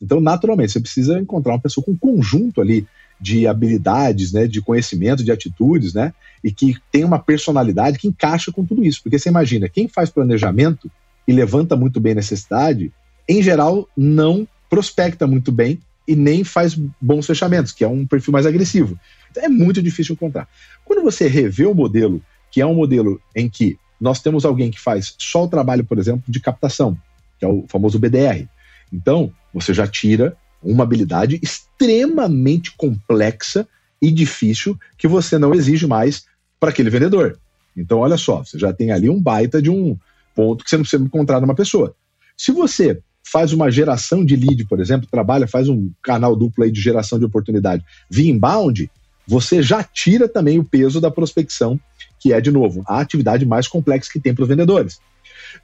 Então, 0.02 0.20
naturalmente, 0.20 0.74
você 0.74 0.80
precisa 0.80 1.20
encontrar 1.20 1.54
uma 1.54 1.62
pessoa 1.62 1.84
com 1.84 1.92
um 1.92 1.98
conjunto 1.98 2.60
ali 2.60 2.86
de 3.20 3.48
habilidades, 3.48 4.34
né, 4.34 4.46
de 4.46 4.62
conhecimento, 4.62 5.24
de 5.24 5.32
atitudes, 5.32 5.94
né, 5.94 6.14
e 6.44 6.52
que 6.52 6.76
tem 6.92 7.06
uma 7.06 7.18
personalidade 7.18 7.98
que 7.98 8.08
encaixa 8.08 8.52
com 8.52 8.66
tudo 8.66 8.84
isso. 8.84 9.02
Porque 9.02 9.18
você 9.18 9.30
imagina, 9.30 9.70
quem 9.70 9.88
faz 9.88 10.10
planejamento 10.10 10.92
e 11.28 11.32
levanta 11.32 11.76
muito 11.76 12.00
bem 12.00 12.14
necessidade, 12.14 12.92
em 13.28 13.42
geral 13.42 13.90
não 13.96 14.48
prospecta 14.70 15.26
muito 15.26 15.52
bem 15.52 15.80
e 16.08 16.16
nem 16.16 16.43
faz 16.43 16.76
bons 17.01 17.26
fechamentos, 17.26 17.72
que 17.72 17.84
é 17.84 17.88
um 17.88 18.06
perfil 18.06 18.32
mais 18.32 18.45
agressivo. 18.45 18.99
Então 19.32 19.43
é 19.43 19.49
muito 19.49 19.82
difícil 19.82 20.14
encontrar. 20.14 20.47
Quando 20.84 21.03
você 21.03 21.28
revê 21.28 21.66
o 21.66 21.74
modelo, 21.74 22.22
que 22.51 22.62
é 22.62 22.66
um 22.66 22.76
modelo 22.76 23.20
em 23.36 23.49
que 23.49 23.78
nós 23.99 24.22
temos 24.22 24.45
alguém 24.45 24.72
que 24.72 24.80
faz 24.80 25.16
só 25.18 25.45
o 25.45 25.47
trabalho, 25.47 25.84
por 25.84 25.97
exemplo, 25.97 26.24
de 26.28 26.39
captação, 26.39 26.97
que 27.39 27.45
é 27.45 27.47
o 27.47 27.66
famoso 27.68 27.99
BDR. 27.99 28.47
Então, 28.91 29.32
você 29.53 29.74
já 29.74 29.88
tira 29.88 30.38
uma 30.62 30.84
habilidade 30.84 31.39
extremamente 31.41 32.72
complexa 32.76 33.68
e 34.01 34.12
difícil 34.12 34.78
que 34.97 35.08
você 35.08 35.38
não 35.38 35.53
exige 35.53 35.88
mais 35.88 36.26
para 36.60 36.70
aquele 36.70 36.89
vendedor. 36.89 37.39
Então, 37.76 37.99
olha 37.99 38.18
só, 38.18 38.43
você 38.43 38.58
já 38.58 38.72
tem 38.72 38.91
ali 38.91 39.10
um 39.10 39.22
baita 39.22 39.62
de 39.62 39.70
um 39.70 39.97
ponto 40.34 40.64
que 40.64 40.70
você 40.70 40.78
não 40.78 40.84
precisa 40.84 41.03
encontrar 41.03 41.41
numa 41.41 41.56
pessoa. 41.56 41.95
Se 42.38 42.51
você 42.51 43.01
faz 43.32 43.52
uma 43.52 43.72
geração 43.72 44.24
de 44.24 44.36
lead, 44.36 44.66
por 44.66 44.80
exemplo, 44.80 45.08
trabalha, 45.10 45.48
faz 45.48 45.68
um 45.68 45.92
canal 46.02 46.36
duplo 46.36 46.64
aí 46.64 46.72
de 46.72 46.80
geração 46.80 47.18
de 47.18 47.26
oportunidade 47.26 47.84
via 48.10 48.32
inbound, 48.32 48.90
você 49.28 49.62
já 49.62 49.84
tira 49.84 50.30
também 50.30 50.60
o 50.60 50.64
peso 50.64 51.02
da 51.02 51.10
prospecção, 51.10 51.80
que 52.20 52.32
é, 52.32 52.40
de 52.40 52.52
novo, 52.52 52.84
a 52.88 53.00
atividade 53.00 53.46
mais 53.46 53.68
complexa 53.68 54.12
que 54.12 54.20
tem 54.20 54.34
para 54.34 54.44
os 54.44 54.48
vendedores. 54.48 55.00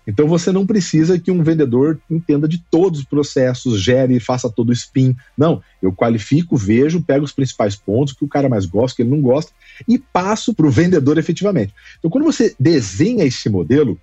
Então 0.07 0.28
você 0.28 0.51
não 0.51 0.66
precisa 0.66 1.20
que 1.20 1.32
um 1.32 1.43
vendedor 1.43 1.99
entenda 2.09 2.47
de 2.47 2.57
todos 2.72 3.01
os 3.01 3.05
processos, 3.05 3.80
gere 3.80 4.20
faça 4.20 4.49
todo 4.49 4.70
o 4.70 4.74
spin. 4.74 5.16
Não, 5.38 5.62
eu 5.82 5.91
qualifico, 5.91 6.57
vejo, 6.57 7.03
pego 7.03 7.26
os 7.26 7.32
principais 7.32 7.76
pontos 7.76 8.14
que 8.14 8.26
o 8.26 8.28
cara 8.28 8.49
mais 8.49 8.66
gosta, 8.66 8.95
que 8.95 9.01
ele 9.03 9.09
não 9.12 9.22
gosta, 9.22 9.51
e 9.88 9.99
passo 9.99 10.53
para 10.53 10.66
o 10.66 10.72
vendedor 10.72 11.18
efetivamente. 11.18 11.74
Então 11.99 12.09
quando 12.09 12.24
você 12.24 12.55
desenha 12.59 13.24
esse 13.24 13.49
modelo, 13.49 13.99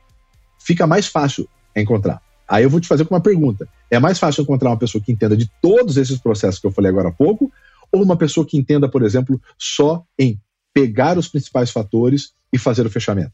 fica 0.59 0.87
mais 0.87 1.07
fácil 1.07 1.49
encontrar. 1.75 2.21
Aí 2.49 2.65
eu 2.65 2.71
vou 2.71 2.81
te 2.81 2.89
fazer 2.89 3.05
com 3.05 3.15
uma 3.15 3.21
pergunta. 3.21 3.69
É 3.91 3.99
mais 3.99 4.19
fácil 4.19 4.43
encontrar 4.43 4.71
uma 4.71 4.79
pessoa 4.79 5.03
que 5.03 5.13
entenda 5.13 5.37
de 5.37 5.51
todos 5.61 5.97
esses 5.97 6.19
processos 6.19 6.61
que 6.61 6.67
eu 6.67 6.73
falei 6.73 6.91
agora 6.91 7.09
há 7.09 7.13
pouco, 7.13 7.53
ou 7.93 8.03
uma 8.03 8.17
pessoa 8.17 8.47
que 8.47 8.57
entenda, 8.57 8.89
por 8.89 9.03
exemplo, 9.03 9.41
só 9.59 10.05
em 10.19 10.41
pegar 10.73 11.19
os 11.19 11.29
principais 11.29 11.71
fatores 11.71 12.33
e 12.53 12.59
fazer 12.59 12.87
o 12.87 12.91
fechamento? 12.91 13.33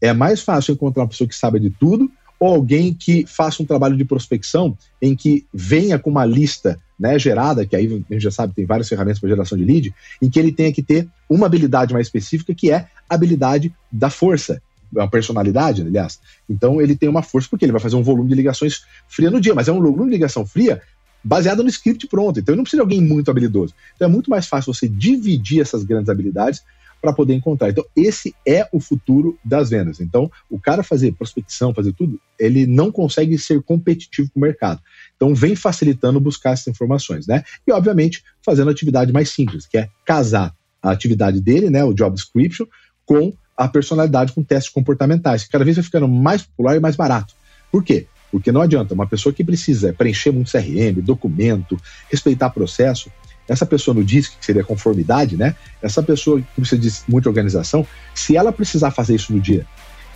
É 0.00 0.12
mais 0.12 0.40
fácil 0.40 0.72
encontrar 0.72 1.02
uma 1.02 1.08
pessoa 1.08 1.28
que 1.28 1.34
sabe 1.34 1.58
de 1.58 1.70
tudo 1.70 2.10
ou 2.38 2.54
alguém 2.54 2.92
que 2.92 3.24
faça 3.26 3.62
um 3.62 3.66
trabalho 3.66 3.96
de 3.96 4.04
prospecção 4.04 4.76
em 5.00 5.16
que 5.16 5.46
venha 5.52 5.98
com 5.98 6.10
uma 6.10 6.24
lista 6.24 6.78
né, 6.98 7.18
gerada, 7.18 7.66
que 7.66 7.76
aí 7.76 7.86
a 7.86 8.12
gente 8.12 8.22
já 8.22 8.30
sabe, 8.30 8.54
tem 8.54 8.66
várias 8.66 8.88
ferramentas 8.88 9.18
para 9.18 9.28
geração 9.28 9.56
de 9.56 9.64
lead, 9.64 9.94
em 10.20 10.30
que 10.30 10.38
ele 10.38 10.52
tenha 10.52 10.72
que 10.72 10.82
ter 10.82 11.08
uma 11.28 11.46
habilidade 11.46 11.92
mais 11.92 12.06
específica, 12.06 12.54
que 12.54 12.70
é 12.70 12.88
a 13.08 13.14
habilidade 13.14 13.74
da 13.90 14.10
força, 14.10 14.62
uma 14.92 15.08
personalidade, 15.08 15.82
aliás. 15.82 16.20
Então 16.48 16.80
ele 16.80 16.96
tem 16.96 17.08
uma 17.08 17.22
força 17.22 17.48
porque 17.48 17.64
ele 17.64 17.72
vai 17.72 17.80
fazer 17.80 17.96
um 17.96 18.02
volume 18.02 18.28
de 18.28 18.34
ligações 18.34 18.82
fria 19.08 19.30
no 19.30 19.40
dia, 19.40 19.54
mas 19.54 19.68
é 19.68 19.72
um 19.72 19.80
volume 19.80 20.06
de 20.06 20.12
ligação 20.12 20.46
fria 20.46 20.80
baseado 21.22 21.62
no 21.62 21.68
script 21.68 22.06
pronto. 22.06 22.38
Então 22.38 22.54
não 22.54 22.62
precisa 22.62 22.82
de 22.82 22.82
alguém 22.82 23.00
muito 23.00 23.30
habilidoso. 23.30 23.74
Então 23.94 24.08
é 24.08 24.10
muito 24.10 24.30
mais 24.30 24.46
fácil 24.46 24.72
você 24.72 24.88
dividir 24.88 25.60
essas 25.60 25.82
grandes 25.82 26.08
habilidades 26.08 26.62
para 27.00 27.12
poder 27.12 27.34
encontrar. 27.34 27.70
Então, 27.70 27.84
esse 27.94 28.34
é 28.46 28.66
o 28.72 28.80
futuro 28.80 29.38
das 29.44 29.70
vendas. 29.70 30.00
Então, 30.00 30.30
o 30.50 30.58
cara 30.58 30.82
fazer 30.82 31.12
prospecção, 31.12 31.74
fazer 31.74 31.92
tudo, 31.92 32.20
ele 32.38 32.66
não 32.66 32.90
consegue 32.90 33.38
ser 33.38 33.62
competitivo 33.62 34.30
com 34.32 34.40
o 34.40 34.42
mercado. 34.42 34.80
Então, 35.14 35.34
vem 35.34 35.54
facilitando 35.54 36.18
buscar 36.18 36.52
essas 36.52 36.68
informações, 36.68 37.26
né? 37.26 37.44
E, 37.66 37.72
obviamente, 37.72 38.24
fazendo 38.42 38.68
a 38.68 38.72
atividade 38.72 39.12
mais 39.12 39.30
simples, 39.30 39.66
que 39.66 39.78
é 39.78 39.88
casar 40.04 40.54
a 40.82 40.90
atividade 40.90 41.40
dele, 41.40 41.70
né, 41.70 41.84
o 41.84 41.92
job 41.92 42.14
description, 42.14 42.66
com 43.04 43.32
a 43.56 43.66
personalidade 43.68 44.32
com 44.32 44.42
testes 44.42 44.72
comportamentais, 44.72 45.44
que 45.44 45.50
cada 45.50 45.64
vez 45.64 45.76
vai 45.76 45.84
ficando 45.84 46.06
mais 46.06 46.42
popular 46.42 46.76
e 46.76 46.80
mais 46.80 46.96
barato. 46.96 47.34
Por 47.72 47.82
quê? 47.82 48.06
Porque 48.30 48.52
não 48.52 48.60
adianta, 48.60 48.94
uma 48.94 49.06
pessoa 49.06 49.32
que 49.32 49.42
precisa 49.42 49.92
preencher 49.92 50.30
muito 50.30 50.50
CRM, 50.50 51.00
documento, 51.00 51.76
respeitar 52.10 52.50
processo, 52.50 53.10
essa 53.48 53.64
pessoa 53.64 53.94
no 53.94 54.04
DISC, 54.04 54.38
que 54.38 54.44
seria 54.44 54.64
conformidade, 54.64 55.36
né? 55.36 55.54
Essa 55.80 56.02
pessoa 56.02 56.40
que 56.40 56.46
precisa 56.56 56.80
de 56.80 56.92
muita 57.08 57.28
organização, 57.28 57.86
se 58.14 58.36
ela 58.36 58.52
precisar 58.52 58.90
fazer 58.90 59.14
isso 59.14 59.32
no 59.32 59.40
dia 59.40 59.64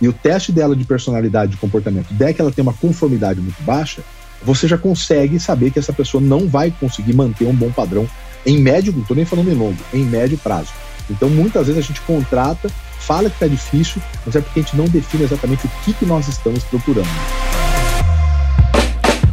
e 0.01 0.07
o 0.07 0.13
teste 0.13 0.51
dela 0.51 0.75
de 0.75 0.83
personalidade, 0.83 1.51
de 1.51 1.57
comportamento 1.57 2.11
der 2.13 2.33
que 2.33 2.41
ela 2.41 2.51
tem 2.51 2.63
uma 2.63 2.73
conformidade 2.73 3.39
muito 3.39 3.61
baixa, 3.63 4.01
você 4.43 4.67
já 4.67 4.77
consegue 4.77 5.39
saber 5.39 5.69
que 5.69 5.77
essa 5.77 5.93
pessoa 5.93 6.19
não 6.19 6.47
vai 6.47 6.71
conseguir 6.71 7.13
manter 7.13 7.45
um 7.45 7.53
bom 7.53 7.71
padrão 7.71 8.07
em 8.43 8.57
médio, 8.57 8.91
não 8.91 9.01
estou 9.01 9.15
nem 9.15 9.25
falando 9.25 9.51
em 9.51 9.53
longo, 9.53 9.77
em 9.93 10.03
médio 10.03 10.37
prazo. 10.39 10.71
Então, 11.07 11.29
muitas 11.29 11.67
vezes 11.67 11.83
a 11.83 11.87
gente 11.87 12.01
contrata, 12.01 12.71
fala 13.01 13.29
que 13.29 13.35
está 13.35 13.47
difícil, 13.47 14.01
mas 14.25 14.35
é 14.35 14.41
porque 14.41 14.59
a 14.59 14.63
gente 14.63 14.77
não 14.77 14.85
define 14.85 15.23
exatamente 15.23 15.65
o 15.65 15.69
que, 15.83 15.93
que 15.93 16.05
nós 16.05 16.27
estamos 16.27 16.63
procurando. 16.63 17.09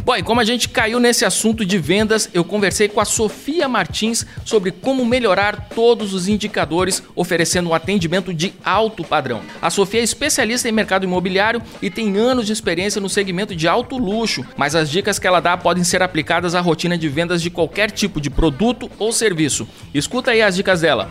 Bom, 0.09 0.15
e 0.15 0.23
como 0.23 0.41
a 0.41 0.43
gente 0.43 0.67
caiu 0.67 0.99
nesse 0.99 1.23
assunto 1.23 1.63
de 1.63 1.77
vendas, 1.77 2.31
eu 2.33 2.43
conversei 2.43 2.89
com 2.89 2.99
a 2.99 3.05
Sofia 3.05 3.69
Martins 3.69 4.25
sobre 4.43 4.71
como 4.71 5.05
melhorar 5.05 5.69
todos 5.69 6.15
os 6.15 6.27
indicadores, 6.27 7.03
oferecendo 7.15 7.69
um 7.69 7.75
atendimento 7.75 8.33
de 8.33 8.51
alto 8.65 9.03
padrão. 9.03 9.41
A 9.61 9.69
Sofia 9.69 9.99
é 9.99 10.03
especialista 10.03 10.67
em 10.67 10.71
mercado 10.71 11.03
imobiliário 11.03 11.61
e 11.79 11.91
tem 11.91 12.17
anos 12.17 12.47
de 12.47 12.53
experiência 12.53 12.99
no 12.99 13.07
segmento 13.07 13.55
de 13.55 13.67
alto 13.67 13.99
luxo, 13.99 14.43
mas 14.57 14.73
as 14.73 14.89
dicas 14.89 15.19
que 15.19 15.27
ela 15.27 15.39
dá 15.39 15.55
podem 15.55 15.83
ser 15.83 16.01
aplicadas 16.01 16.55
à 16.55 16.59
rotina 16.59 16.97
de 16.97 17.07
vendas 17.07 17.39
de 17.39 17.51
qualquer 17.51 17.91
tipo 17.91 18.19
de 18.19 18.31
produto 18.31 18.89
ou 18.97 19.11
serviço. 19.11 19.67
Escuta 19.93 20.31
aí 20.31 20.41
as 20.41 20.55
dicas 20.55 20.81
dela. 20.81 21.07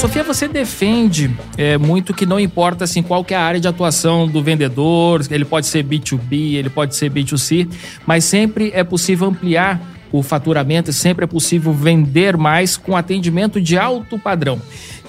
Sofia, 0.00 0.24
você 0.24 0.48
defende 0.48 1.30
é, 1.58 1.76
muito 1.76 2.14
que 2.14 2.24
não 2.24 2.40
importa 2.40 2.84
assim 2.84 3.02
qual 3.02 3.22
que 3.22 3.34
é 3.34 3.36
a 3.36 3.42
área 3.42 3.60
de 3.60 3.68
atuação 3.68 4.26
do 4.26 4.42
vendedor, 4.42 5.20
ele 5.30 5.44
pode 5.44 5.66
ser 5.66 5.84
B2B, 5.84 6.54
ele 6.54 6.70
pode 6.70 6.96
ser 6.96 7.10
B2C, 7.10 7.68
mas 8.06 8.24
sempre 8.24 8.70
é 8.72 8.82
possível 8.82 9.28
ampliar 9.28 9.78
o 10.10 10.22
faturamento, 10.22 10.90
sempre 10.90 11.24
é 11.24 11.26
possível 11.26 11.74
vender 11.74 12.38
mais 12.38 12.78
com 12.78 12.96
atendimento 12.96 13.60
de 13.60 13.76
alto 13.76 14.18
padrão. 14.18 14.58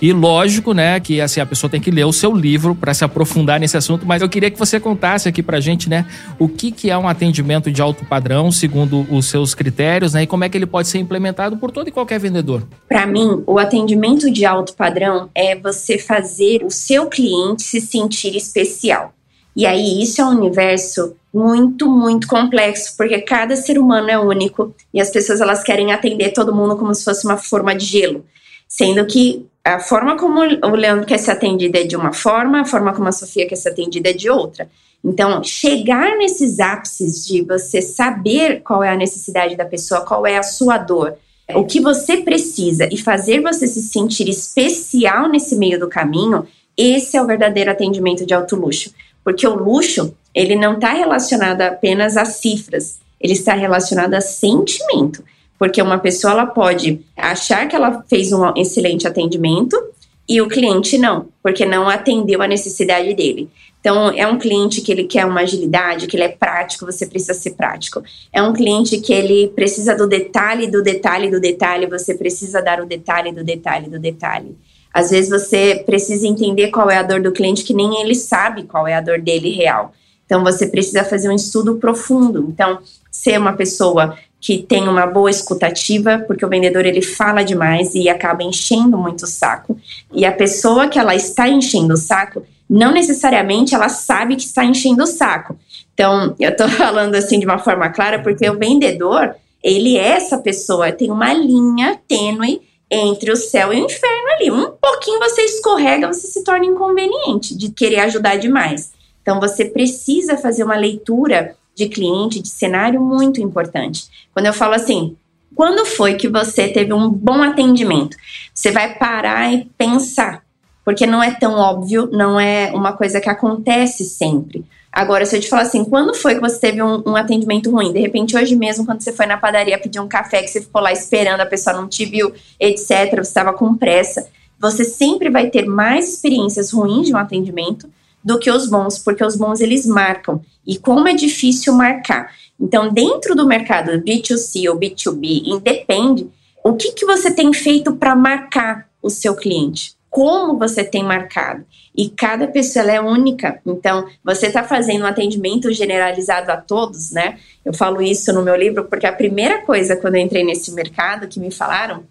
E 0.02 0.12
lógico, 0.12 0.74
né, 0.74 0.99
que 0.99 1.22
assim 1.22 1.39
a 1.39 1.45
pessoa 1.45 1.70
tem 1.70 1.80
que 1.80 1.91
ler 1.91 2.06
o 2.06 2.12
seu 2.12 2.34
livro 2.34 2.74
para 2.74 2.91
se 2.91 3.04
aprofundar 3.04 3.60
nesse 3.60 3.78
assunto, 3.78 4.04
mas 4.04 4.22
eu 4.22 4.28
queria 4.28 4.49
que 4.49 4.58
você 4.58 4.80
contasse 4.80 5.30
aqui 5.30 5.43
pra 5.43 5.60
gente, 5.60 5.88
né, 5.88 6.08
o 6.39 6.49
que 6.49 6.72
que 6.72 6.89
é 6.89 6.97
um 6.97 7.08
atendimento 7.08 7.72
de 7.72 7.82
alto 7.82 8.04
padrão 8.04 8.52
segundo 8.52 9.06
os 9.12 9.28
seus 9.28 9.54
critérios, 9.54 10.14
né, 10.14 10.24
e 10.24 10.28
como 10.28 10.43
é 10.43 10.49
que 10.49 10.58
ele 10.58 10.66
pode 10.66 10.88
ser 10.88 10.97
implementado 10.97 11.56
por 11.58 11.70
todo 11.70 11.88
e 11.88 11.91
qualquer 11.91 12.20
vendedor. 12.20 12.68
Para 12.89 13.06
mim, 13.06 13.43
o 13.45 13.60
atendimento 13.60 14.32
de 14.32 14.43
alto 14.43 14.74
padrão 14.74 15.30
é 15.36 15.56
você 15.56 15.99
fazer 15.99 16.64
o 16.64 16.72
seu 16.72 17.06
cliente 17.06 17.62
se 17.62 17.80
sentir 17.80 18.36
especial. 18.36 19.14
E 19.56 19.66
aí 19.66 20.02
isso 20.02 20.22
é 20.22 20.26
um 20.26 20.30
universo 20.30 21.14
muito, 21.34 21.89
muito 21.89 22.28
complexo, 22.28 22.95
porque 22.97 23.20
cada 23.22 23.56
ser 23.56 23.78
humano 23.78 24.10
é 24.10 24.18
único 24.18 24.74
e 24.93 24.99
as 24.99 25.10
pessoas 25.10 25.41
elas 25.41 25.62
querem 25.62 25.91
atender 25.91 26.32
todo 26.32 26.56
mundo 26.56 26.76
como 26.76 26.93
se 26.95 27.04
fosse 27.04 27.26
uma 27.26 27.38
forma 27.38 27.76
de 27.76 27.86
gelo, 27.86 28.26
sendo 28.72 29.05
que 29.05 29.45
a 29.65 29.80
forma 29.80 30.17
como 30.17 30.39
o 30.39 30.76
Leandro 30.76 31.05
quer 31.05 31.17
ser 31.17 31.32
atendido 31.32 31.78
é 31.78 31.84
de 31.84 31.97
uma 31.97 32.13
forma, 32.13 32.61
a 32.61 32.65
forma 32.65 32.93
como 32.93 33.09
a 33.09 33.11
Sofia 33.11 33.45
quer 33.45 33.57
ser 33.57 33.67
atendida 33.67 34.11
é 34.11 34.13
de 34.13 34.30
outra. 34.30 34.69
Então, 35.03 35.43
chegar 35.43 36.17
nesses 36.17 36.57
ápices 36.61 37.26
de 37.28 37.41
você 37.41 37.82
saber 37.82 38.61
qual 38.61 38.82
é 38.82 38.89
a 38.89 38.95
necessidade 38.95 39.57
da 39.57 39.65
pessoa, 39.65 40.05
qual 40.05 40.26
é 40.26 40.38
a 40.38 40.43
sua 40.43 40.78
dor, 40.78 41.15
o 41.53 41.65
que 41.65 41.82
você 41.82 42.17
precisa 42.22 42.88
e 42.89 42.97
fazer 42.97 43.41
você 43.41 43.67
se 43.67 43.82
sentir 43.82 44.30
especial 44.30 45.28
nesse 45.28 45.57
meio 45.57 45.78
do 45.78 45.89
caminho, 45.89 46.47
esse 46.78 47.17
é 47.17 47.22
o 47.22 47.28
verdadeiro 47.28 47.72
atendimento 47.72 48.26
de 48.26 48.34
alto 48.34 48.55
luxo. 48.55 48.93
Porque 49.22 49.45
o 49.45 49.53
luxo, 49.53 50.15
ele 50.34 50.55
não 50.55 50.76
está 50.76 50.93
relacionado 50.93 51.61
apenas 51.61 52.15
a 52.15 52.24
cifras, 52.24 52.99
ele 53.19 53.34
está 53.34 53.53
relacionado 53.53 54.13
a 54.13 54.22
sentimento. 54.22 55.22
Porque 55.62 55.80
uma 55.80 55.99
pessoa 55.99 56.34
ela 56.34 56.47
pode 56.47 57.01
achar 57.16 57.68
que 57.68 57.76
ela 57.76 58.03
fez 58.09 58.34
um 58.34 58.51
excelente 58.57 59.07
atendimento 59.07 59.80
e 60.28 60.41
o 60.41 60.47
cliente 60.47 60.97
não, 60.97 61.28
porque 61.43 61.68
não 61.68 61.88
atendeu 61.88 62.41
a 62.41 62.47
necessidade 62.47 63.14
dele. 63.14 63.47
Então, 63.80 64.09
é 64.09 64.26
um 64.26 64.39
cliente 64.39 64.82
que 64.82 64.91
ele 64.91 65.03
quer 65.03 65.24
uma 65.24 65.41
agilidade, 65.41 66.07
que 66.07 66.16
ele 66.16 66.24
é 66.24 66.30
prático, 66.30 66.84
você 66.84 67.05
precisa 67.05 67.36
ser 67.36 67.51
prático. 67.51 68.01
É 68.34 68.41
um 68.41 68.53
cliente 68.53 68.97
que 69.01 69.14
ele 69.14 69.49
precisa 69.49 69.95
do 69.95 70.07
detalhe, 70.07 70.66
do 70.66 70.82
detalhe, 70.82 71.30
do 71.30 71.39
detalhe, 71.39 71.86
você 71.86 72.16
precisa 72.16 72.59
dar 72.59 72.82
o 72.82 72.88
detalhe, 72.88 73.32
do 73.32 73.43
detalhe, 73.43 73.88
do 73.88 73.99
detalhe. 73.99 74.57
Às 74.91 75.12
vezes 75.12 75.30
você 75.30 75.84
precisa 75.86 76.26
entender 76.26 76.70
qual 76.70 76.89
é 76.89 76.97
a 76.97 77.03
dor 77.03 77.22
do 77.22 77.32
cliente, 77.32 77.64
que 77.64 77.76
nem 77.76 78.01
ele 78.01 78.16
sabe 78.16 78.64
qual 78.64 78.88
é 78.88 78.95
a 78.95 79.01
dor 79.01 79.22
dele 79.22 79.51
real. 79.51 79.93
Então, 80.26 80.43
você 80.43 80.66
precisa 80.66 81.03
fazer 81.03 81.30
um 81.30 81.36
estudo 81.36 81.76
profundo. 81.76 82.47
Então, 82.49 82.80
ser 83.12 83.38
uma 83.38 83.53
pessoa 83.53 84.18
que 84.42 84.58
tem 84.58 84.89
uma 84.89 85.06
boa 85.06 85.30
escutativa, 85.30 86.18
porque 86.26 86.44
o 86.44 86.50
vendedor 86.50 86.84
ele 86.84 87.02
fala 87.02 87.44
demais 87.44 87.94
e 87.94 88.10
acaba 88.10 88.44
enchendo 88.44 88.98
muito 88.98 89.22
o 89.22 89.28
saco. 89.28 89.80
E 90.12 90.26
a 90.26 90.32
pessoa 90.32 90.88
que 90.88 90.98
ela 90.98 91.14
está 91.14 91.48
enchendo 91.48 91.94
o 91.94 91.98
saco, 91.98 92.44
não 92.68 92.92
necessariamente 92.92 93.76
ela 93.76 93.88
sabe 93.88 94.36
que 94.36 94.42
está 94.42 94.66
enchendo 94.66 95.04
o 95.04 95.08
saco. 95.08 95.56
Então, 95.94 96.36
eu 96.39 96.50
estou 96.50 96.68
falando 96.76 97.14
assim 97.14 97.39
de 97.39 97.46
uma 97.46 97.60
forma 97.60 97.89
clara, 97.89 98.18
porque 98.18 98.50
o 98.50 98.58
vendedor, 98.58 99.36
ele 99.64 99.96
é 99.96 100.08
essa 100.08 100.39
pessoa, 100.39 100.92
tem 100.92 101.12
uma 101.12 101.32
linha 101.32 102.00
tênue 102.08 102.62
entre 102.89 103.32
o 103.32 103.36
céu 103.36 103.72
e 103.72 103.80
o 103.80 103.86
inferno 103.86 104.28
ali. 104.34 104.50
Um 104.50 104.72
pouquinho 104.72 105.20
você 105.20 105.44
escorrega, 105.44 106.12
você 106.12 106.28
se 106.28 106.44
torna 106.44 106.66
inconveniente 106.66 107.56
de 107.56 107.70
querer 107.70 108.00
ajudar 108.00 108.38
demais. 108.38 108.92
Então 109.22 109.39
você 109.39 109.66
precisa 109.66 110.36
fazer 110.36 110.64
uma 110.64 110.76
leitura 110.76 111.56
de 111.82 111.90
cliente, 111.90 112.42
de 112.42 112.50
cenário 112.50 113.02
muito 113.02 113.42
importante. 113.42 114.06
Quando 114.34 114.46
eu 114.46 114.54
falo 114.54 114.74
assim, 114.74 115.16
quando 115.56 115.86
foi 115.86 116.16
que 116.16 116.28
você 116.28 116.68
teve 116.68 116.94
um 116.94 117.10
bom 117.10 117.42
atendimento? 117.42 118.16
Você 118.54 118.72
vai 118.72 118.96
parar 118.96 119.52
e 119.52 119.66
pensar, 119.78 120.44
porque 120.86 121.06
não 121.08 121.24
é 121.24 121.32
tão 121.32 121.54
óbvio, 121.54 122.08
não 122.12 122.40
é 122.40 122.72
uma 122.74 122.94
coisa 122.94 123.20
que 123.20 123.30
acontece 123.30 124.06
sempre. 124.06 124.64
Agora, 124.92 125.26
se 125.26 125.38
eu 125.38 125.40
te 125.40 125.48
falar 125.48 125.62
assim, 125.64 125.86
quando 125.86 126.14
foi 126.14 126.36
que 126.36 126.42
você 126.42 126.60
teve 126.60 126.84
um, 126.84 127.02
um, 127.06 127.16
atendimento 127.16 127.72
ruim? 127.72 127.94
De 127.94 128.00
repente, 128.00 128.36
hoje 128.36 128.56
mesmo, 128.56 128.86
quando 128.86 129.02
você 129.02 129.14
foi 129.14 129.26
na 129.26 129.38
padaria 129.38 129.80
pedir 129.80 130.02
um 130.02 130.08
café, 130.08 130.42
que 130.42 130.50
você 130.50 130.62
ficou 130.62 130.82
lá 130.82 130.92
esperando, 130.92 131.40
a 131.40 131.46
pessoa 131.46 131.76
não 131.76 131.88
te 131.88 132.06
viu, 132.06 132.34
etc., 132.60 132.88
você 132.88 133.22
estava 133.22 133.54
com 133.54 133.74
pressa. 133.76 134.28
Você 134.60 134.84
sempre 134.84 135.30
vai 135.30 135.50
ter 135.50 135.66
mais 135.66 136.10
experiências 136.10 136.72
ruins 136.72 137.08
de 137.08 137.14
um 137.14 137.18
atendimento 137.18 137.90
do 138.24 138.39
que 138.39 138.51
os 138.51 138.69
bons, 138.69 138.99
porque 138.99 139.24
os 139.24 139.36
bons 139.36 139.59
eles 139.61 139.86
marcam. 139.86 140.41
E 140.65 140.78
como 140.78 141.07
é 141.07 141.13
difícil 141.13 141.74
marcar. 141.74 142.32
Então, 142.59 142.93
dentro 142.93 143.36
do 143.36 143.47
mercado 143.47 144.01
B2C 144.01 144.69
ou 144.69 144.78
B2B, 144.78 145.43
independe 145.45 146.30
o 146.63 146.74
que, 146.74 146.91
que 146.91 147.05
você 147.05 147.32
tem 147.32 147.51
feito 147.53 147.95
para 147.95 148.15
marcar 148.15 148.88
o 149.01 149.09
seu 149.09 149.36
cliente 149.36 149.95
como 150.11 150.59
você 150.59 150.84
tem 150.84 151.03
marcado. 151.03 151.65
E 151.95 152.09
cada 152.09 152.45
pessoa 152.45 152.91
é 152.91 152.99
única. 152.99 153.59
Então, 153.65 154.05
você 154.24 154.47
está 154.47 154.61
fazendo 154.61 155.03
um 155.03 155.07
atendimento 155.07 155.72
generalizado 155.72 156.51
a 156.51 156.57
todos, 156.57 157.11
né? 157.11 157.39
Eu 157.65 157.74
falo 157.74 158.01
isso 158.01 158.32
no 158.34 158.43
meu 158.43 158.55
livro 158.55 158.86
porque 158.86 159.07
a 159.07 159.13
primeira 159.13 159.61
coisa 159.61 159.95
quando 159.95 160.15
eu 160.15 160.22
entrei 160.22 160.43
nesse 160.43 160.74
mercado 160.74 161.28
que 161.28 161.39
me 161.39 161.49
falaram, 161.49 162.03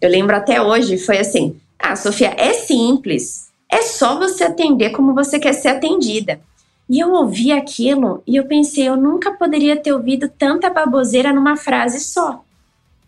eu 0.00 0.10
lembro 0.10 0.36
até 0.36 0.60
hoje, 0.60 0.98
foi 0.98 1.18
assim: 1.18 1.58
"Ah, 1.78 1.96
Sofia, 1.96 2.34
é 2.36 2.52
simples. 2.52 3.45
É 3.70 3.82
só 3.82 4.18
você 4.18 4.44
atender 4.44 4.90
como 4.90 5.14
você 5.14 5.38
quer 5.38 5.52
ser 5.52 5.68
atendida". 5.68 6.40
E 6.88 7.00
eu 7.00 7.12
ouvi 7.12 7.50
aquilo 7.50 8.22
e 8.26 8.36
eu 8.36 8.46
pensei, 8.46 8.88
eu 8.88 8.96
nunca 8.96 9.32
poderia 9.32 9.76
ter 9.76 9.92
ouvido 9.92 10.28
tanta 10.28 10.70
baboseira 10.70 11.32
numa 11.32 11.56
frase 11.56 12.00
só. 12.00 12.44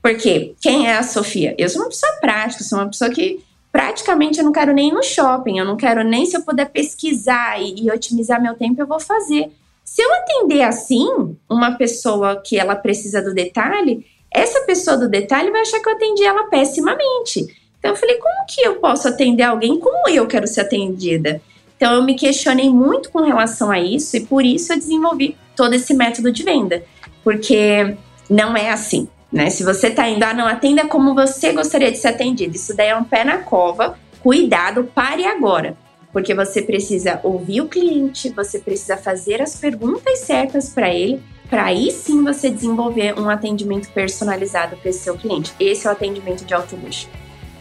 Porque 0.02 0.54
quem 0.60 0.88
é 0.88 0.96
a 0.96 1.02
Sofia? 1.02 1.54
Eu 1.56 1.68
sou 1.68 1.82
uma 1.82 1.88
pessoa 1.88 2.12
prática, 2.20 2.64
sou 2.64 2.78
uma 2.78 2.88
pessoa 2.88 3.10
que 3.10 3.40
praticamente 3.70 4.38
eu 4.38 4.44
não 4.44 4.52
quero 4.52 4.72
nem 4.72 4.88
ir 4.88 4.92
no 4.92 5.02
shopping, 5.02 5.58
eu 5.58 5.64
não 5.64 5.76
quero 5.76 6.02
nem 6.02 6.26
se 6.26 6.36
eu 6.36 6.42
puder 6.42 6.70
pesquisar 6.70 7.60
e, 7.60 7.84
e 7.84 7.90
otimizar 7.90 8.42
meu 8.42 8.54
tempo, 8.54 8.80
eu 8.80 8.86
vou 8.86 8.98
fazer. 8.98 9.50
Se 9.84 10.02
eu 10.02 10.12
atender 10.14 10.62
assim 10.62 11.06
uma 11.48 11.76
pessoa 11.76 12.42
que 12.44 12.58
ela 12.58 12.74
precisa 12.74 13.22
do 13.22 13.32
detalhe, 13.32 14.04
essa 14.30 14.60
pessoa 14.60 14.96
do 14.96 15.08
detalhe 15.08 15.50
vai 15.50 15.62
achar 15.62 15.80
que 15.80 15.88
eu 15.88 15.94
atendi 15.94 16.24
ela 16.24 16.44
pessimamente. 16.44 17.46
Então 17.78 17.92
eu 17.92 17.96
falei, 17.96 18.16
como 18.16 18.46
que 18.46 18.60
eu 18.60 18.76
posso 18.76 19.08
atender 19.08 19.44
alguém 19.44 19.78
como 19.78 20.08
eu 20.08 20.26
quero 20.26 20.46
ser 20.46 20.62
atendida? 20.62 21.40
Então 21.76 21.94
eu 21.94 22.02
me 22.02 22.14
questionei 22.14 22.68
muito 22.68 23.10
com 23.10 23.20
relação 23.20 23.70
a 23.70 23.78
isso 23.78 24.16
e 24.16 24.20
por 24.20 24.44
isso 24.44 24.72
eu 24.72 24.78
desenvolvi 24.78 25.36
todo 25.54 25.74
esse 25.74 25.94
método 25.94 26.32
de 26.32 26.42
venda, 26.42 26.84
porque 27.22 27.96
não 28.28 28.56
é 28.56 28.70
assim. 28.70 29.08
Né? 29.32 29.50
Se 29.50 29.62
você 29.62 29.88
está 29.88 30.08
indo, 30.08 30.22
ah, 30.24 30.34
não, 30.34 30.46
atenda 30.46 30.86
como 30.86 31.14
você 31.14 31.52
gostaria 31.52 31.92
de 31.92 31.98
ser 31.98 32.08
atendido. 32.08 32.56
Isso 32.56 32.74
daí 32.74 32.88
é 32.88 32.96
um 32.96 33.04
pé 33.04 33.24
na 33.24 33.38
cova. 33.38 33.98
Cuidado, 34.20 34.84
pare 34.84 35.24
agora. 35.26 35.76
Porque 36.12 36.34
você 36.34 36.62
precisa 36.62 37.20
ouvir 37.22 37.60
o 37.60 37.68
cliente, 37.68 38.30
você 38.30 38.58
precisa 38.58 38.96
fazer 38.96 39.42
as 39.42 39.56
perguntas 39.56 40.20
certas 40.20 40.70
para 40.70 40.92
ele, 40.92 41.22
para 41.50 41.66
aí 41.66 41.90
sim 41.90 42.24
você 42.24 42.48
desenvolver 42.50 43.18
um 43.18 43.28
atendimento 43.28 43.90
personalizado 43.92 44.76
para 44.78 44.88
esse 44.88 45.00
seu 45.00 45.16
cliente. 45.16 45.52
Esse 45.60 45.86
é 45.86 45.90
o 45.90 45.92
atendimento 45.92 46.44
de 46.44 46.54
alto 46.54 46.76
luxo. 46.76 47.08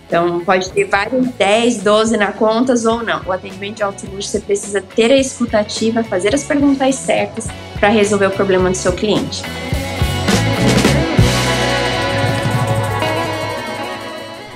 Então, 0.08 0.39
pode 0.39 0.72
ter 0.72 0.86
vários 0.86 1.28
10, 1.28 1.84
12 1.84 2.16
na 2.16 2.32
contas 2.32 2.86
ou 2.86 3.03
não. 3.03 3.22
O 3.26 3.32
atendimento 3.32 3.84
de 3.91 4.08
luxo, 4.08 4.30
você 4.30 4.39
precisa 4.39 4.82
ter 4.82 5.12
a 5.12 5.18
escutativa, 5.18 6.01
fazer 6.01 6.34
as 6.34 6.43
perguntas 6.43 6.95
certas 6.95 7.47
para 7.78 7.89
resolver 7.89 8.28
o 8.28 8.32
problema 8.32 8.70
do 8.70 8.78
seu 8.78 8.93
cliente. 8.93 9.43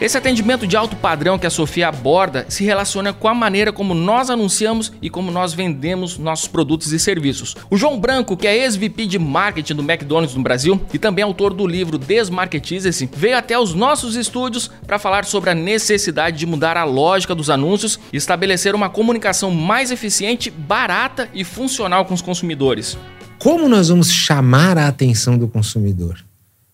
Esse 0.02 0.18
atendimento 0.18 0.66
de 0.66 0.76
alto 0.76 0.96
padrão 0.96 1.38
que 1.38 1.46
a 1.46 1.52
Sofia 1.52 1.88
aborda 1.88 2.48
se 2.50 2.64
relaciona 2.64 3.14
com 3.14 3.28
a 3.28 3.36
maneira 3.36 3.72
como 3.72 3.94
nós 3.94 4.32
anunciamos 4.32 4.92
e 5.00 5.12
como 5.12 5.30
nós 5.30 5.54
vendemos 5.54 6.18
nossos 6.18 6.48
produtos 6.48 6.92
e 6.92 6.98
serviços. 6.98 7.56
O 7.70 7.78
João 7.78 8.00
Branco, 8.00 8.36
que 8.36 8.48
é 8.48 8.64
ex-VP 8.64 9.06
de 9.06 9.20
marketing 9.20 9.76
do 9.76 9.84
McDonald's 9.84 10.36
no 10.36 10.42
Brasil 10.42 10.82
e 10.92 10.98
também 10.98 11.24
autor 11.24 11.54
do 11.54 11.68
livro 11.68 12.00
Desmarketize-se, 12.00 13.12
veio 13.16 13.38
até 13.38 13.60
os 13.60 13.76
nossos 13.76 14.16
estúdios 14.16 14.72
para 14.88 14.98
falar 14.98 15.24
sobre 15.24 15.52
a 15.52 15.56
necessidade 15.56 16.40
de 16.40 16.48
mudar 16.48 16.78
a 16.78 16.84
lógica 16.84 17.36
dos 17.36 17.52
anúncios 17.52 18.00
e 18.12 18.18
estabelecer 18.18 18.74
uma 18.74 18.90
comunicação 18.90 19.52
mais 19.52 19.92
eficiente, 19.92 20.50
barata 20.50 21.30
e 21.32 21.44
funcional 21.44 22.06
com 22.06 22.16
os 22.16 22.24
consumidores. 22.24 22.98
Como 23.38 23.70
nós 23.70 23.90
vamos 23.90 24.12
chamar 24.12 24.80
a 24.80 24.88
atenção 24.88 25.38
do 25.38 25.48
consumidor 25.48 26.18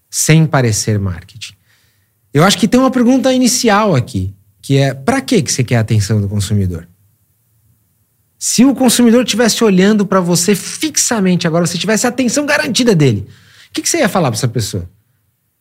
sem 0.09 0.45
parecer 0.45 0.97
marketing? 0.97 1.57
Eu 2.37 2.43
acho 2.43 2.59
que 2.59 2.67
tem 2.67 2.79
uma 2.79 2.91
pergunta 2.91 3.33
inicial 3.33 3.95
aqui, 3.95 4.31
que 4.61 4.77
é: 4.77 4.93
para 4.93 5.21
que 5.21 5.41
você 5.41 5.63
quer 5.63 5.77
a 5.77 5.79
atenção 5.79 6.21
do 6.21 6.29
consumidor? 6.29 6.87
Se 8.37 8.63
o 8.63 8.75
consumidor 8.75 9.23
estivesse 9.23 9.63
olhando 9.63 10.05
para 10.05 10.19
você 10.19 10.53
fixamente 10.53 11.47
agora, 11.47 11.65
você 11.65 11.79
tivesse 11.79 12.05
a 12.05 12.09
atenção 12.09 12.45
garantida 12.45 12.93
dele, 12.93 13.25
o 13.69 13.73
que, 13.73 13.81
que 13.81 13.89
você 13.89 13.97
ia 13.97 14.07
falar 14.07 14.29
para 14.29 14.37
essa 14.37 14.47
pessoa? 14.47 14.87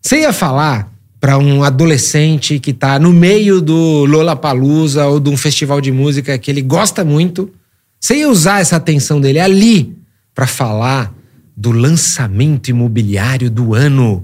Você 0.03 0.21
ia 0.21 0.35
falar 0.35 0.93
para 1.19 1.39
um 1.39 1.65
adolescente 1.65 2.59
que 2.59 2.73
está 2.73 2.99
no 2.99 3.11
meio 3.11 3.63
do 3.63 4.05
Lollapalooza 4.05 5.07
ou 5.07 5.19
de 5.19 5.31
um 5.31 5.37
festival 5.39 5.81
de 5.81 5.91
música 5.91 6.37
que 6.37 6.51
ele 6.51 6.61
gosta 6.61 7.03
muito, 7.03 7.51
você 7.99 8.17
ia 8.17 8.29
usar 8.29 8.61
essa 8.61 8.77
atenção 8.77 9.19
dele 9.19 9.39
ali 9.39 9.97
para 10.35 10.47
falar 10.47 11.11
do 11.57 11.73
lançamento 11.73 12.69
imobiliário 12.69 13.51
do 13.51 13.73
ano 13.73 14.23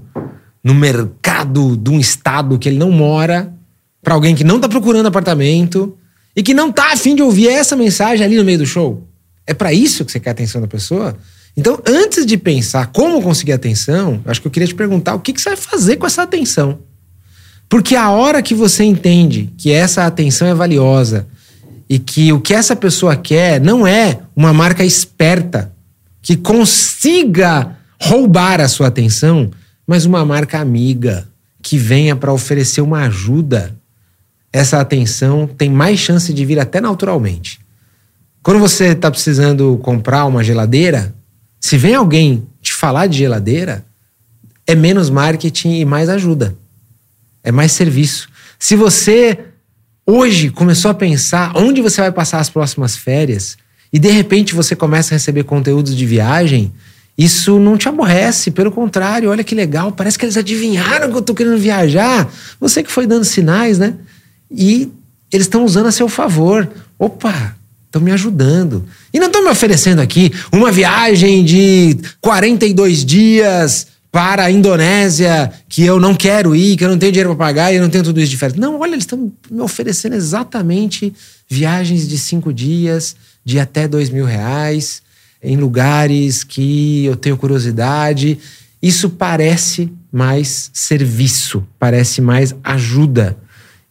no 0.63 0.73
mercado 0.73 1.75
de 1.75 1.89
um 1.89 1.99
estado 1.99 2.57
que 2.57 2.69
ele 2.69 2.77
não 2.77 2.91
mora, 2.91 3.53
para 4.01 4.13
alguém 4.13 4.35
que 4.35 4.43
não 4.43 4.59
tá 4.59 4.69
procurando 4.69 5.07
apartamento 5.07 5.97
e 6.35 6.41
que 6.41 6.53
não 6.53 6.71
tá 6.71 6.93
afim 6.93 7.15
de 7.15 7.21
ouvir 7.21 7.49
essa 7.49 7.75
mensagem 7.75 8.25
ali 8.25 8.37
no 8.37 8.43
meio 8.43 8.59
do 8.59 8.65
show. 8.65 9.07
É 9.45 9.53
para 9.53 9.73
isso 9.73 10.05
que 10.05 10.11
você 10.11 10.19
quer 10.19 10.29
a 10.29 10.33
atenção 10.33 10.61
da 10.61 10.67
pessoa? 10.67 11.17
Então, 11.55 11.79
antes 11.85 12.25
de 12.25 12.37
pensar 12.37 12.87
como 12.87 13.21
conseguir 13.21 13.51
atenção, 13.51 14.21
acho 14.25 14.41
que 14.41 14.47
eu 14.47 14.51
queria 14.51 14.67
te 14.67 14.75
perguntar 14.75 15.15
o 15.15 15.19
que, 15.19 15.33
que 15.33 15.41
você 15.41 15.49
vai 15.49 15.57
fazer 15.57 15.97
com 15.97 16.07
essa 16.07 16.23
atenção. 16.23 16.79
Porque 17.69 17.95
a 17.95 18.09
hora 18.09 18.41
que 18.41 18.53
você 18.53 18.83
entende 18.83 19.51
que 19.57 19.71
essa 19.71 20.05
atenção 20.05 20.47
é 20.47 20.53
valiosa 20.53 21.27
e 21.89 21.99
que 21.99 22.31
o 22.31 22.39
que 22.39 22.53
essa 22.53 22.75
pessoa 22.75 23.15
quer 23.15 23.59
não 23.61 23.85
é 23.85 24.19
uma 24.35 24.53
marca 24.53 24.83
esperta 24.83 25.71
que 26.21 26.35
consiga 26.35 27.75
roubar 28.01 28.61
a 28.61 28.67
sua 28.67 28.87
atenção, 28.87 29.51
mas 29.85 30.05
uma 30.05 30.25
marca 30.25 30.59
amiga 30.59 31.27
que 31.61 31.77
venha 31.77 32.15
para 32.15 32.33
oferecer 32.33 32.81
uma 32.81 33.05
ajuda, 33.05 33.75
essa 34.51 34.79
atenção 34.79 35.47
tem 35.47 35.69
mais 35.69 35.99
chance 35.99 36.33
de 36.33 36.45
vir 36.45 36.59
até 36.59 36.79
naturalmente. 36.79 37.59
Quando 38.41 38.59
você 38.59 38.87
está 38.87 39.09
precisando 39.09 39.77
comprar 39.81 40.25
uma 40.25 40.43
geladeira, 40.43 41.15
se 41.59 41.77
vem 41.77 41.95
alguém 41.95 42.45
te 42.61 42.73
falar 42.73 43.07
de 43.07 43.17
geladeira, 43.17 43.85
é 44.67 44.75
menos 44.75 45.09
marketing 45.09 45.79
e 45.79 45.85
mais 45.85 46.09
ajuda. 46.09 46.55
É 47.43 47.51
mais 47.51 47.71
serviço. 47.71 48.29
Se 48.59 48.75
você 48.75 49.39
hoje 50.05 50.49
começou 50.49 50.91
a 50.91 50.93
pensar 50.93 51.55
onde 51.55 51.81
você 51.81 52.01
vai 52.01 52.11
passar 52.11 52.39
as 52.39 52.49
próximas 52.49 52.95
férias 52.95 53.57
e 53.91 53.99
de 53.99 54.09
repente 54.09 54.53
você 54.53 54.75
começa 54.75 55.13
a 55.13 55.17
receber 55.17 55.43
conteúdos 55.43 55.95
de 55.95 56.05
viagem, 56.05 56.73
isso 57.17 57.59
não 57.59 57.77
te 57.77 57.87
aborrece, 57.87 58.49
pelo 58.49 58.71
contrário, 58.71 59.29
olha 59.29 59.43
que 59.43 59.53
legal, 59.53 59.91
parece 59.91 60.17
que 60.17 60.25
eles 60.25 60.35
adivinharam 60.35 61.11
que 61.11 61.17
eu 61.17 61.21
tô 61.21 61.35
querendo 61.35 61.57
viajar. 61.57 62.27
Você 62.59 62.81
que 62.81 62.91
foi 62.91 63.05
dando 63.05 63.23
sinais, 63.23 63.77
né? 63.77 63.95
E 64.49 64.89
eles 65.31 65.45
estão 65.45 65.63
usando 65.63 65.87
a 65.87 65.91
seu 65.91 66.09
favor. 66.09 66.67
Opa, 66.97 67.55
estão 67.85 68.01
me 68.01 68.11
ajudando. 68.11 68.85
E 69.13 69.19
não 69.19 69.27
estão 69.27 69.43
me 69.43 69.49
oferecendo 69.49 69.99
aqui 69.99 70.31
uma 70.51 70.71
viagem 70.71 71.45
de 71.45 71.97
42 72.19 73.05
dias 73.05 73.87
para 74.11 74.45
a 74.45 74.51
Indonésia 74.51 75.51
que 75.69 75.83
eu 75.83 75.99
não 75.99 76.15
quero 76.15 76.55
ir, 76.55 76.75
que 76.77 76.83
eu 76.83 76.89
não 76.89 76.97
tenho 76.97 77.11
dinheiro 77.11 77.35
para 77.35 77.45
pagar 77.45 77.71
e 77.71 77.77
eu 77.77 77.81
não 77.81 77.89
tenho 77.89 78.03
tudo 78.03 78.19
isso 78.19 78.31
de 78.31 78.37
férias. 78.37 78.59
Não, 78.59 78.79
olha, 78.79 78.93
eles 78.93 79.03
estão 79.03 79.31
me 79.51 79.61
oferecendo 79.61 80.15
exatamente 80.15 81.13
viagens 81.47 82.07
de 82.07 82.17
cinco 82.17 82.51
dias, 82.51 83.15
de 83.45 83.59
até 83.59 83.87
dois 83.87 84.09
mil 84.09 84.25
reais 84.25 85.03
em 85.43 85.57
lugares 85.57 86.43
que 86.43 87.05
eu 87.05 87.15
tenho 87.15 87.37
curiosidade. 87.37 88.39
Isso 88.81 89.09
parece 89.09 89.91
mais 90.11 90.71
serviço, 90.73 91.65
parece 91.77 92.21
mais 92.21 92.55
ajuda. 92.63 93.37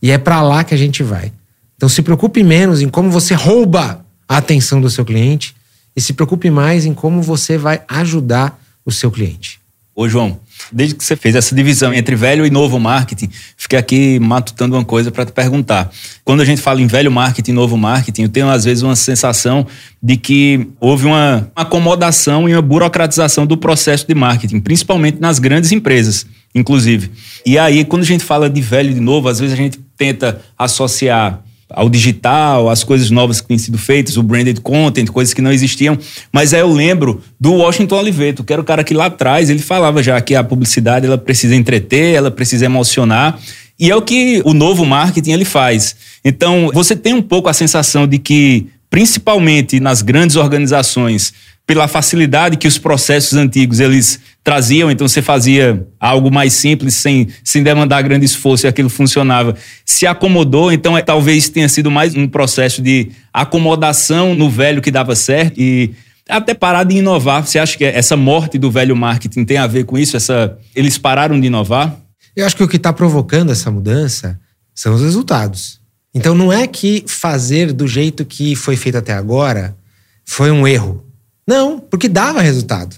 E 0.01 0.11
é 0.11 0.19
para 0.19 0.43
lá 0.43 0.65
que 0.65 0.75
a 0.75 0.79
gente 0.79 1.03
vai. 1.03 1.33
Então 1.77 1.89
se 1.89 2.03
preocupe 2.03 2.43
menos 2.43 2.81
em 2.81 2.89
como 2.89 3.11
você 3.11 3.35
rouba 3.35 4.05
a 4.29 4.37
atenção 4.37 4.81
do 4.81 4.89
seu 4.89 5.05
cliente 5.05 5.55
e 5.95 6.01
se 6.01 6.13
preocupe 6.13 6.51
mais 6.51 6.87
em 6.87 6.95
como 6.95 7.21
você 7.21 7.59
vai 7.59 7.83
ajudar 7.89 8.59
o 8.85 8.91
seu 8.91 9.11
cliente. 9.11 9.61
Ô, 9.95 10.09
João, 10.09 10.41
desde 10.71 10.95
que 10.95 11.05
você 11.05 11.17
fez 11.17 11.35
essa 11.35 11.55
divisão 11.55 11.93
entre 11.93 12.15
velho 12.15 12.45
e 12.45 12.51
novo 12.51 12.79
marketing, 12.79 13.29
fiquei 13.57 13.79
aqui 13.79 14.19
matutando 14.21 14.77
uma 14.77 14.85
coisa 14.85 15.11
para 15.11 15.25
te 15.25 15.33
perguntar. 15.33 15.91
Quando 16.25 16.41
a 16.41 16.45
gente 16.45 16.61
fala 16.61 16.81
em 16.81 16.87
velho 16.87 17.11
marketing 17.11 17.51
e 17.51 17.55
novo 17.55 17.77
marketing, 17.77 18.23
eu 18.23 18.29
tenho 18.29 18.49
às 18.49 18.65
vezes 18.65 18.83
uma 18.83 18.97
sensação 18.97 19.67
de 20.03 20.17
que 20.17 20.69
houve 20.81 21.07
uma 21.07 21.51
acomodação 21.57 22.49
e 22.49 22.55
uma 22.55 22.63
burocratização 22.63 23.47
do 23.47 23.57
processo 23.57 24.07
de 24.07 24.15
marketing, 24.15 24.61
principalmente 24.61 25.21
nas 25.21 25.39
grandes 25.39 25.73
empresas, 25.73 26.27
inclusive. 26.55 27.11
E 27.47 27.59
aí, 27.59 27.85
quando 27.85 28.03
a 28.03 28.07
gente 28.07 28.25
fala 28.25 28.51
de 28.51 28.61
velho 28.61 28.91
e 28.91 28.95
de 28.95 29.01
novo, 29.01 29.29
às 29.29 29.39
vezes 29.39 29.55
a 29.55 29.57
gente 29.57 29.79
tenta 29.97 30.41
associar 30.59 31.43
ao 31.75 31.89
digital, 31.89 32.71
as 32.71 32.85
coisas 32.85 33.11
novas 33.11 33.41
que 33.41 33.49
têm 33.49 33.59
sido 33.59 33.79
feitas, 33.79 34.17
o 34.17 34.23
branded 34.23 34.61
content, 34.61 35.09
coisas 35.09 35.35
que 35.35 35.43
não 35.43 35.53
existiam. 35.53 35.99
Mas 36.33 36.55
aí 36.55 36.61
eu 36.61 36.73
lembro 36.73 37.21
do 37.39 37.53
Washington 37.55 37.97
Oliveto, 37.97 38.45
que 38.45 38.53
era 38.53 38.63
o 38.63 38.65
cara 38.65 38.85
que 38.85 38.95
lá 38.95 39.07
atrás 39.07 39.51
ele 39.51 39.61
falava 39.61 40.03
já 40.03 40.21
que 40.21 40.35
a 40.35 40.45
publicidade 40.45 41.07
ela 41.07 41.19
precisa 41.19 41.55
entreter, 41.55 42.15
ela 42.15 42.31
precisa 42.31 42.65
emocionar. 42.65 43.39
E 43.79 43.91
é 43.91 43.97
o 43.97 44.03
que 44.03 44.43
o 44.45 44.55
novo 44.55 44.85
marketing 44.85 45.33
ele 45.33 45.45
faz. 45.45 45.97
Então, 46.25 46.71
você 46.73 46.95
tem 46.95 47.15
um 47.15 47.23
pouco 47.23 47.49
a 47.49 47.53
sensação 47.53 48.07
de 48.07 48.19
que, 48.19 48.69
principalmente 48.89 49.81
nas 49.81 50.03
grandes 50.03 50.37
organizações, 50.37 51.33
pela 51.67 51.87
facilidade 51.87 52.57
que 52.57 52.67
os 52.67 52.77
processos 52.77 53.35
antigos 53.35 53.81
eles 53.81 54.21
traziam, 54.43 54.91
então 54.91 55.07
você 55.07 55.23
fazia 55.23 55.87
algo 55.99 56.31
mais 56.31 56.53
simples, 56.55 56.95
sem, 56.97 57.29
sem 57.45 57.63
demandar 57.63 58.03
grande 58.03 58.27
esforço 58.27 58.67
e 58.67 58.69
aquilo 58.69 58.89
funcionava. 58.89 59.55
Se 59.85 60.07
acomodou, 60.07 60.73
então 60.73 60.99
é, 60.99 61.03
talvez 61.03 61.49
tenha 61.49 61.69
sido 61.69 61.91
mais 61.91 62.17
um 62.17 62.27
processo 62.27 62.83
de 62.83 63.11
acomodação 63.33 64.35
no 64.35 64.51
velho 64.51 64.83
que 64.83 64.91
dava 64.91 65.15
certo 65.15 65.61
e 65.61 65.95
até 66.29 66.53
parar 66.53 66.85
de 66.85 66.97
inovar. 66.97 67.47
Você 67.47 67.59
acha 67.59 67.77
que 67.79 67.85
essa 67.85 68.17
morte 68.17 68.59
do 68.59 68.71
velho 68.71 68.97
marketing 68.97 69.45
tem 69.45 69.59
a 69.59 69.67
ver 69.67 69.85
com 69.85 69.97
isso? 69.97 70.17
Essa, 70.17 70.59
eles 70.75 70.99
pararam 70.99 71.41
de 71.41 71.47
inovar? 71.47 71.97
Eu 72.35 72.45
acho 72.47 72.57
que 72.57 72.65
o 72.65 72.69
que 72.69 72.77
está 72.77 72.93
provocando 72.93 73.53
essa 73.53 73.71
mudança 73.71 74.39
são 74.75 74.95
os 74.95 75.03
resultados. 75.03 75.81
Então 76.15 76.35
não 76.35 76.53
é 76.53 76.67
que 76.67 77.05
fazer 77.07 77.73
do 77.73 77.87
jeito 77.87 78.25
que 78.25 78.57
foi 78.57 78.77
feito 78.77 78.99
até 78.99 79.13
agora 79.13 79.77
foi 80.25 80.51
um 80.51 80.67
erro. 80.67 81.12
Não, 81.47 81.79
porque 81.79 82.09
dava 82.09 82.41
resultado. 82.41 82.97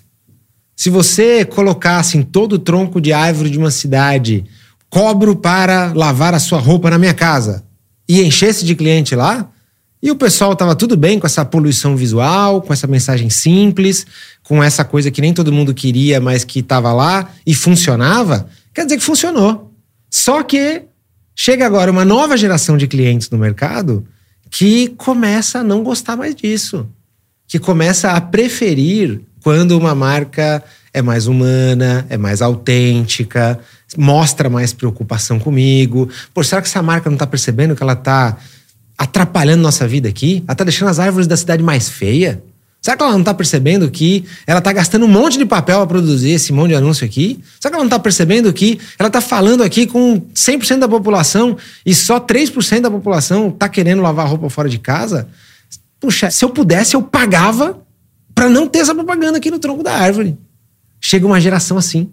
Se 0.76 0.90
você 0.90 1.44
colocasse 1.44 2.18
em 2.18 2.22
todo 2.22 2.54
o 2.54 2.58
tronco 2.58 3.00
de 3.00 3.12
árvore 3.12 3.50
de 3.50 3.58
uma 3.58 3.70
cidade, 3.70 4.44
cobro 4.90 5.36
para 5.36 5.92
lavar 5.92 6.34
a 6.34 6.38
sua 6.38 6.58
roupa 6.58 6.90
na 6.90 6.98
minha 6.98 7.14
casa, 7.14 7.64
e 8.08 8.22
enchesse 8.22 8.64
de 8.64 8.74
cliente 8.74 9.14
lá, 9.14 9.50
e 10.02 10.10
o 10.10 10.16
pessoal 10.16 10.52
estava 10.52 10.76
tudo 10.76 10.98
bem 10.98 11.18
com 11.18 11.26
essa 11.26 11.44
poluição 11.46 11.96
visual, 11.96 12.60
com 12.60 12.74
essa 12.74 12.86
mensagem 12.86 13.30
simples, 13.30 14.06
com 14.42 14.62
essa 14.62 14.84
coisa 14.84 15.10
que 15.10 15.22
nem 15.22 15.32
todo 15.32 15.50
mundo 15.50 15.72
queria, 15.72 16.20
mas 16.20 16.44
que 16.44 16.58
estava 16.58 16.92
lá 16.92 17.30
e 17.46 17.54
funcionava, 17.54 18.46
quer 18.74 18.84
dizer 18.84 18.98
que 18.98 19.02
funcionou. 19.02 19.72
Só 20.10 20.42
que 20.42 20.82
chega 21.34 21.64
agora 21.64 21.90
uma 21.90 22.04
nova 22.04 22.36
geração 22.36 22.76
de 22.76 22.86
clientes 22.86 23.30
no 23.30 23.38
mercado 23.38 24.06
que 24.50 24.88
começa 24.88 25.60
a 25.60 25.64
não 25.64 25.82
gostar 25.82 26.16
mais 26.16 26.34
disso, 26.34 26.86
que 27.46 27.58
começa 27.58 28.12
a 28.12 28.20
preferir 28.20 29.20
quando 29.42 29.78
uma 29.78 29.94
marca 29.94 30.62
é 30.92 31.02
mais 31.02 31.26
humana, 31.26 32.06
é 32.08 32.16
mais 32.16 32.40
autêntica, 32.40 33.58
mostra 33.96 34.48
mais 34.48 34.72
preocupação 34.72 35.38
comigo. 35.38 36.08
Pô, 36.32 36.42
será 36.42 36.62
que 36.62 36.68
essa 36.68 36.82
marca 36.82 37.10
não 37.10 37.16
está 37.16 37.26
percebendo 37.26 37.74
que 37.74 37.82
ela 37.82 37.92
está 37.94 38.36
atrapalhando 38.96 39.62
nossa 39.62 39.86
vida 39.86 40.08
aqui? 40.08 40.42
Ela 40.46 40.52
está 40.52 40.64
deixando 40.64 40.88
as 40.88 40.98
árvores 40.98 41.26
da 41.26 41.36
cidade 41.36 41.62
mais 41.62 41.88
feia? 41.88 42.42
Será 42.80 42.98
que 42.98 43.02
ela 43.02 43.12
não 43.12 43.20
está 43.20 43.32
percebendo 43.32 43.90
que 43.90 44.26
ela 44.46 44.58
está 44.58 44.70
gastando 44.70 45.06
um 45.06 45.08
monte 45.08 45.38
de 45.38 45.46
papel 45.46 45.78
para 45.78 45.86
produzir 45.86 46.32
esse 46.32 46.52
monte 46.52 46.68
de 46.68 46.74
anúncio 46.74 47.04
aqui? 47.06 47.40
Será 47.58 47.70
que 47.70 47.76
ela 47.76 47.78
não 47.78 47.86
está 47.86 47.98
percebendo 47.98 48.52
que 48.52 48.78
ela 48.98 49.06
está 49.06 49.22
falando 49.22 49.62
aqui 49.62 49.86
com 49.86 50.20
100% 50.34 50.80
da 50.80 50.88
população 50.88 51.56
e 51.84 51.94
só 51.94 52.20
3% 52.20 52.80
da 52.82 52.90
população 52.90 53.48
está 53.48 53.70
querendo 53.70 54.02
lavar 54.02 54.28
roupa 54.28 54.50
fora 54.50 54.68
de 54.68 54.78
casa? 54.78 55.26
Puxa, 56.04 56.30
se 56.30 56.44
eu 56.44 56.50
pudesse, 56.50 56.94
eu 56.94 57.00
pagava 57.00 57.82
para 58.34 58.46
não 58.46 58.68
ter 58.68 58.80
essa 58.80 58.94
propaganda 58.94 59.38
aqui 59.38 59.50
no 59.50 59.58
tronco 59.58 59.82
da 59.82 59.94
árvore. 59.94 60.36
Chega 61.00 61.26
uma 61.26 61.40
geração 61.40 61.78
assim. 61.78 62.10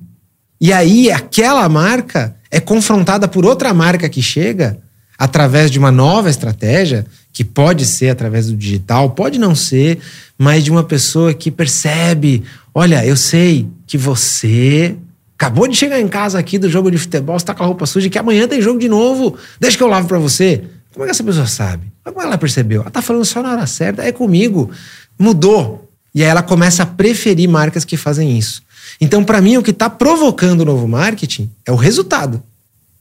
E 0.61 0.71
aí 0.71 1.11
aquela 1.11 1.67
marca 1.67 2.37
é 2.49 2.61
confrontada 2.61 3.27
por 3.27 3.45
outra 3.45 3.73
marca 3.73 4.07
que 4.07 4.21
chega 4.21 4.79
através 5.17 5.69
de 5.69 5.77
uma 5.77 5.91
nova 5.91 6.29
estratégia, 6.29 7.05
que 7.33 7.43
pode 7.43 7.85
ser 7.85 8.11
através 8.11 8.47
do 8.47 8.55
digital, 8.55 9.09
pode 9.09 9.37
não 9.37 9.53
ser, 9.53 9.99
mas 10.37 10.63
de 10.63 10.71
uma 10.71 10.85
pessoa 10.85 11.33
que 11.33 11.51
percebe, 11.51 12.43
olha, 12.73 13.05
eu 13.05 13.17
sei 13.17 13.67
que 13.85 13.97
você 13.97 14.95
acabou 15.35 15.67
de 15.67 15.75
chegar 15.75 15.99
em 15.99 16.07
casa 16.07 16.39
aqui 16.39 16.57
do 16.57 16.69
jogo 16.69 16.89
de 16.89 16.97
futebol, 16.97 17.35
está 17.35 17.53
com 17.53 17.63
a 17.63 17.67
roupa 17.67 17.85
suja, 17.85 18.09
que 18.09 18.17
amanhã 18.17 18.47
tem 18.47 18.61
jogo 18.61 18.79
de 18.79 18.87
novo, 18.87 19.35
deixa 19.59 19.75
que 19.75 19.83
eu 19.83 19.87
lavo 19.87 20.07
para 20.07 20.17
você. 20.17 20.63
Como 20.93 21.05
é 21.05 21.07
que 21.07 21.11
essa 21.11 21.23
pessoa 21.23 21.47
sabe? 21.47 21.91
Como 22.03 22.21
ela 22.21 22.37
percebeu? 22.37 22.81
Ela 22.81 22.91
tá 22.91 23.01
falando 23.01 23.25
só 23.25 23.41
na 23.41 23.51
hora 23.51 23.67
certa, 23.67 24.03
é 24.03 24.11
comigo. 24.11 24.69
Mudou. 25.17 25.89
E 26.13 26.23
aí 26.23 26.29
ela 26.29 26.43
começa 26.43 26.83
a 26.83 26.85
preferir 26.85 27.49
marcas 27.49 27.85
que 27.85 27.95
fazem 27.95 28.37
isso. 28.37 28.61
Então, 28.99 29.23
para 29.23 29.41
mim, 29.41 29.57
o 29.57 29.63
que 29.63 29.71
está 29.71 29.89
provocando 29.89 30.61
o 30.61 30.65
novo 30.65 30.87
marketing 30.87 31.49
é 31.65 31.71
o 31.71 31.75
resultado. 31.75 32.43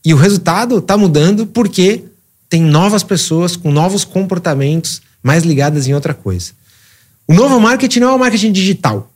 E 0.04 0.14
o 0.14 0.16
resultado 0.16 0.78
está 0.78 0.96
mudando 0.96 1.46
porque 1.46 2.04
tem 2.48 2.62
novas 2.62 3.02
pessoas 3.02 3.56
com 3.56 3.70
novos 3.70 4.04
comportamentos 4.04 5.02
mais 5.22 5.44
ligadas 5.44 5.86
em 5.86 5.94
outra 5.94 6.14
coisa. 6.14 6.52
O 7.26 7.34
novo 7.34 7.60
marketing 7.60 8.00
não 8.00 8.10
é 8.10 8.14
o 8.14 8.18
marketing 8.18 8.52
digital, 8.52 9.12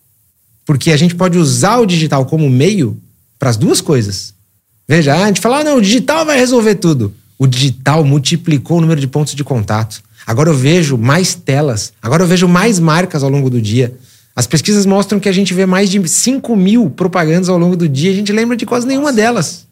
porque 0.64 0.92
a 0.92 0.96
gente 0.96 1.14
pode 1.14 1.38
usar 1.38 1.78
o 1.78 1.86
digital 1.86 2.26
como 2.26 2.48
meio 2.48 3.00
para 3.38 3.50
as 3.50 3.56
duas 3.56 3.80
coisas. 3.80 4.34
Veja, 4.86 5.14
a 5.14 5.26
gente 5.26 5.40
fala, 5.40 5.60
ah, 5.60 5.64
não, 5.64 5.78
o 5.78 5.82
digital 5.82 6.24
vai 6.24 6.38
resolver 6.38 6.76
tudo. 6.76 7.14
O 7.44 7.46
digital 7.46 8.02
multiplicou 8.02 8.78
o 8.78 8.80
número 8.80 8.98
de 8.98 9.06
pontos 9.06 9.34
de 9.34 9.44
contato. 9.44 10.02
Agora 10.26 10.48
eu 10.48 10.54
vejo 10.54 10.96
mais 10.96 11.34
telas, 11.34 11.92
agora 12.00 12.22
eu 12.22 12.26
vejo 12.26 12.48
mais 12.48 12.78
marcas 12.80 13.22
ao 13.22 13.28
longo 13.28 13.50
do 13.50 13.60
dia. 13.60 13.98
As 14.34 14.46
pesquisas 14.46 14.86
mostram 14.86 15.20
que 15.20 15.28
a 15.28 15.32
gente 15.32 15.52
vê 15.52 15.66
mais 15.66 15.90
de 15.90 16.08
5 16.08 16.56
mil 16.56 16.88
propagandas 16.88 17.50
ao 17.50 17.58
longo 17.58 17.76
do 17.76 17.86
dia 17.86 18.10
e 18.10 18.14
a 18.14 18.16
gente 18.16 18.32
lembra 18.32 18.56
de 18.56 18.64
quase 18.64 18.86
nenhuma 18.86 19.12
delas. 19.12 19.66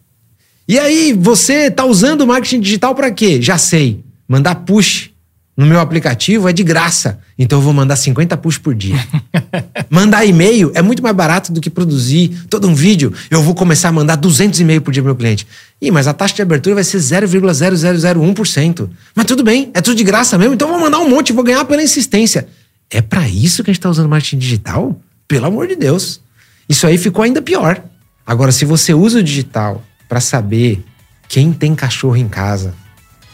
E 0.69 0.79
aí, 0.79 1.15
você 1.15 1.69
está 1.69 1.87
usando 1.87 2.21
o 2.21 2.27
marketing 2.27 2.61
digital 2.61 2.95
para 2.95 3.11
quê? 3.11 3.41
Já 3.41 3.57
sei. 3.57 4.05
Mandar 4.29 4.57
push 4.67 5.09
no 5.55 5.67
meu 5.67 5.81
aplicativo 5.81 6.49
é 6.49 6.53
de 6.53 6.63
graça. 6.63 7.19
Então 7.39 7.59
eu 7.59 7.63
vou 7.63 7.73
mandar 7.73 7.97
50 7.97 8.37
push 8.39 8.57
por 8.59 8.75
dia. 8.75 8.97
mandar 9.91 10.25
e-mail 10.25 10.73
é 10.75 10.81
muito 10.81 11.03
mais 11.03 11.15
barato 11.15 11.53
do 11.53 11.61
que 11.61 11.69
produzir 11.69 12.47
todo 12.49 12.67
um 12.67 12.75
vídeo. 12.75 13.13
Eu 13.31 13.43
vou 13.43 13.55
começar 13.55 13.91
a 13.91 13.93
mandar 13.93 14.17
200 14.17 14.59
e-mails 14.61 14.83
por 14.83 14.93
dia 14.93 15.03
pro 15.03 15.11
meu 15.11 15.17
cliente. 15.17 15.47
Ih, 15.81 15.91
mas 15.91 16.09
a 16.09 16.15
taxa 16.15 16.35
de 16.35 16.43
abertura 16.43 16.77
vai 16.77 16.85
ser 16.85 16.99
0,0001%. 16.99 18.89
Mas 19.15 19.27
tudo 19.27 19.45
bem, 19.45 19.71
é 19.75 19.83
tudo 19.83 19.97
de 19.97 20.05
graça 20.05 20.39
mesmo, 20.39 20.55
então 20.55 20.69
eu 20.69 20.73
vou 20.73 20.81
mandar 20.81 20.99
um 21.01 21.09
monte, 21.09 21.33
vou 21.33 21.45
ganhar 21.45 21.65
pela 21.67 21.83
insistência. 21.83 22.49
É 22.91 23.03
para 23.03 23.29
isso 23.29 23.63
que 23.63 23.71
a 23.71 23.73
gente 23.73 23.81
está 23.81 23.91
usando 23.91 24.09
marketing 24.09 24.39
digital? 24.39 24.99
Pelo 25.29 25.47
amor 25.47 25.67
de 25.67 25.77
Deus. 25.77 26.21
Isso 26.69 26.87
aí 26.87 26.97
ficou 26.97 27.25
ainda 27.25 27.43
pior. 27.43 27.83
Agora, 28.27 28.53
se 28.53 28.65
você 28.65 28.95
usa 28.95 29.19
o 29.19 29.23
digital 29.23 29.83
para 30.09 30.21
saber 30.21 30.83
quem 31.29 31.53
tem 31.53 31.75
cachorro 31.75 32.17
em 32.17 32.29
casa, 32.29 32.75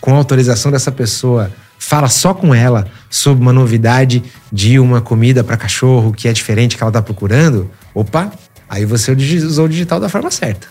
com 0.01 0.15
autorização 0.15 0.71
dessa 0.73 0.91
pessoa, 0.91 1.53
fala 1.79 2.09
só 2.09 2.35
com 2.35 2.55
ela 2.55 2.89
sobre 3.09 3.43
uma 3.43 3.53
novidade 3.53 4.23
de 4.53 4.79
uma 4.79 5.01
comida 5.01 5.45
para 5.45 5.57
cachorro 5.57 6.13
que 6.13 6.29
é 6.29 6.33
diferente 6.33 6.77
que 6.77 6.83
ela 6.83 6.91
está 6.91 7.01
procurando, 7.01 7.71
opa, 7.95 8.33
aí 8.69 8.85
você 8.85 9.13
usou 9.13 9.67
o 9.67 9.69
digital 9.69 10.01
da 10.01 10.09
forma 10.09 10.31
certa. 10.31 10.67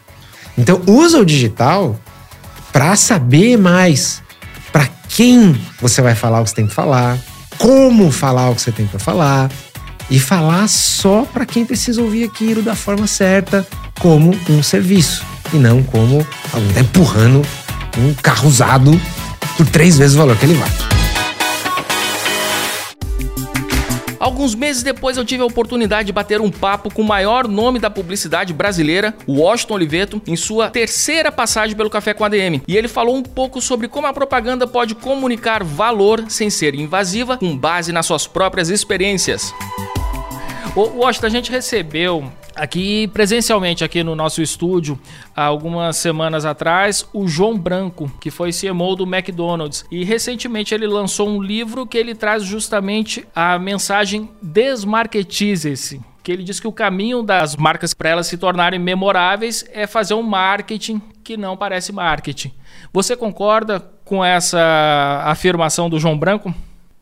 Então 0.58 0.82
usa 0.86 1.20
o 1.20 1.26
digital 1.26 2.00
para 2.72 2.96
saber 2.96 3.58
mais 3.58 4.22
para 4.72 4.88
quem 5.10 5.60
você 5.80 6.02
vai 6.02 6.16
falar 6.16 6.42
o 6.42 6.44
que 6.44 6.50
você 6.50 6.56
tem 6.56 6.68
que 6.68 6.74
falar, 6.74 7.18
como 7.58 8.12
falar 8.12 8.50
o 8.50 8.56
que 8.56 8.62
você 8.62 8.72
tem 8.72 8.86
para 8.86 9.00
falar 9.00 9.50
e 10.10 10.20
falar 10.20 10.68
só 10.68 11.24
para 11.26 11.46
quem 11.46 11.66
precisa 11.66 12.02
ouvir 12.02 12.24
aquilo 12.24 12.62
da 12.62 12.76
forma 12.76 13.08
certa, 13.08 13.66
como 14.00 14.36
um 14.50 14.62
serviço 14.62 15.26
e 15.54 15.58
não 15.58 15.82
como 15.84 16.26
alguém 16.54 16.74
tá 16.74 16.82
empurrando 16.82 17.42
um 17.98 18.14
carro 18.14 18.48
usado 18.48 19.00
por 19.56 19.66
três 19.66 19.98
vezes 19.98 20.16
o 20.16 20.20
valor 20.20 20.38
que 20.38 20.46
ele 20.46 20.54
vale. 20.54 20.97
Alguns 24.28 24.54
meses 24.54 24.84
depois 24.84 25.16
eu 25.16 25.24
tive 25.24 25.42
a 25.42 25.46
oportunidade 25.46 26.08
de 26.08 26.12
bater 26.12 26.42
um 26.42 26.52
papo 26.52 26.94
com 26.94 27.02
o 27.02 27.08
maior 27.08 27.48
nome 27.48 27.80
da 27.80 27.90
publicidade 27.90 28.54
brasileira, 28.54 29.16
o 29.26 29.40
Washington 29.40 29.76
Oliveto, 29.76 30.22
em 30.28 30.36
sua 30.36 30.70
terceira 30.70 31.32
passagem 31.32 31.78
pelo 31.78 31.90
Café 31.90 32.14
com 32.14 32.26
ADM. 32.26 32.62
E 32.68 32.76
ele 32.76 32.90
falou 32.90 33.16
um 33.16 33.24
pouco 33.24 33.62
sobre 33.62 33.88
como 33.88 34.06
a 34.06 34.12
propaganda 34.12 34.68
pode 34.68 34.96
comunicar 34.96 35.64
valor 35.64 36.26
sem 36.28 36.50
ser 36.50 36.76
invasiva, 36.76 37.38
com 37.38 37.58
base 37.58 37.94
nas 37.94 38.06
suas 38.06 38.28
próprias 38.28 38.70
experiências. 38.70 39.54
O 40.76 40.82
Washington, 41.00 41.28
a 41.28 41.30
gente 41.30 41.50
recebeu 41.50 42.30
aqui 42.58 43.08
presencialmente 43.10 43.84
aqui 43.84 44.04
no 44.04 44.16
nosso 44.16 44.42
estúdio 44.42 45.00
há 45.36 45.44
algumas 45.44 45.96
semanas 45.98 46.44
atrás 46.44 47.08
o 47.14 47.28
João 47.28 47.58
Branco 47.58 48.12
que 48.20 48.32
foi 48.32 48.52
CMO 48.52 48.96
do 48.96 49.04
McDonald's 49.04 49.86
e 49.92 50.04
recentemente 50.04 50.74
ele 50.74 50.88
lançou 50.88 51.30
um 51.30 51.42
livro 51.42 51.86
que 51.86 51.98
ele 51.98 52.16
traz 52.16 52.44
justamente 52.44 53.26
a 53.36 53.58
mensagem 53.60 54.30
desmarketize-se 54.42 56.02
que 56.28 56.32
ele 56.34 56.44
diz 56.44 56.60
que 56.60 56.68
o 56.68 56.74
caminho 56.74 57.24
das 57.24 57.56
marcas 57.56 57.94
para 57.94 58.10
elas 58.10 58.28
se 58.28 58.38
tornarem 58.38 58.78
memoráveis 58.78 59.64
é 59.72 59.88
fazer 59.88 60.14
um 60.14 60.22
marketing 60.22 61.02
que 61.24 61.38
não 61.38 61.56
parece 61.56 61.94
marketing. 61.94 62.52
Você 62.92 63.16
concorda 63.16 63.80
com 64.04 64.26
essa 64.26 65.22
afirmação 65.24 65.90
do 65.90 65.98
João 65.98 66.20
Branco? 66.20 66.54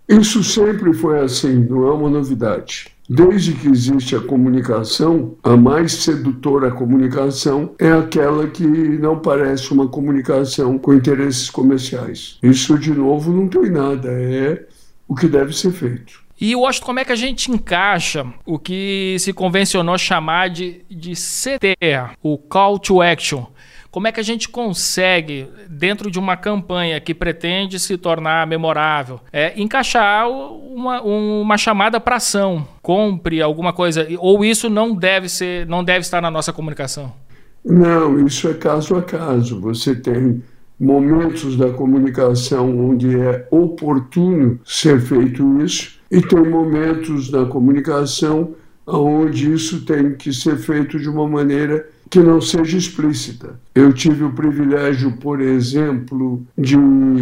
Isso 0.08 0.43
sempre 0.43 0.93
foi 0.93 1.22
assim, 1.22 1.56
não 1.56 1.88
é 1.88 1.91
uma 1.91 2.08
novidade. 2.08 2.95
Desde 3.08 3.53
que 3.53 3.68
existe 3.68 4.16
a 4.16 4.20
comunicação, 4.20 5.36
a 5.43 5.56
mais 5.56 5.93
sedutora 5.93 6.72
comunicação 6.72 7.76
é 7.78 7.91
aquela 7.91 8.47
que 8.47 8.66
não 8.66 9.20
parece 9.20 9.72
uma 9.72 9.88
comunicação 9.88 10.80
com 10.80 10.93
interesses 10.93 11.49
comerciais. 11.49 12.39
Isso, 12.41 12.80
de 12.80 12.91
novo, 12.91 13.32
não 13.32 13.47
tem 13.47 13.70
nada, 13.70 14.10
é 14.10 14.66
o 15.08 15.14
que 15.14 15.28
deve 15.28 15.53
ser 15.53 15.72
feito. 15.72 16.26
E 16.41 16.56
Washington, 16.56 16.86
como 16.86 16.99
é 16.99 17.06
que 17.06 17.12
a 17.12 17.16
gente 17.16 17.51
encaixa 17.51 18.26
o 18.45 18.60
que 18.60 19.16
se 19.20 19.32
convencionou 19.32 19.97
chamar 19.97 20.49
de, 20.49 20.82
de 20.89 21.14
CTA, 21.14 22.12
o 22.22 22.38
Call 22.38 22.80
to 22.80 23.01
Action? 23.01 23.45
Como 23.96 24.10
é 24.10 24.12
que 24.12 24.20
a 24.20 24.24
gente 24.24 24.50
consegue, 24.50 25.48
dentro 25.70 26.12
de 26.12 26.20
uma 26.20 26.36
campanha 26.36 27.00
que 27.00 27.14
pretende 27.14 27.80
se 27.80 27.98
tornar 27.98 28.46
memorável, 28.46 29.22
é, 29.32 29.54
encaixar 29.56 30.30
uma, 30.30 31.02
uma 31.02 31.58
chamada 31.58 31.98
para 31.98 32.18
ação? 32.18 32.68
Compre 32.82 33.41
alguma 33.41 33.72
coisa, 33.72 34.06
ou 34.20 34.43
isso 34.43 34.70
não 34.70 34.93
deve 34.93 35.30
ser, 35.30 35.66
não 35.66 35.82
deve 35.82 36.00
estar 36.00 36.20
na 36.20 36.30
nossa 36.30 36.52
comunicação? 36.52 37.14
Não, 37.64 38.20
isso 38.28 38.50
é 38.50 38.54
caso 38.54 38.98
a 38.98 39.02
caso. 39.02 39.62
Você 39.62 39.96
tem 39.96 40.43
momentos 40.78 41.56
da 41.56 41.70
comunicação 41.70 42.89
onde 42.89 43.18
é 43.18 43.48
oportuno 43.50 44.60
ser 44.66 45.00
feito 45.00 45.62
isso, 45.62 46.02
e 46.12 46.20
tem 46.20 46.43
momentos 46.43 47.32
da 47.32 47.46
comunicação 47.46 48.56
onde 48.86 49.54
isso 49.54 49.86
tem 49.86 50.16
que 50.16 50.34
ser 50.34 50.58
feito 50.58 51.00
de 51.00 51.08
uma 51.08 51.26
maneira 51.26 51.95
que 52.10 52.20
não 52.20 52.39
seja 52.39 52.78
explícita. 52.78 53.60
Eu 53.74 53.91
tive 53.93 54.24
o 54.24 54.34
privilégio, 54.34 55.14
por 55.18 55.41
exemplo, 55.41 56.45
de 56.58 56.78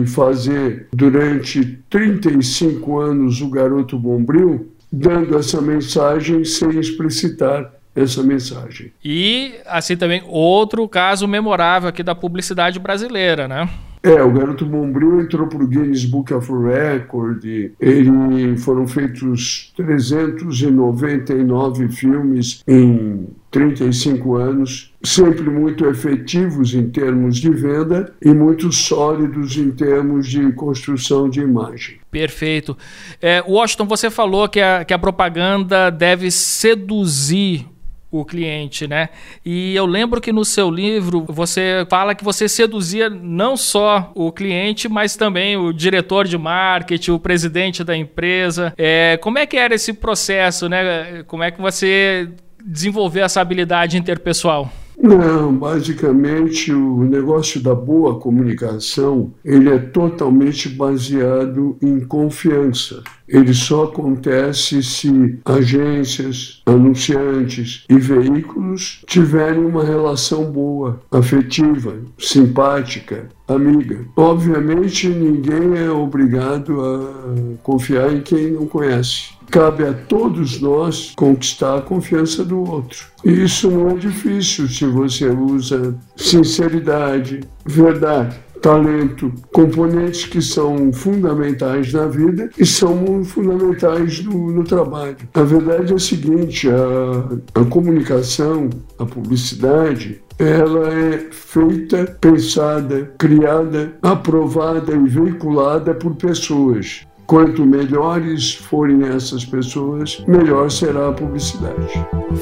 fazer 0.07 0.87
durante 0.93 1.79
35 1.89 2.99
anos 2.99 3.41
o 3.41 3.49
Garoto 3.49 3.97
Bombril, 3.97 4.71
dando 4.91 5.37
essa 5.37 5.61
mensagem 5.61 6.43
sem 6.45 6.79
explicitar 6.79 7.71
essa 7.95 8.23
mensagem. 8.23 8.91
E 9.03 9.55
assim 9.65 9.95
também 9.95 10.23
outro 10.27 10.87
caso 10.87 11.27
memorável 11.27 11.89
aqui 11.89 12.03
da 12.03 12.15
publicidade 12.15 12.79
brasileira, 12.79 13.47
né? 13.47 13.69
É, 14.03 14.21
o 14.21 14.31
Garoto 14.33 14.65
Bombril 14.65 15.21
entrou 15.21 15.47
para 15.47 15.63
o 15.63 15.67
Guinness 15.67 16.03
Book 16.03 16.33
of 16.33 16.51
Record. 16.51 17.45
Ele 17.79 18.57
foram 18.57 18.85
feitos 18.85 19.71
399 19.77 21.87
filmes 21.87 22.61
em 22.67 23.29
35 23.49 24.35
anos, 24.35 24.93
sempre 25.01 25.49
muito 25.49 25.85
efetivos 25.85 26.75
em 26.75 26.89
termos 26.89 27.37
de 27.37 27.49
venda 27.49 28.13
e 28.21 28.33
muito 28.33 28.69
sólidos 28.73 29.55
em 29.55 29.71
termos 29.71 30.27
de 30.27 30.51
construção 30.51 31.29
de 31.29 31.39
imagem. 31.39 31.99
Perfeito. 32.11 32.77
É, 33.21 33.41
Washington, 33.41 33.85
você 33.85 34.09
falou 34.09 34.49
que 34.49 34.59
a, 34.59 34.83
que 34.83 34.93
a 34.93 34.99
propaganda 34.99 35.89
deve 35.89 36.29
seduzir 36.29 37.71
o 38.19 38.23
cliente, 38.23 38.87
né? 38.87 39.09
E 39.43 39.75
eu 39.75 39.85
lembro 39.85 40.21
que 40.21 40.31
no 40.31 40.45
seu 40.45 40.69
livro 40.69 41.25
você 41.27 41.85
fala 41.89 42.13
que 42.13 42.23
você 42.23 42.47
seduzia 42.47 43.09
não 43.09 43.57
só 43.57 44.11
o 44.13 44.31
cliente, 44.31 44.87
mas 44.87 45.15
também 45.15 45.57
o 45.57 45.73
diretor 45.73 46.27
de 46.27 46.37
marketing, 46.37 47.11
o 47.11 47.19
presidente 47.19 47.83
da 47.83 47.97
empresa. 47.97 48.73
É, 48.77 49.17
como 49.17 49.39
é 49.39 49.45
que 49.45 49.57
era 49.57 49.73
esse 49.73 49.93
processo, 49.93 50.69
né? 50.69 51.23
Como 51.25 51.43
é 51.43 51.49
que 51.49 51.59
você 51.59 52.29
desenvolveu 52.63 53.25
essa 53.25 53.41
habilidade 53.41 53.97
interpessoal? 53.97 54.71
Não, 55.03 55.53
basicamente 55.53 56.71
o 56.71 57.03
negócio 57.03 57.61
da 57.61 57.75
boa 57.75 58.17
comunicação, 58.21 59.33
ele 59.43 59.69
é 59.69 59.77
totalmente 59.77 60.69
baseado 60.69 61.75
em 61.81 61.99
confiança. 61.99 63.03
Ele 63.27 63.53
só 63.53 63.83
acontece 63.83 64.81
se 64.81 65.39
agências, 65.43 66.61
anunciantes 66.65 67.83
e 67.89 67.97
veículos 67.97 69.01
tiverem 69.05 69.65
uma 69.65 69.83
relação 69.83 70.49
boa, 70.49 71.01
afetiva, 71.11 71.95
simpática, 72.17 73.27
amiga. 73.45 74.05
Obviamente, 74.15 75.09
ninguém 75.09 75.79
é 75.79 75.89
obrigado 75.89 76.79
a 76.79 77.57
confiar 77.61 78.13
em 78.13 78.21
quem 78.21 78.51
não 78.51 78.65
conhece. 78.67 79.32
Cabe 79.53 79.83
a 79.85 79.93
todos 79.93 80.59
nós 80.59 81.13
conquistar 81.15 81.77
a 81.77 81.81
confiança 81.81 82.43
do 82.43 82.67
outro. 82.67 83.05
E 83.23 83.43
isso 83.43 83.69
não 83.69 83.91
é 83.91 83.93
difícil 83.93 84.67
se 84.67 84.83
você 84.87 85.29
usa 85.29 85.95
sinceridade, 86.15 87.41
verdade, 87.63 88.35
talento, 88.59 89.31
componentes 89.53 90.25
que 90.25 90.41
são 90.41 90.91
fundamentais 90.91 91.93
na 91.93 92.07
vida 92.07 92.49
e 92.57 92.65
são 92.65 93.23
fundamentais 93.23 94.23
no, 94.23 94.53
no 94.53 94.63
trabalho. 94.63 95.17
A 95.35 95.43
verdade 95.43 95.93
é 95.93 95.95
a 95.97 95.99
seguinte: 95.99 96.67
a, 96.67 97.61
a 97.61 97.63
comunicação, 97.65 98.71
a 98.97 99.05
publicidade, 99.05 100.19
ela 100.39 100.91
é 100.91 101.27
feita, 101.29 102.17
pensada, 102.19 103.13
criada, 103.19 103.93
aprovada 104.01 104.95
e 104.95 105.07
veiculada 105.07 105.93
por 105.93 106.15
pessoas. 106.15 107.05
Quanto 107.33 107.65
melhores 107.65 108.53
forem 108.53 109.07
essas 109.07 109.43
pessoas, 109.43 110.23
melhor 110.27 110.69
será 110.69 111.09
a 111.09 111.11
publicidade. 111.11 111.91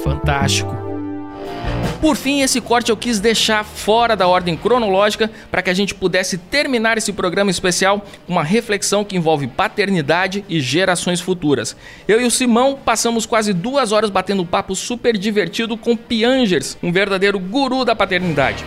Fantástico. 0.04 0.76
Por 2.02 2.18
fim, 2.18 2.42
esse 2.42 2.60
corte 2.60 2.92
eu 2.92 2.98
quis 2.98 3.18
deixar 3.18 3.64
fora 3.64 4.18
da 4.18 4.28
ordem 4.28 4.58
cronológica 4.58 5.32
para 5.50 5.62
que 5.62 5.70
a 5.70 5.74
gente 5.74 5.96
pudesse 5.96 6.38
terminar 6.38 6.98
esse 6.98 7.14
programa 7.14 7.50
especial 7.50 8.06
com 8.28 8.34
uma 8.34 8.44
reflexão 8.44 9.06
que 9.06 9.16
envolve 9.16 9.48
paternidade 9.48 10.44
e 10.50 10.60
gerações 10.60 11.22
futuras. 11.22 11.74
Eu 12.06 12.20
e 12.20 12.26
o 12.26 12.32
Simão 12.32 12.78
passamos 12.84 13.26
quase 13.26 13.54
duas 13.54 13.94
horas 13.94 14.10
batendo 14.10 14.42
um 14.42 14.46
papo 14.46 14.76
super 14.76 15.18
divertido 15.18 15.78
com 15.78 15.96
Piangers, 15.96 16.78
um 16.84 16.92
verdadeiro 16.92 17.40
guru 17.40 17.86
da 17.86 17.96
paternidade. 17.96 18.66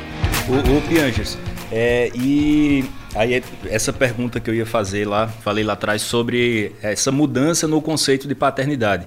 O, 0.49 0.79
o 0.79 0.81
Piangers, 0.89 1.37
é, 1.71 2.11
e 2.15 2.83
aí 3.15 3.43
essa 3.67 3.93
pergunta 3.93 4.41
que 4.41 4.51
eu 4.51 4.55
ia 4.55 4.67
fazer 4.67 5.07
lá, 5.07 5.29
falei 5.29 5.65
lá 5.65 5.75
atrás 5.75 6.03
sobre 6.03 6.73
essa 6.83 7.13
mudança 7.13 7.69
no 7.69 7.81
conceito 7.81 8.27
de 8.27 8.35
paternidade. 8.35 9.07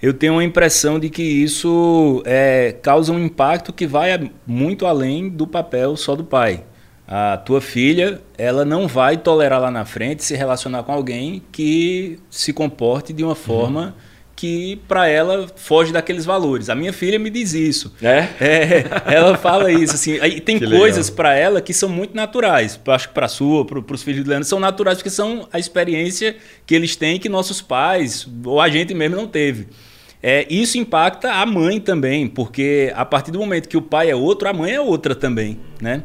Eu 0.00 0.12
tenho 0.12 0.38
a 0.38 0.44
impressão 0.44 0.98
de 0.98 1.08
que 1.08 1.22
isso 1.22 2.22
é, 2.26 2.76
causa 2.82 3.12
um 3.12 3.18
impacto 3.18 3.72
que 3.72 3.86
vai 3.86 4.30
muito 4.46 4.86
além 4.86 5.28
do 5.28 5.46
papel 5.46 5.96
só 5.96 6.14
do 6.14 6.24
pai. 6.24 6.64
A 7.08 7.36
tua 7.38 7.60
filha, 7.60 8.20
ela 8.36 8.64
não 8.64 8.88
vai 8.88 9.16
tolerar 9.16 9.60
lá 9.60 9.70
na 9.70 9.84
frente 9.84 10.24
se 10.24 10.34
relacionar 10.34 10.82
com 10.82 10.92
alguém 10.92 11.42
que 11.50 12.18
se 12.28 12.52
comporte 12.52 13.12
de 13.12 13.24
uma 13.24 13.34
forma 13.34 13.94
uhum 13.96 14.05
que 14.36 14.76
para 14.86 15.08
ela 15.08 15.46
foge 15.56 15.92
daqueles 15.92 16.26
valores. 16.26 16.68
A 16.68 16.74
minha 16.74 16.92
filha 16.92 17.18
me 17.18 17.30
diz 17.30 17.54
isso. 17.54 17.94
É? 18.02 18.28
é 18.38 18.84
ela 19.06 19.36
fala 19.38 19.72
isso 19.72 19.94
assim. 19.94 20.20
Aí 20.20 20.40
tem 20.42 20.58
que 20.58 20.68
coisas 20.68 21.08
para 21.08 21.34
ela 21.34 21.62
que 21.62 21.72
são 21.72 21.88
muito 21.88 22.14
naturais. 22.14 22.78
Acho 22.86 23.08
que 23.08 23.14
para 23.14 23.26
sua, 23.26 23.64
para 23.64 23.94
os 23.94 24.02
filhos 24.02 24.22
de 24.22 24.28
Leandro 24.28 24.46
são 24.46 24.60
naturais 24.60 24.98
porque 24.98 25.08
são 25.08 25.48
a 25.50 25.58
experiência 25.58 26.36
que 26.66 26.74
eles 26.74 26.94
têm 26.94 27.18
que 27.18 27.30
nossos 27.30 27.62
pais 27.62 28.28
ou 28.44 28.60
a 28.60 28.68
gente 28.68 28.92
mesmo 28.92 29.16
não 29.16 29.26
teve. 29.26 29.68
É, 30.22 30.46
isso 30.50 30.76
impacta 30.76 31.32
a 31.32 31.46
mãe 31.46 31.80
também, 31.80 32.26
porque 32.26 32.92
a 32.94 33.04
partir 33.04 33.30
do 33.30 33.38
momento 33.38 33.68
que 33.68 33.76
o 33.76 33.82
pai 33.82 34.10
é 34.10 34.16
outro, 34.16 34.48
a 34.48 34.52
mãe 34.52 34.72
é 34.72 34.80
outra 34.80 35.14
também, 35.14 35.60
né? 35.80 36.02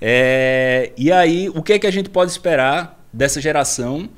É, 0.00 0.92
e 0.96 1.10
aí, 1.10 1.48
o 1.48 1.62
que 1.62 1.72
é 1.72 1.78
que 1.78 1.86
a 1.86 1.90
gente 1.90 2.08
pode 2.08 2.30
esperar 2.30 3.04
dessa 3.12 3.40
geração? 3.40 4.08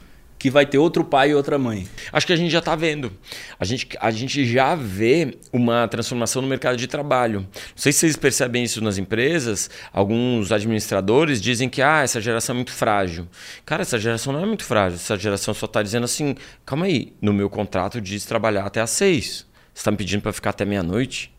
Que 0.47 0.51
vai 0.51 0.65
ter 0.65 0.79
outro 0.79 1.05
pai 1.05 1.31
e 1.31 1.35
outra 1.35 1.59
mãe? 1.59 1.89
Acho 2.13 2.25
que 2.25 2.33
a 2.33 2.37
gente 2.37 2.53
já 2.53 2.61
está 2.61 2.77
vendo. 2.77 3.13
A 3.59 3.65
gente, 3.65 3.89
a 4.01 4.13
gente 4.13 4.47
já 4.47 4.77
vê 4.77 5.37
uma 5.53 5.89
transformação 5.89 6.41
no 6.41 6.47
mercado 6.47 6.77
de 6.77 6.87
trabalho. 6.87 7.41
Não 7.41 7.49
sei 7.75 7.91
se 7.93 7.99
vocês 8.01 8.17
percebem 8.17 8.63
isso 8.63 8.81
nas 8.81 8.97
empresas. 8.97 9.69
Alguns 9.93 10.53
administradores 10.53 11.41
dizem 11.41 11.69
que 11.69 11.83
ah, 11.83 12.03
essa 12.03 12.21
geração 12.21 12.55
é 12.55 12.57
muito 12.57 12.71
frágil. 12.71 13.27
Cara, 13.65 13.83
essa 13.83 13.99
geração 13.99 14.33
não 14.33 14.41
é 14.41 14.47
muito 14.47 14.65
frágil. 14.65 14.95
Essa 14.95 15.19
geração 15.19 15.53
só 15.53 15.67
está 15.67 15.83
dizendo 15.83 16.05
assim: 16.05 16.37
calma 16.65 16.87
aí, 16.87 17.13
no 17.21 17.33
meu 17.33 17.51
contrato 17.51 18.01
diz 18.01 18.25
trabalhar 18.25 18.65
até 18.67 18.81
às 18.81 18.91
seis. 18.91 19.45
Você 19.75 19.81
está 19.81 19.91
me 19.91 19.97
pedindo 19.97 20.23
para 20.23 20.33
ficar 20.33 20.51
até 20.51 20.65
meia-noite? 20.65 21.35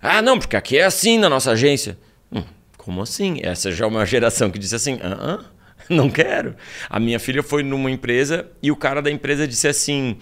Ah, 0.00 0.22
não, 0.22 0.38
porque 0.38 0.56
aqui 0.56 0.78
é 0.78 0.84
assim 0.84 1.18
na 1.18 1.28
nossa 1.28 1.50
agência. 1.50 1.98
Hum, 2.32 2.42
como 2.78 3.02
assim? 3.02 3.38
Essa 3.42 3.70
já 3.70 3.84
é 3.84 3.88
uma 3.88 4.04
geração 4.06 4.50
que 4.50 4.58
diz 4.58 4.72
assim: 4.72 4.98
ah, 5.02 5.44
não 5.90 6.10
quero. 6.10 6.54
A 6.88 6.98
minha 6.98 7.18
filha 7.18 7.42
foi 7.42 7.62
numa 7.62 7.90
empresa 7.90 8.48
e 8.62 8.70
o 8.70 8.76
cara 8.76 9.00
da 9.00 9.10
empresa 9.10 9.46
disse 9.46 9.68
assim. 9.68 10.16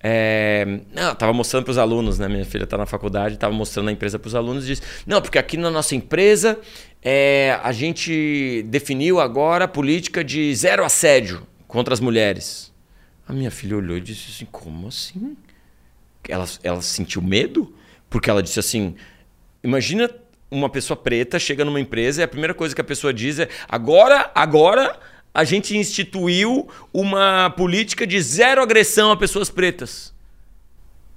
É, 0.00 0.64
não, 0.94 1.12
tava 1.12 1.32
mostrando 1.32 1.64
para 1.64 1.72
os 1.72 1.78
alunos, 1.78 2.20
né? 2.20 2.28
Minha 2.28 2.44
filha 2.44 2.62
está 2.62 2.78
na 2.78 2.86
faculdade, 2.86 3.34
estava 3.34 3.52
mostrando 3.52 3.88
a 3.88 3.92
empresa 3.92 4.16
para 4.16 4.28
os 4.28 4.34
alunos 4.34 4.62
e 4.64 4.68
disse: 4.68 4.82
Não, 5.04 5.20
porque 5.20 5.38
aqui 5.38 5.56
na 5.56 5.70
nossa 5.72 5.96
empresa 5.96 6.56
é, 7.02 7.58
a 7.64 7.72
gente 7.72 8.62
definiu 8.68 9.18
agora 9.18 9.64
a 9.64 9.68
política 9.68 10.22
de 10.22 10.54
zero 10.54 10.84
assédio 10.84 11.44
contra 11.66 11.92
as 11.92 11.98
mulheres. 11.98 12.72
A 13.26 13.32
minha 13.32 13.50
filha 13.50 13.76
olhou 13.76 13.96
e 13.96 14.00
disse 14.00 14.30
assim: 14.30 14.46
Como 14.52 14.86
assim? 14.86 15.36
Ela, 16.28 16.46
ela 16.62 16.80
sentiu 16.80 17.20
medo? 17.20 17.74
Porque 18.10 18.30
ela 18.30 18.42
disse 18.42 18.58
assim: 18.60 18.94
imagina 19.62 20.10
uma 20.50 20.68
pessoa 20.68 20.96
preta 20.96 21.38
chega 21.38 21.64
numa 21.64 21.80
empresa 21.80 22.20
e 22.20 22.24
a 22.24 22.28
primeira 22.28 22.54
coisa 22.54 22.74
que 22.74 22.80
a 22.80 22.84
pessoa 22.84 23.12
diz 23.12 23.38
é: 23.38 23.48
agora, 23.68 24.30
agora 24.34 24.98
a 25.32 25.44
gente 25.44 25.76
instituiu 25.76 26.68
uma 26.92 27.50
política 27.50 28.06
de 28.06 28.20
zero 28.20 28.62
agressão 28.62 29.10
a 29.10 29.16
pessoas 29.16 29.50
pretas. 29.50 30.12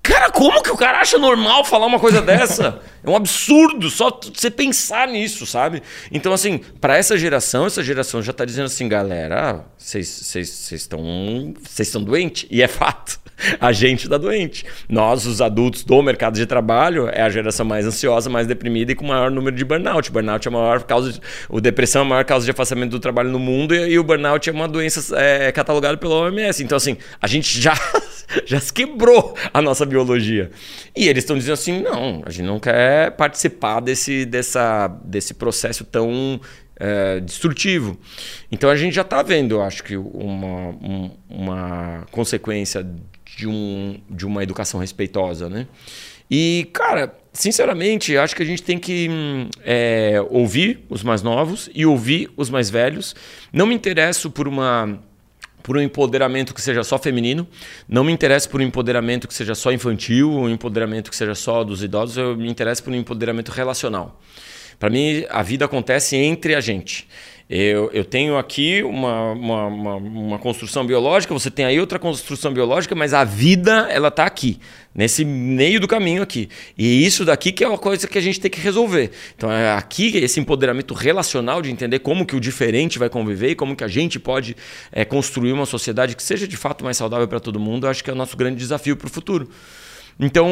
Cara, 0.04 0.32
como 0.32 0.64
que 0.64 0.72
o 0.72 0.78
cara 0.78 1.00
acha 1.00 1.18
normal 1.18 1.64
falar 1.64 1.86
uma 1.86 2.00
coisa 2.00 2.22
dessa? 2.22 2.80
É 3.04 3.10
um 3.10 3.16
absurdo 3.16 3.90
só 3.90 4.20
você 4.34 4.50
pensar 4.50 5.08
nisso, 5.08 5.46
sabe? 5.46 5.84
Então, 6.12 6.34
assim, 6.34 6.60
para 6.80 6.98
essa 6.98 7.18
geração, 7.18 7.68
essa 7.68 7.84
geração 7.84 8.22
já 8.22 8.34
tá 8.34 8.44
dizendo 8.44 8.66
assim, 8.66 8.88
galera, 8.88 9.64
vocês 9.78 10.36
estão 10.72 12.04
vocês. 12.04 12.48
E 12.50 12.62
é 12.62 12.68
fato. 12.68 13.20
A 13.60 13.72
gente 13.72 14.08
tá 14.08 14.18
doente. 14.18 14.66
Nós, 14.88 15.26
os 15.26 15.42
adultos 15.42 15.84
do 15.84 16.02
mercado 16.02 16.36
de 16.36 16.46
trabalho, 16.46 17.10
é 17.12 17.22
a 17.22 17.30
geração 17.30 17.66
mais 17.66 17.86
ansiosa, 17.86 18.30
mais 18.30 18.48
deprimida 18.48 18.92
e 18.92 18.96
com 18.96 19.06
maior 19.06 19.32
número 19.32 19.56
de 19.56 19.66
burnout. 19.66 20.12
Burnout 20.12 20.48
é 20.48 20.50
a 20.50 20.52
maior 20.52 20.84
causa. 20.84 21.14
De, 21.14 21.22
o 21.50 21.60
depressão 21.60 22.04
é 22.04 22.06
a 22.06 22.08
maior 22.08 22.26
causa 22.26 22.46
de 22.46 22.52
afastamento 22.52 22.92
do 22.92 23.00
trabalho 23.00 23.30
no 23.30 23.40
mundo 23.40 23.76
e, 23.76 23.92
e 23.92 24.00
o 24.00 24.04
burnout 24.04 24.50
é 24.50 24.54
uma 24.54 24.68
doença 24.68 25.18
é, 25.18 25.52
catalogada 25.52 25.98
pela 25.98 26.16
OMS. 26.16 26.64
Então, 26.64 26.76
assim, 26.76 26.98
a 27.22 27.28
gente 27.28 27.60
já, 27.60 27.74
já 28.46 28.60
se 28.60 28.72
quebrou 28.72 29.36
a 29.54 29.62
nossa 29.62 29.86
biologia. 29.92 30.50
E 30.96 31.08
eles 31.08 31.24
estão 31.24 31.38
dizendo 31.38 31.54
assim: 31.54 31.82
não, 31.82 32.24
a 32.26 32.30
gente 32.30 32.46
não 32.46 32.60
quer 32.60 33.12
participar 33.12 33.80
desse, 33.80 34.26
dessa, 34.26 34.88
desse 35.04 35.34
processo 35.34 35.84
tão 35.84 36.40
é, 36.82 37.20
destrutivo. 37.20 38.00
Então 38.52 38.70
a 38.70 38.76
gente 38.76 38.94
já 38.94 39.04
está 39.04 39.22
vendo, 39.22 39.56
eu 39.56 39.62
acho 39.62 39.84
que, 39.84 39.96
uma, 39.96 40.70
um, 40.70 41.12
uma 41.30 42.08
consequência 42.12 42.86
de, 43.38 43.48
um, 43.48 44.00
de 44.10 44.26
uma 44.26 44.42
educação 44.42 44.80
respeitosa, 44.80 45.48
né? 45.50 45.68
E, 46.34 46.70
cara, 46.72 47.14
sinceramente, 47.34 48.18
acho 48.18 48.34
que 48.36 48.42
a 48.42 48.46
gente 48.46 48.64
tem 48.64 48.80
que 48.80 49.10
é, 49.66 50.24
ouvir 50.30 50.86
os 50.90 51.04
mais 51.04 51.22
novos 51.22 51.70
e 51.76 51.86
ouvir 51.86 52.32
os 52.38 52.50
mais 52.50 52.70
velhos. 52.70 53.14
Não 53.52 53.66
me 53.66 53.76
interesso 53.76 54.32
por 54.32 54.48
uma 54.48 54.98
por 55.62 55.78
um 55.78 55.82
empoderamento 55.82 56.54
que 56.54 56.62
seja 56.62 56.84
só 56.84 56.98
feminino, 56.98 57.48
não 57.88 58.04
me 58.04 58.12
interesso 58.12 58.50
por 58.50 58.62
um 58.62 58.64
empoderamento 58.64 59.28
que 59.28 59.34
seja 59.34 59.56
só 59.56 59.72
infantil, 59.72 60.32
um 60.32 60.50
empoderamento 60.50 61.10
que 61.10 61.16
seja 61.16 61.36
só 61.36 61.64
dos 61.64 61.84
idosos, 61.84 62.18
eu 62.18 62.36
me 62.36 62.50
interesso 62.50 62.84
por 62.84 62.92
um 62.94 62.96
empoderamento 62.96 63.50
relacional. 63.50 64.20
Para 64.80 64.90
mim, 64.90 65.26
a 65.30 65.44
vida 65.44 65.66
acontece 65.66 66.16
entre 66.16 66.56
a 66.56 66.60
gente. 66.60 67.08
Eu, 67.54 67.92
eu 67.92 68.06
tenho 68.06 68.38
aqui 68.38 68.82
uma, 68.82 69.34
uma, 69.34 69.66
uma, 69.68 69.96
uma, 69.98 70.40
construção 70.40 70.86
biológica, 70.86 71.34
você 71.34 71.52
tem 71.52 71.66
aí 71.66 71.82
outra 71.82 72.00
construção 72.00 72.54
biológica, 72.54 72.96
mas 72.96 73.14
a 73.14 73.26
vida 73.26 73.90
ela 73.92 74.08
está 74.08 74.24
aqui, 74.24 74.58
nesse 74.96 75.26
meio 75.26 75.78
do 75.78 75.86
caminho 75.86 76.24
aqui. 76.24 76.48
E 76.78 77.06
isso 77.06 77.26
daqui 77.26 77.52
que 77.52 77.62
é 77.62 77.68
uma 77.68 77.78
coisa 77.78 78.08
que 78.08 78.18
a 78.18 78.22
gente 78.22 78.40
tem 78.40 78.50
que 78.50 78.62
resolver. 78.62 79.12
Então 79.36 79.52
é 79.52 79.74
aqui 79.74 80.16
esse 80.16 80.40
empoderamento 80.40 80.94
relacional 80.94 81.62
de 81.62 81.70
entender 81.70 82.00
como 82.00 82.26
que 82.26 82.38
o 82.38 82.40
diferente 82.40 82.98
vai 82.98 83.10
conviver 83.10 83.50
e 83.50 83.56
como 83.56 83.76
que 83.76 83.84
a 83.84 83.90
gente 83.90 84.18
pode 84.18 84.56
é, 84.90 85.04
construir 85.04 85.52
uma 85.52 85.66
sociedade 85.66 86.16
que 86.16 86.24
seja 86.24 86.48
de 86.48 86.56
fato 86.56 86.86
mais 86.86 86.96
saudável 86.96 87.28
para 87.28 87.42
todo 87.42 87.60
mundo, 87.60 87.86
acho 87.86 88.02
que 88.02 88.10
é 88.10 88.14
o 88.14 88.16
nosso 88.16 88.38
grande 88.38 88.56
desafio 88.56 88.96
para 88.96 89.08
o 89.08 89.10
futuro. 89.10 89.50
Então, 90.24 90.48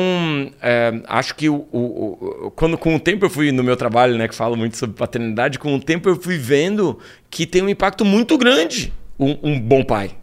é, 0.63 0.99
acho 1.07 1.35
que 1.35 1.47
o, 1.47 1.67
o, 1.71 2.47
o, 2.47 2.51
quando 2.51 2.75
com 2.75 2.95
o 2.95 2.99
tempo 2.99 3.23
eu 3.23 3.29
fui 3.29 3.51
no 3.51 3.63
meu 3.63 3.77
trabalho, 3.77 4.17
né, 4.17 4.27
que 4.27 4.33
falo 4.33 4.57
muito 4.57 4.75
sobre 4.75 4.97
paternidade, 4.97 5.59
com 5.59 5.75
o 5.75 5.79
tempo 5.79 6.09
eu 6.09 6.15
fui 6.15 6.39
vendo 6.39 6.97
que 7.29 7.45
tem 7.45 7.61
um 7.61 7.69
impacto 7.69 8.03
muito 8.03 8.35
grande 8.35 8.91
um, 9.19 9.37
um 9.43 9.59
bom 9.59 9.83
pai. 9.83 10.17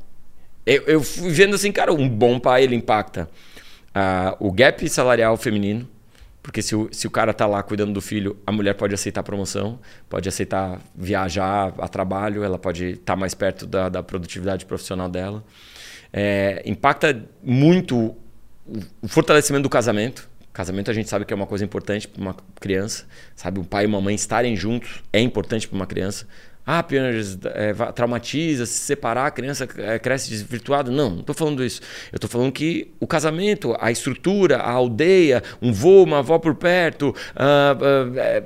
Eu, 0.66 0.82
eu, 0.82 1.00
fui 1.00 1.30
vendo 1.30 1.54
assim, 1.54 1.70
cara, 1.70 1.92
um 1.92 2.08
bom 2.08 2.40
pai 2.40 2.64
ele 2.64 2.74
impacta 2.74 3.30
uh, 3.94 4.36
o 4.40 4.50
gap 4.50 4.88
salarial 4.88 5.36
feminino, 5.36 5.88
porque 6.42 6.60
se 6.60 6.74
o, 6.74 6.88
se 6.90 7.06
o 7.06 7.10
cara 7.10 7.32
tá 7.32 7.46
lá 7.46 7.62
cuidando 7.62 7.92
do 7.92 8.00
filho, 8.00 8.36
a 8.44 8.50
mulher 8.50 8.74
pode 8.74 8.94
aceitar 8.94 9.22
promoção, 9.22 9.78
pode 10.08 10.28
aceitar 10.28 10.80
viajar 10.92 11.72
a 11.78 11.86
trabalho, 11.86 12.42
ela 12.42 12.58
pode 12.58 12.84
estar 12.84 13.14
tá 13.14 13.16
mais 13.16 13.32
perto 13.32 13.64
da, 13.64 13.88
da 13.88 14.02
produtividade 14.02 14.66
profissional 14.66 15.08
dela. 15.08 15.44
É, 16.12 16.62
impacta 16.66 17.24
muito 17.44 18.16
o 19.02 19.08
fortalecimento 19.08 19.62
do 19.62 19.70
casamento. 19.70 20.28
Casamento 20.52 20.90
a 20.90 20.94
gente 20.94 21.08
sabe 21.08 21.24
que 21.24 21.32
é 21.32 21.36
uma 21.36 21.46
coisa 21.46 21.64
importante 21.64 22.08
para 22.08 22.20
uma 22.20 22.36
criança, 22.58 23.04
sabe? 23.34 23.60
O 23.60 23.64
pai 23.64 23.84
e 23.84 23.86
uma 23.86 24.00
mãe 24.00 24.14
estarem 24.14 24.56
juntos 24.56 25.02
é 25.12 25.20
importante 25.20 25.68
para 25.68 25.76
uma 25.76 25.86
criança. 25.86 26.26
Ah, 26.68 26.82
Pianges, 26.82 27.38
é, 27.44 27.72
traumatiza, 27.92 28.66
se 28.66 28.78
separar, 28.78 29.26
a 29.26 29.30
criança 29.30 29.68
é, 29.78 30.00
cresce 30.00 30.30
desvirtuada. 30.30 30.90
Não, 30.90 31.10
não 31.10 31.20
estou 31.20 31.32
falando 31.32 31.64
isso. 31.64 31.80
Eu 32.10 32.16
estou 32.16 32.28
falando 32.28 32.50
que 32.50 32.90
o 32.98 33.06
casamento, 33.06 33.76
a 33.78 33.92
estrutura, 33.92 34.56
a 34.56 34.72
aldeia, 34.72 35.44
um 35.62 35.72
vô, 35.72 36.02
uma 36.02 36.18
avó 36.18 36.40
por 36.40 36.56
perto, 36.56 37.14
ah, 37.36 37.76
ah, 37.80 38.20
é, 38.20 38.42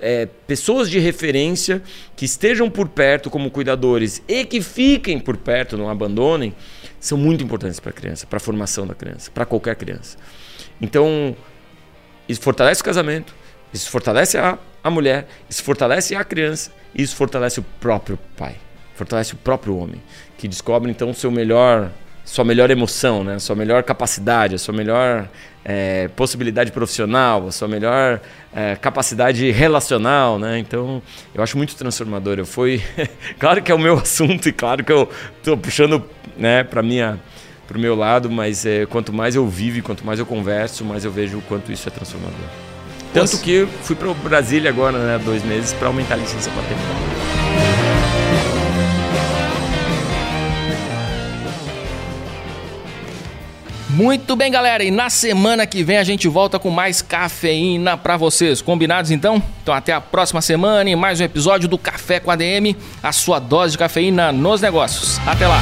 é, 0.00 0.28
pessoas 0.48 0.90
de 0.90 0.98
referência 0.98 1.80
que 2.16 2.24
estejam 2.24 2.68
por 2.68 2.88
perto 2.88 3.30
como 3.30 3.48
cuidadores 3.52 4.20
e 4.26 4.44
que 4.44 4.60
fiquem 4.60 5.20
por 5.20 5.36
perto, 5.36 5.78
não 5.78 5.88
abandonem, 5.88 6.52
são 7.00 7.16
muito 7.16 7.42
importantes 7.42 7.80
para 7.80 7.90
a 7.90 7.92
criança, 7.92 8.26
para 8.26 8.36
a 8.36 8.40
formação 8.40 8.86
da 8.86 8.94
criança, 8.94 9.30
para 9.32 9.46
qualquer 9.46 9.74
criança. 9.74 10.18
Então, 10.80 11.34
isso 12.28 12.40
fortalece 12.42 12.82
o 12.82 12.84
casamento, 12.84 13.34
isso 13.72 13.90
fortalece 13.90 14.36
a, 14.36 14.58
a 14.84 14.90
mulher, 14.90 15.26
isso 15.48 15.64
fortalece 15.64 16.14
a 16.14 16.22
criança, 16.22 16.70
isso 16.94 17.16
fortalece 17.16 17.58
o 17.58 17.62
próprio 17.80 18.18
pai, 18.36 18.56
fortalece 18.94 19.32
o 19.32 19.36
próprio 19.36 19.76
homem, 19.76 20.00
que 20.36 20.46
descobre 20.46 20.90
então 20.90 21.12
seu 21.14 21.30
melhor 21.30 21.90
sua 22.30 22.44
melhor 22.44 22.70
emoção, 22.70 23.24
né? 23.24 23.40
sua 23.40 23.56
melhor 23.56 23.82
capacidade, 23.82 24.54
a 24.54 24.58
sua 24.58 24.72
melhor 24.72 25.28
é, 25.64 26.06
possibilidade 26.14 26.70
profissional, 26.70 27.48
a 27.48 27.50
sua 27.50 27.66
melhor 27.66 28.20
é, 28.54 28.76
capacidade 28.76 29.50
relacional. 29.50 30.38
Né? 30.38 30.60
Então, 30.60 31.02
eu 31.34 31.42
acho 31.42 31.56
muito 31.56 31.74
transformador. 31.74 32.38
Eu 32.38 32.46
fui, 32.46 32.80
claro 33.36 33.60
que 33.60 33.72
é 33.72 33.74
o 33.74 33.78
meu 33.78 33.98
assunto 33.98 34.48
e 34.48 34.52
claro 34.52 34.84
que 34.84 34.92
eu 34.92 35.08
estou 35.38 35.56
puxando 35.56 36.04
né, 36.36 36.64
para 36.64 36.82
minha 36.82 37.18
para 37.66 37.78
o 37.78 37.80
meu 37.80 37.94
lado, 37.94 38.28
mas 38.28 38.66
é, 38.66 38.84
quanto 38.84 39.12
mais 39.12 39.36
eu 39.36 39.46
vivo 39.46 39.78
e 39.78 39.82
quanto 39.82 40.04
mais 40.04 40.18
eu 40.18 40.26
converso, 40.26 40.84
mais 40.84 41.04
eu 41.04 41.12
vejo 41.12 41.38
o 41.38 41.42
quanto 41.42 41.70
isso 41.70 41.88
é 41.88 41.92
transformador. 41.92 42.36
Tanto 43.14 43.38
que 43.38 43.64
fui 43.82 43.94
para 43.94 44.12
Brasília 44.12 44.70
agora, 44.70 44.98
né, 44.98 45.20
dois 45.24 45.44
meses, 45.44 45.72
para 45.72 45.86
aumentar 45.86 46.14
a 46.14 46.16
licença 46.16 46.50
paternidade. 46.50 47.20
Muito 53.90 54.34
bem, 54.34 54.50
galera. 54.50 54.82
E 54.82 54.90
na 54.90 55.10
semana 55.10 55.66
que 55.66 55.84
vem 55.84 55.98
a 55.98 56.04
gente 56.04 56.26
volta 56.26 56.58
com 56.58 56.70
mais 56.70 57.02
cafeína 57.02 57.96
para 57.96 58.16
vocês. 58.16 58.62
Combinados 58.62 59.10
então? 59.10 59.42
Então 59.62 59.74
até 59.74 59.92
a 59.92 60.00
próxima 60.00 60.40
semana 60.40 60.88
e 60.88 60.96
mais 60.96 61.20
um 61.20 61.24
episódio 61.24 61.68
do 61.68 61.76
Café 61.76 62.18
com 62.18 62.30
a 62.30 62.36
DM, 62.36 62.76
a 63.02 63.12
sua 63.12 63.38
dose 63.38 63.72
de 63.72 63.78
cafeína 63.78 64.32
nos 64.32 64.60
negócios. 64.60 65.20
Até 65.26 65.46
lá. 65.46 65.60